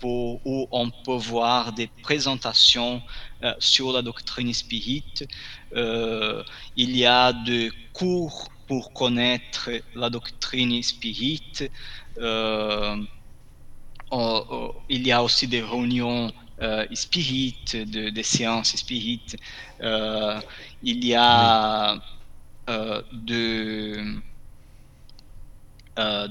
[0.00, 3.02] pour, où on peut voir des présentations
[3.58, 5.26] sur la doctrine spirite.
[5.74, 11.70] il y a des cours pour connaître la doctrine spirite.
[12.16, 12.96] Euh,
[14.88, 16.32] il y a aussi des réunions
[16.62, 19.36] euh, spirites, de, des séances spirites.
[19.82, 20.40] Euh,
[20.82, 22.00] il y a
[22.70, 24.16] euh, de,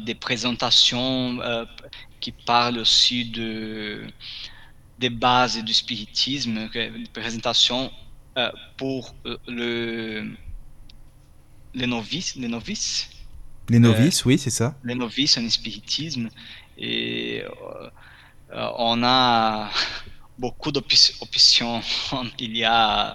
[0.07, 1.39] des présentations
[2.19, 4.07] qui parlent aussi de,
[4.97, 7.91] des bases du spiritisme, des présentations
[8.77, 9.13] pour
[9.47, 10.35] le
[11.73, 13.10] les novices, les novices.
[13.69, 14.76] Les novices, oui, c'est ça.
[14.84, 16.30] Les novices en spiritisme.
[16.77, 19.69] Et euh, on a
[20.39, 21.81] beaucoup d'options.
[22.39, 23.14] Il y a,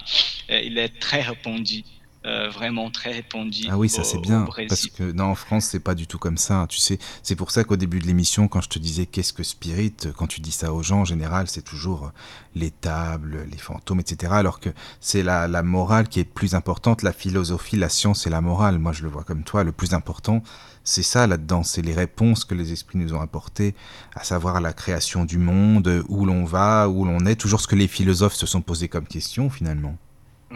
[0.50, 1.84] euh, il est très répandu
[2.26, 3.66] euh, vraiment très répandu.
[3.70, 4.46] Ah oui, ça c'est bien.
[4.68, 6.66] Parce que non, en France, c'est pas du tout comme ça.
[6.68, 9.42] Tu sais, c'est pour ça qu'au début de l'émission, quand je te disais qu'est-ce que
[9.42, 12.10] spirit, quand tu dis ça aux gens, en général, c'est toujours
[12.54, 14.32] les tables, les fantômes, etc.
[14.34, 14.70] Alors que
[15.00, 18.78] c'est la, la morale qui est plus importante, la philosophie, la science et la morale.
[18.78, 19.62] Moi, je le vois comme toi.
[19.62, 20.42] Le plus important,
[20.86, 23.74] c'est ça là-dedans, c'est les réponses que les esprits nous ont apportées,
[24.14, 27.76] à savoir la création du monde, où l'on va, où l'on est, toujours ce que
[27.76, 29.96] les philosophes se sont posés comme question finalement.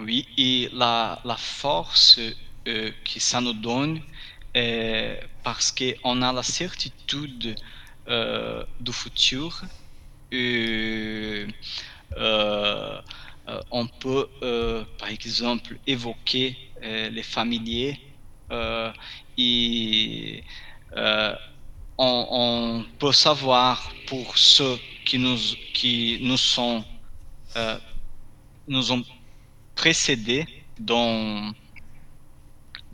[0.00, 2.18] Oui, et la, force
[2.68, 4.00] euh, que ça nous donne,
[4.54, 7.54] est parce qu'on a la certitude
[8.08, 9.62] euh, du futur,
[10.32, 11.46] euh,
[13.70, 14.28] on peut
[14.98, 17.98] par exemple évoquer les familiers
[19.36, 20.44] et
[20.96, 21.34] euh,
[21.98, 26.84] on, peut savoir pour ceux qui nous, sont
[27.56, 27.78] euh,
[28.66, 29.04] nous ont
[29.80, 30.46] précédés
[30.78, 31.52] dans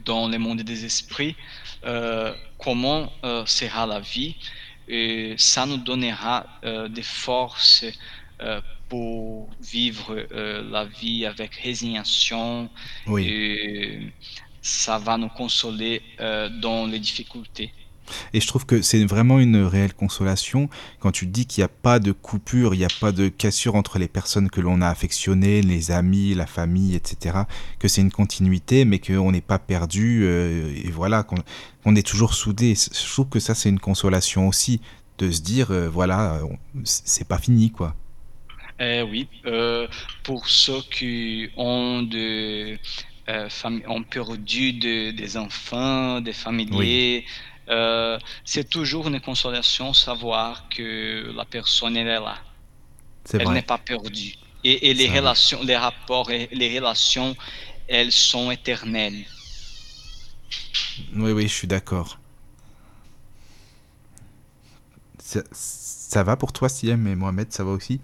[0.05, 1.35] dans le monde des esprits
[1.85, 3.13] euh, comment
[3.45, 4.37] sera la vie.
[4.87, 6.47] Et ça nous donnera
[6.97, 7.85] des forces
[8.89, 10.15] pour vivre
[10.77, 12.71] la vie avec résignation.
[13.07, 14.13] Oui.
[14.63, 17.73] Ça va nous consoler euh, dans les difficultés.
[18.33, 20.69] Et je trouve que c'est vraiment une réelle consolation
[21.01, 23.75] quand tu dis qu'il n'y a pas de coupure, il n'y a pas de cassure
[23.75, 27.39] entre les personnes que l'on a affectionnées, les amis, la famille, etc.
[27.79, 32.35] Que c'est une continuité, mais qu'on n'est pas perdu, euh, et voilà, qu'on est toujours
[32.35, 32.75] soudés.
[32.75, 34.81] Je trouve que ça, c'est une consolation aussi,
[35.19, 36.41] de se dire, euh, voilà,
[36.85, 37.95] c'est pas fini, quoi.
[38.79, 39.27] Eh oui,
[40.23, 42.79] pour ceux qui ont de
[43.29, 43.49] euh,
[43.89, 47.25] ont perdu des enfants, des familiers.
[47.69, 52.39] Euh, c'est toujours une consolation savoir que la personne elle est là.
[53.33, 54.35] elle n'est pas perdue.
[54.65, 57.37] Et, les relations, les rapports, et les relations,
[57.87, 59.25] elles sont éternelles.
[61.15, 62.19] Oui, oui, je suis d'accord.
[65.53, 68.01] Ça, va pour toi, Siem et Mohamed, ça va aussi?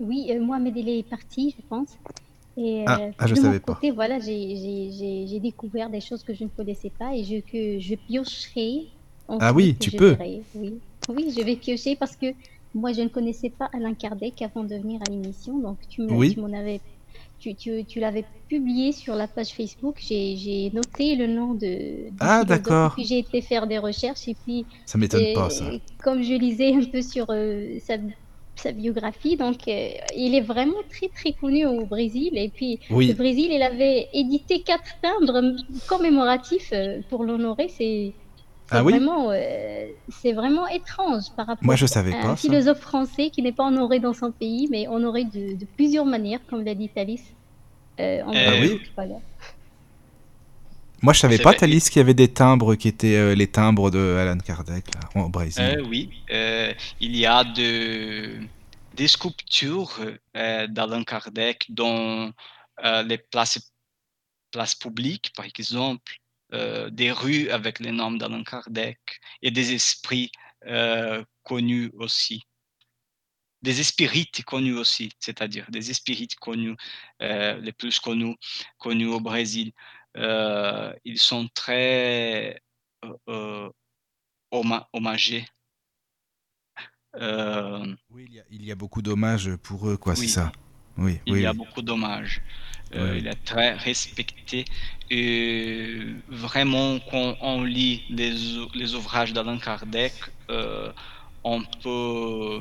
[0.00, 1.88] Oui, euh, Mohamed, il est parti, je pense.
[2.60, 6.34] Et ah, euh, ah, je de savais mon côté, voilà, j'ai découvert des choses que
[6.34, 8.86] je ne connaissais pas et je, que je piocherai.
[9.28, 10.16] Ah oui, tu peux.
[10.54, 10.74] Oui.
[11.08, 12.26] oui, je vais piocher parce que
[12.74, 15.58] moi, je ne connaissais pas Alain Kardec avant de venir à l'émission.
[15.58, 16.80] Donc, tu m'en avais
[17.38, 19.96] tu, tu, tu l'avais publié sur la page Facebook.
[20.00, 22.10] J'ai noté le nom de.
[22.18, 22.94] Ah, d'accord.
[22.94, 24.66] Puis j'ai été faire des recherches et puis.
[24.86, 25.70] Ça m'étonne pas, ça.
[26.02, 27.96] Comme je lisais un peu sur euh, sa
[28.58, 29.36] sa biographie.
[29.36, 32.30] Donc, euh, il est vraiment très très connu au Brésil.
[32.34, 33.08] Et puis, oui.
[33.08, 35.56] le Brésil, il avait édité quatre timbres
[35.88, 37.68] commémoratifs euh, pour l'honorer.
[37.68, 38.12] C'est
[38.70, 42.80] ah vraiment, euh, c'est vraiment étrange par rapport Moi, je savais à pas, un philosophe
[42.80, 46.64] français qui n'est pas honoré dans son pays, mais honoré de, de plusieurs manières, comme
[46.64, 47.22] l'a dit Thalys.
[47.98, 48.80] en ah oui.
[51.02, 54.16] Moi, je savais pas, Thalys, qu'il y avait des timbres qui étaient les timbres de
[54.16, 55.82] Alan Kardec là, au Brésil.
[55.88, 56.10] oui,
[57.00, 58.40] il y a de
[58.98, 60.00] des sculptures
[60.36, 62.32] euh, d'Allan Kardec dans
[62.84, 63.72] euh, les places,
[64.50, 66.16] places publiques, par exemple,
[66.52, 68.98] euh, des rues avec les noms d'Allan Kardec
[69.40, 70.30] et des esprits
[71.44, 72.42] connus aussi.
[73.62, 76.76] Des spirites connus aussi, c'est-à-dire des spirites connus,
[77.20, 78.36] les plus connus,
[78.78, 79.72] connus au Brésil.
[80.18, 82.60] Ils sont très
[84.92, 85.46] hommagés
[87.20, 90.52] euh, oui, il y, a, beaucoup d'hommages pour eux, quoi, c'est ça.
[90.96, 92.42] Oui, il y a beaucoup d'hommages.
[92.94, 94.64] Euh, il est très respecté.
[95.10, 98.34] Et vraiment, quand on lit les,
[98.74, 100.12] les ouvrages d'Alain Kardec,
[100.50, 100.92] euh,
[101.44, 102.60] on peut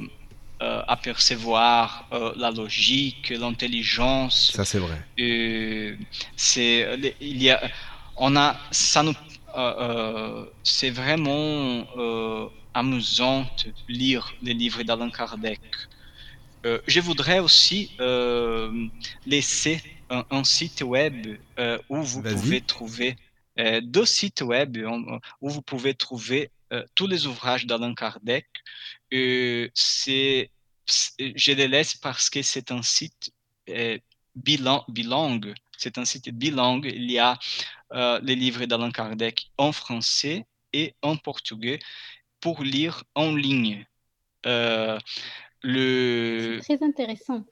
[0.59, 4.51] apercevoir la logique, l'intelligence.
[4.53, 4.97] Ça, c'est vrai.
[6.35, 7.61] c'est, il y a,
[8.15, 9.13] on a, ça nous,
[10.63, 11.85] c'est vraiment
[12.73, 15.61] amusante lire les livres d'Alain Kardec.
[16.65, 18.87] Euh, je voudrais aussi euh,
[19.25, 23.15] laisser un, site web euh, où vous pouvez trouver
[23.81, 24.77] deux sites web
[25.41, 26.51] où vous pouvez trouver
[26.95, 28.47] tous les ouvrages d'Alain Kardec.
[29.11, 30.51] c'est,
[31.19, 33.31] je les laisse parce que c'est un site
[34.35, 35.53] bilingue.
[35.77, 36.91] C'est un site bilingue.
[36.93, 37.37] Il y a
[38.21, 41.79] les livres d'Alain Kardec en français et en portugais
[42.39, 43.85] pour lire en ligne.
[44.45, 44.97] Euh,
[45.63, 46.59] le...
[46.61, 47.43] C'est très intéressant.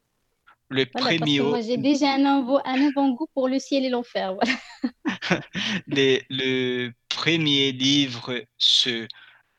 [0.70, 1.42] Le premier.
[1.42, 4.36] moi, j'ai déjà un, un avant-goût pour le ciel et l'enfer.
[4.36, 5.42] Voilà.
[5.88, 9.08] le premier livre, ce.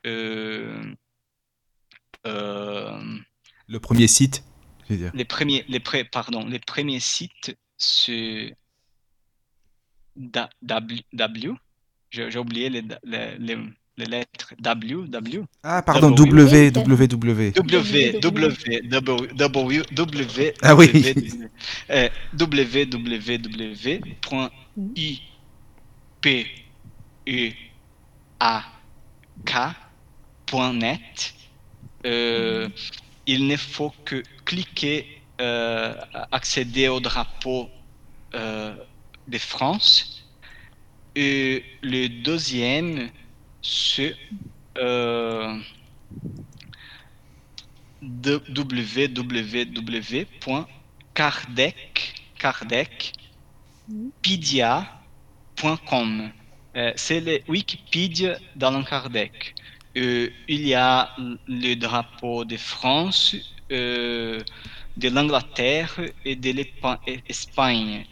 [0.06, 0.94] Euh,
[2.26, 3.18] euh,
[3.66, 4.44] le premier site,
[4.86, 5.10] je veux dire.
[5.14, 7.56] Les premiers, les pardon, les premiers sites,
[10.16, 11.52] Da- W, W.
[12.10, 13.56] J'ai oublié les, les, les,
[13.96, 15.42] les lettres W, W.
[15.62, 16.70] Ah, pardon, W.
[16.70, 17.10] W, W,
[17.50, 17.52] W.
[17.52, 21.04] W, W, W, W, W, Ah oui.
[22.34, 22.96] W,
[27.26, 27.52] e
[28.40, 28.64] a
[29.44, 31.34] k.net.
[32.04, 32.68] Euh,
[33.26, 35.94] il ne faut que cliquer, euh,
[36.32, 37.68] accéder au drapeau
[38.34, 38.76] euh,
[39.26, 40.24] de France.
[41.14, 43.10] Et le deuxième,
[43.62, 44.14] c'est
[44.78, 45.58] euh,
[56.76, 59.54] Euh, c'est le Wikipédia d'Alain Kardec.
[59.96, 61.10] Euh, il y a
[61.46, 63.34] le drapeau de France,
[63.72, 64.42] euh,
[64.96, 68.04] de l'Angleterre et de l'Espa- l'Espagne.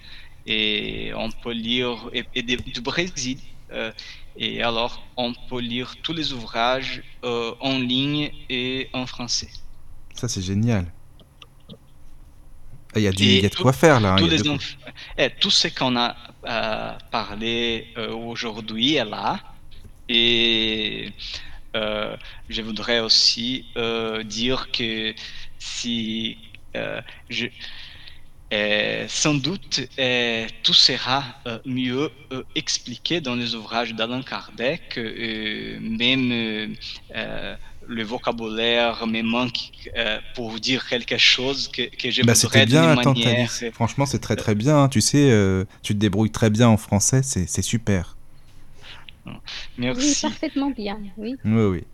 [0.46, 3.40] Et on peut lire, du Brésil.
[4.36, 9.50] Et alors, on peut lire tous les ouvrages en ligne et en français.
[10.14, 10.93] Ça, c'est génial.
[12.96, 14.12] Il y a, du, Et il y a de tout- quoi faire là.
[14.14, 14.56] hein, tous de
[15.18, 16.16] eh, tout ce qu'on a
[16.46, 19.40] euh, parlé euh, aujourd'hui est là.
[20.08, 21.10] Et
[21.76, 22.16] euh,
[22.48, 23.66] je voudrais aussi
[24.24, 25.14] dire que
[25.58, 26.38] si
[27.30, 27.46] je,
[28.52, 31.24] euh, sans doute euh, tout sera
[31.64, 32.10] mieux
[32.54, 34.96] expliqué dans les ouvrages d'Alain Kardec,
[35.80, 36.74] même
[37.88, 42.66] le vocabulaire me manque euh, pour dire quelque chose que, que je Bah, voudrais c'était
[42.66, 43.72] d'une bien, attends, manière Thalys.
[43.72, 44.84] Franchement, c'est très très bien.
[44.84, 44.88] hein.
[44.88, 48.16] Tu sais, euh, tu te débrouilles très bien en français, c'est c'est super.
[49.26, 49.32] Oui,
[49.78, 50.20] Merci.
[50.22, 51.36] parfaitement bien, oui.
[51.44, 51.84] Oui, oui.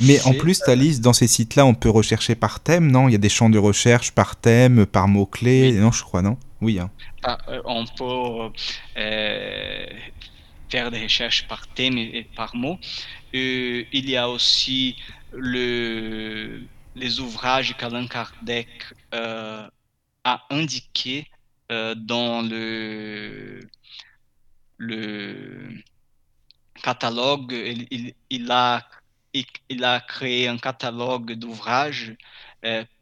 [0.00, 3.08] Mais en plus, Thalys, dans ces sites-là, on peut rechercher par thème, non?
[3.08, 5.72] Il y a des champs de recherche par thème, par mots-clés.
[5.72, 5.78] Oui.
[5.80, 6.36] Non, je crois, non?
[6.60, 6.78] Oui.
[6.78, 6.90] hein.
[7.22, 8.52] Ah, euh, on peut
[8.96, 9.86] euh,
[10.74, 12.78] des recherches par thème et, par mot.
[13.34, 14.96] Euh, il y a aussi
[15.32, 16.62] le,
[16.94, 18.68] les ouvrages qu'Alain Kardec
[19.14, 19.68] euh,
[20.24, 21.30] a indiqués
[21.70, 23.60] euh, dans le,
[24.78, 25.68] le
[26.82, 27.52] catalogue.
[28.30, 28.88] Il, a,
[29.68, 32.14] il, a créé un catalogue d'ouvrages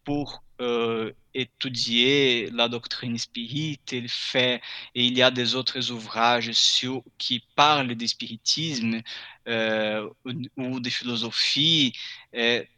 [0.04, 3.92] pour euh, étudier la doctrine spirite.
[3.92, 4.60] Il fait,
[4.94, 9.02] et il y a des autres ouvrages sur, qui parlent du spiritisme
[9.48, 10.08] euh,
[10.56, 11.92] ou, de philosophie,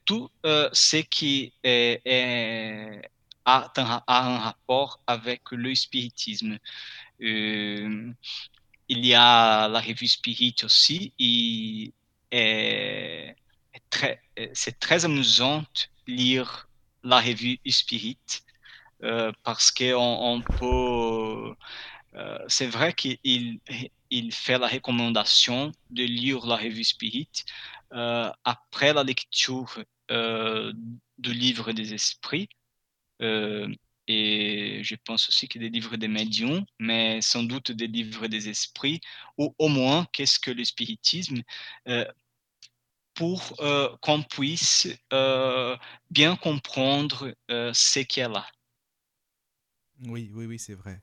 [0.04, 1.52] tout euh, ce qui
[3.44, 3.72] a,
[4.06, 6.58] un rapport avec le spiritisme.
[7.20, 8.14] Il
[8.88, 11.92] y a la revue Spirit aussi, et
[14.52, 15.64] c'est très amusant
[16.06, 16.68] de lire
[17.04, 18.18] la revue Spirit
[19.04, 21.54] euh, parce qu'on on peut.
[22.16, 23.18] euh, c'est vrai qu'il
[24.10, 27.28] il fait la recommandation de lire la revue Spirit
[27.94, 29.78] euh, après la lecture
[31.18, 32.48] du livre des esprits.
[34.06, 38.50] Et je pense aussi que des livres des médiums, mais sans doute des livres des
[38.50, 39.00] esprits,
[39.38, 41.42] ou au moins qu'est-ce que le spiritisme,
[43.14, 45.76] pour euh, qu'on puisse euh,
[46.10, 48.44] bien comprendre euh, ce est là.
[50.06, 51.00] Oui, oui, oui, c'est vrai.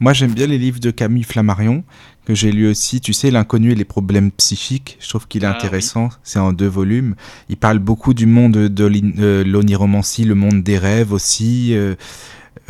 [0.00, 1.84] Moi, j'aime bien les livres de Camille Flammarion,
[2.26, 3.00] que j'ai lu aussi.
[3.00, 4.98] Tu sais, L'inconnu et les problèmes psychiques.
[5.00, 5.56] Je trouve qu'il est Ah oui.
[5.56, 6.08] intéressant.
[6.24, 7.14] C'est en deux volumes.
[7.48, 11.74] Il parle beaucoup du monde de l'oniromancie, le monde des rêves aussi.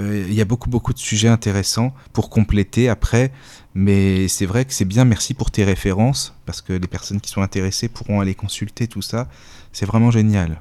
[0.02, 3.32] Euh, Il y a beaucoup, beaucoup de sujets intéressants pour compléter après.
[3.74, 5.04] Mais c'est vrai que c'est bien.
[5.04, 9.02] Merci pour tes références, parce que les personnes qui sont intéressées pourront aller consulter tout
[9.02, 9.28] ça.
[9.72, 10.60] C'est vraiment génial.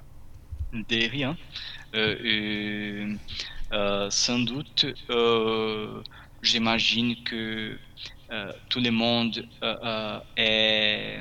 [0.74, 1.36] De rien.
[1.94, 3.16] Euh, euh,
[3.74, 4.86] euh, sans doute,
[6.42, 7.78] j'imagine que
[8.70, 9.46] tout le monde
[10.38, 11.20] est,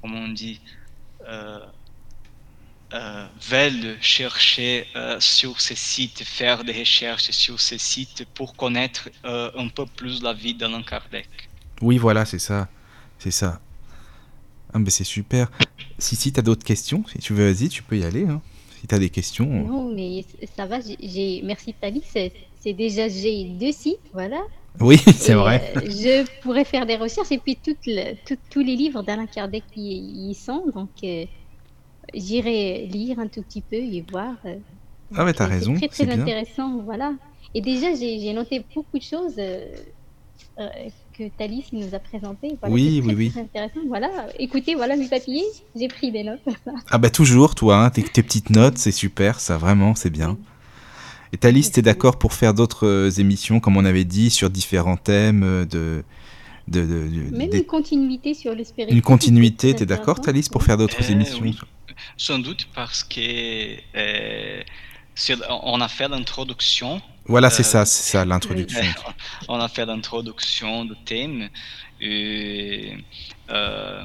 [0.00, 0.60] comment on dit,
[2.94, 9.08] euh, veulent chercher euh, sur ces sites, faire des recherches sur ces sites pour connaître
[9.24, 11.28] euh, un peu plus la vie d'Alain Kardec.
[11.82, 12.68] Oui, voilà, c'est ça.
[13.18, 13.60] C'est ça.
[14.72, 15.50] Ah, mais c'est super.
[15.98, 18.26] Si, si, t'as d'autres questions, si tu veux, vas-y, tu peux y aller.
[18.26, 18.40] hein.
[18.80, 19.46] Si t'as des questions.
[19.46, 20.24] Non, mais
[20.56, 24.40] ça va, j'ai- merci Thalys, c'est déjà, j'ai deux sites, voilà.
[24.80, 25.72] Oui, c'est Et, vrai.
[25.76, 29.26] euh, je pourrais faire des recherches et puis toutes le- tout- tous les livres d'Alain
[29.26, 31.24] Kardec y, y sont, donc euh,
[32.14, 34.34] j'irai lire un tout petit peu et voir.
[34.44, 34.54] euh.
[35.14, 36.22] Ah, mais Donc, t'as raison, C'est très, très bien.
[36.24, 37.12] intéressant, voilà.
[37.54, 39.64] Et déjà, j'ai noté beaucoup de choses euh,
[40.58, 40.68] euh,
[41.16, 42.56] que Thalys nous a présentées.
[42.60, 43.30] Voilà, Oui, très, oui, oui.
[43.30, 43.80] très intéressant.
[43.86, 44.08] Voilà,
[44.38, 45.44] écoutez, voilà mes papiers,
[45.76, 46.40] j'ai pris des notes.
[46.90, 50.36] Ah bah toujours, toi, hein, tes, tes petites notes, c'est super, ça vraiment, c'est bien.
[51.32, 55.40] Et Thalys, t'es d'accord pour faire d'autres émissions, comme on avait dit, sur différents thèmes
[55.70, 56.04] de,
[56.68, 56.86] de, de-
[57.30, 58.96] de- Même des- une continuité sur le spiritisme.
[58.96, 60.20] Une continuité, t'es d'accord.
[60.20, 61.40] Thalys, pour faire d'autres Eh émissions?
[61.42, 61.58] oui.
[62.16, 64.62] Sans doute parce que euh,
[65.48, 68.82] on a fait l'introduction Voilà, c'est Euh, ça, c'est ça, l'introduction.
[69.48, 71.48] on a fait l'introduction du thème
[72.00, 72.96] et
[73.50, 74.04] euh,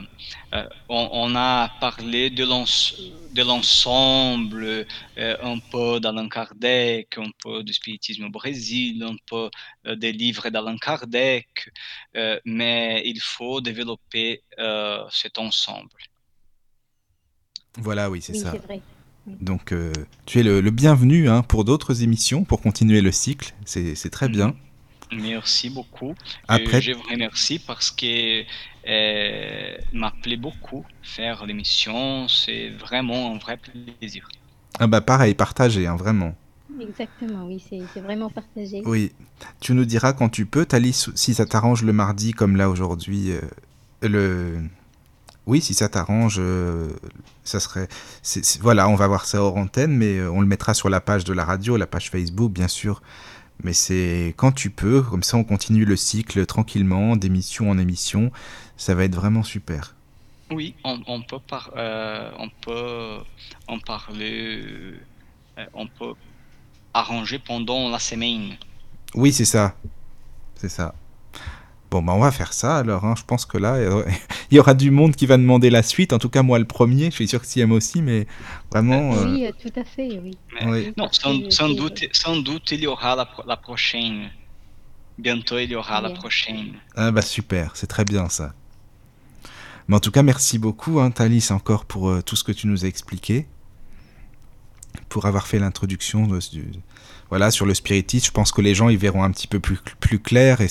[0.54, 2.94] euh, on, on a parlé de l'ens-
[3.32, 4.86] de l'ensemble,
[5.18, 9.50] euh, un peu d'Allan Kardec, un peu du spiritisme au Brésil, un peu
[9.98, 11.48] des livres d'Allan Kardec,
[12.46, 14.44] mais il faut développer
[15.12, 15.90] cet ensemble.
[17.78, 18.52] Voilà, oui, c'est Oui, ça.
[18.52, 18.82] c'est vrai.
[19.42, 19.94] Donc, euh,
[20.26, 23.54] tu es le, le bienvenu hein, pour d'autres émissions, pour continuer le cycle.
[23.66, 24.56] C'est très bien.
[25.12, 26.16] Merci beaucoup.
[26.48, 28.44] Après- Euh, je vous remercie parce que
[28.88, 32.28] euh, m'a beaucoup faire l'émission.
[32.28, 34.30] C'est vraiment un vrai plaisir.
[34.80, 36.36] Ah bah pareil, partagé, hein, vraiment.
[36.80, 38.82] Exactement, oui, c'est c'est vraiment partagé.
[38.86, 39.12] Oui.
[39.60, 43.32] Tu nous diras quand tu peux, Thalys, si ça t'arrange le mardi comme là aujourd'hui.
[43.32, 43.42] euh,
[44.02, 44.62] le...
[45.50, 46.92] Oui, si ça t'arrange, euh,
[47.44, 47.88] ça serait...
[48.62, 51.24] Voilà, on va voir ça hors antenne, mais euh, on le mettra sur la page
[51.24, 53.02] de la radio, la page Facebook, bien sûr.
[53.64, 58.32] Mais c'est quand tu peux, comme ça on continue le cycle tranquillement, d'émission en émission.
[58.78, 59.96] Ça va être vraiment super.
[60.52, 63.18] Oui, on, on peut par- euh, on peut
[63.68, 64.62] en parler,
[65.58, 66.14] euh, on peut
[66.94, 68.56] arranger pendant la semaine.
[69.16, 69.76] Oui, c'est ça.
[70.56, 70.94] C'est ça.
[71.92, 73.04] Bon, bah on va faire ça alors.
[73.06, 73.16] hein.
[73.18, 74.04] Je pense que là, euh,
[74.52, 76.14] il y aura du monde qui va demander la suite.
[76.14, 77.06] En tout cas, moi le premier.
[77.06, 78.28] Je suis sûr que Siem aussi, mais
[78.72, 79.14] vraiment.
[79.16, 80.38] euh, Oui, euh, tout à fait, oui.
[80.54, 80.94] Mais- oui.
[80.98, 81.34] Non, sans,
[81.70, 84.30] doute, sans doute il y aura la, pro- la prochaine.
[85.18, 86.74] Bientôt il y aura la prochaine.
[86.96, 88.54] Ah bah super, c'est très bien ça.
[89.88, 92.68] Mais en tout cas, merci beaucoup, hein, Thalys, encore pour euh, tout ce que tu
[92.68, 93.48] nous as expliqué,
[95.10, 96.40] pour avoir fait l'introduction de
[97.30, 98.28] voilà, sur le spiritisme.
[98.28, 100.68] Je pense que les gens y verront un petit peu plus, plus clair et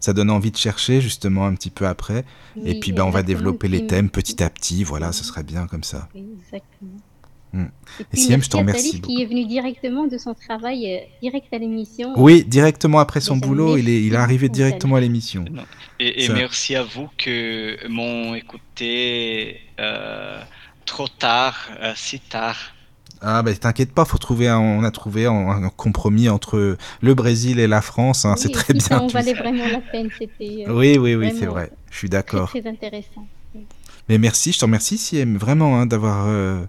[0.00, 2.24] ça donne envie de chercher justement un petit peu après.
[2.64, 4.84] et puis bah, on va développer les thèmes petit à petit.
[4.84, 6.08] Voilà, ce serait bien comme ça.
[6.14, 7.00] Exactement.
[7.52, 7.66] Hmm.
[8.00, 10.94] Et puis, Siem, je merci te à remercie qui est venu directement de son travail,
[10.94, 12.12] euh, direct à l'émission.
[12.16, 15.44] Oui, directement après son boulot, il est, il est arrivé directement à l'émission.
[15.98, 20.42] Et, et merci à vous que m'ont écouté euh,
[20.84, 22.56] trop tard, euh, si tard.
[23.22, 27.14] Ah bah t'inquiète pas, faut trouver un- on a trouvé un, un compromis entre le
[27.14, 28.98] Brésil et la France, hein, Oui, c'est très bien.
[29.00, 30.08] en tu valait vraiment la peine.
[30.18, 31.70] C'était euh, Oui, oui, oui, c'est vrai.
[31.90, 32.48] Je suis très, d'accord.
[32.50, 33.26] très intéressant.
[34.08, 36.64] Mais merci, je te remercie, Siem, vraiment, hein, d'avoir euh,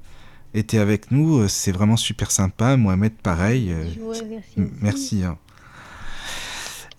[0.54, 1.40] été avec nous.
[1.42, 2.78] Euh, C'est vraiment super sympa.
[2.78, 3.72] Mohamed, pareil.
[3.72, 4.54] euh, Je vous remercie.
[4.58, 4.74] m- aussi.
[4.82, 5.24] merci.
[5.24, 5.38] hein.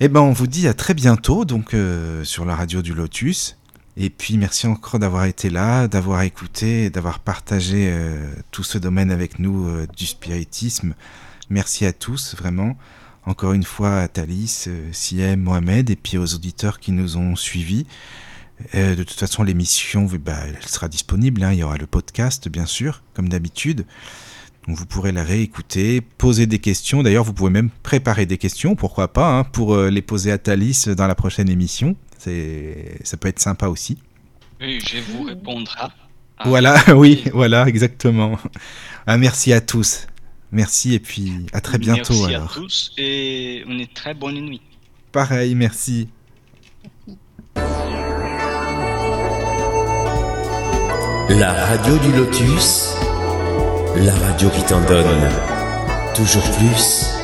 [0.01, 1.75] Eh ben, on vous dit à très bientôt, donc
[2.23, 3.57] sur la radio du Lotus.
[4.01, 9.11] Et puis, merci encore d'avoir été là, d'avoir écouté, d'avoir partagé euh, tout ce domaine
[9.11, 10.95] avec nous euh, du spiritisme.
[11.51, 12.79] Merci à tous, vraiment.
[13.27, 17.35] Encore une fois à Thalys, euh, Siem, Mohamed, et puis aux auditeurs qui nous ont
[17.35, 17.87] suivis.
[18.77, 21.43] Euh, de toute façon, l'émission, bah, elle sera disponible.
[21.43, 21.53] hein.
[21.53, 23.85] Il y aura le podcast, bien sûr, comme d'habitude.
[24.69, 27.03] Vous pourrez la réécouter, poser des questions.
[27.03, 30.87] D'ailleurs, vous pouvez même préparer des questions, pourquoi pas, hein, pour les poser à Thalys
[30.97, 31.97] dans la prochaine émission.
[32.19, 33.99] C'est, ça peut être sympa aussi.
[34.61, 35.74] Oui, je vous répondrai.
[36.39, 38.39] Ah, Voilà, oui, voilà, exactement.
[39.07, 40.07] Ah, merci à tous.
[40.51, 42.51] Merci et puis à très bientôt Merci alors.
[42.53, 44.62] à tous et une très bonne nuit.
[45.12, 46.09] Pareil, merci.
[51.31, 52.95] La radio du Lotus,
[53.97, 55.28] la radio qui t'en donne
[56.15, 57.18] toujours plus.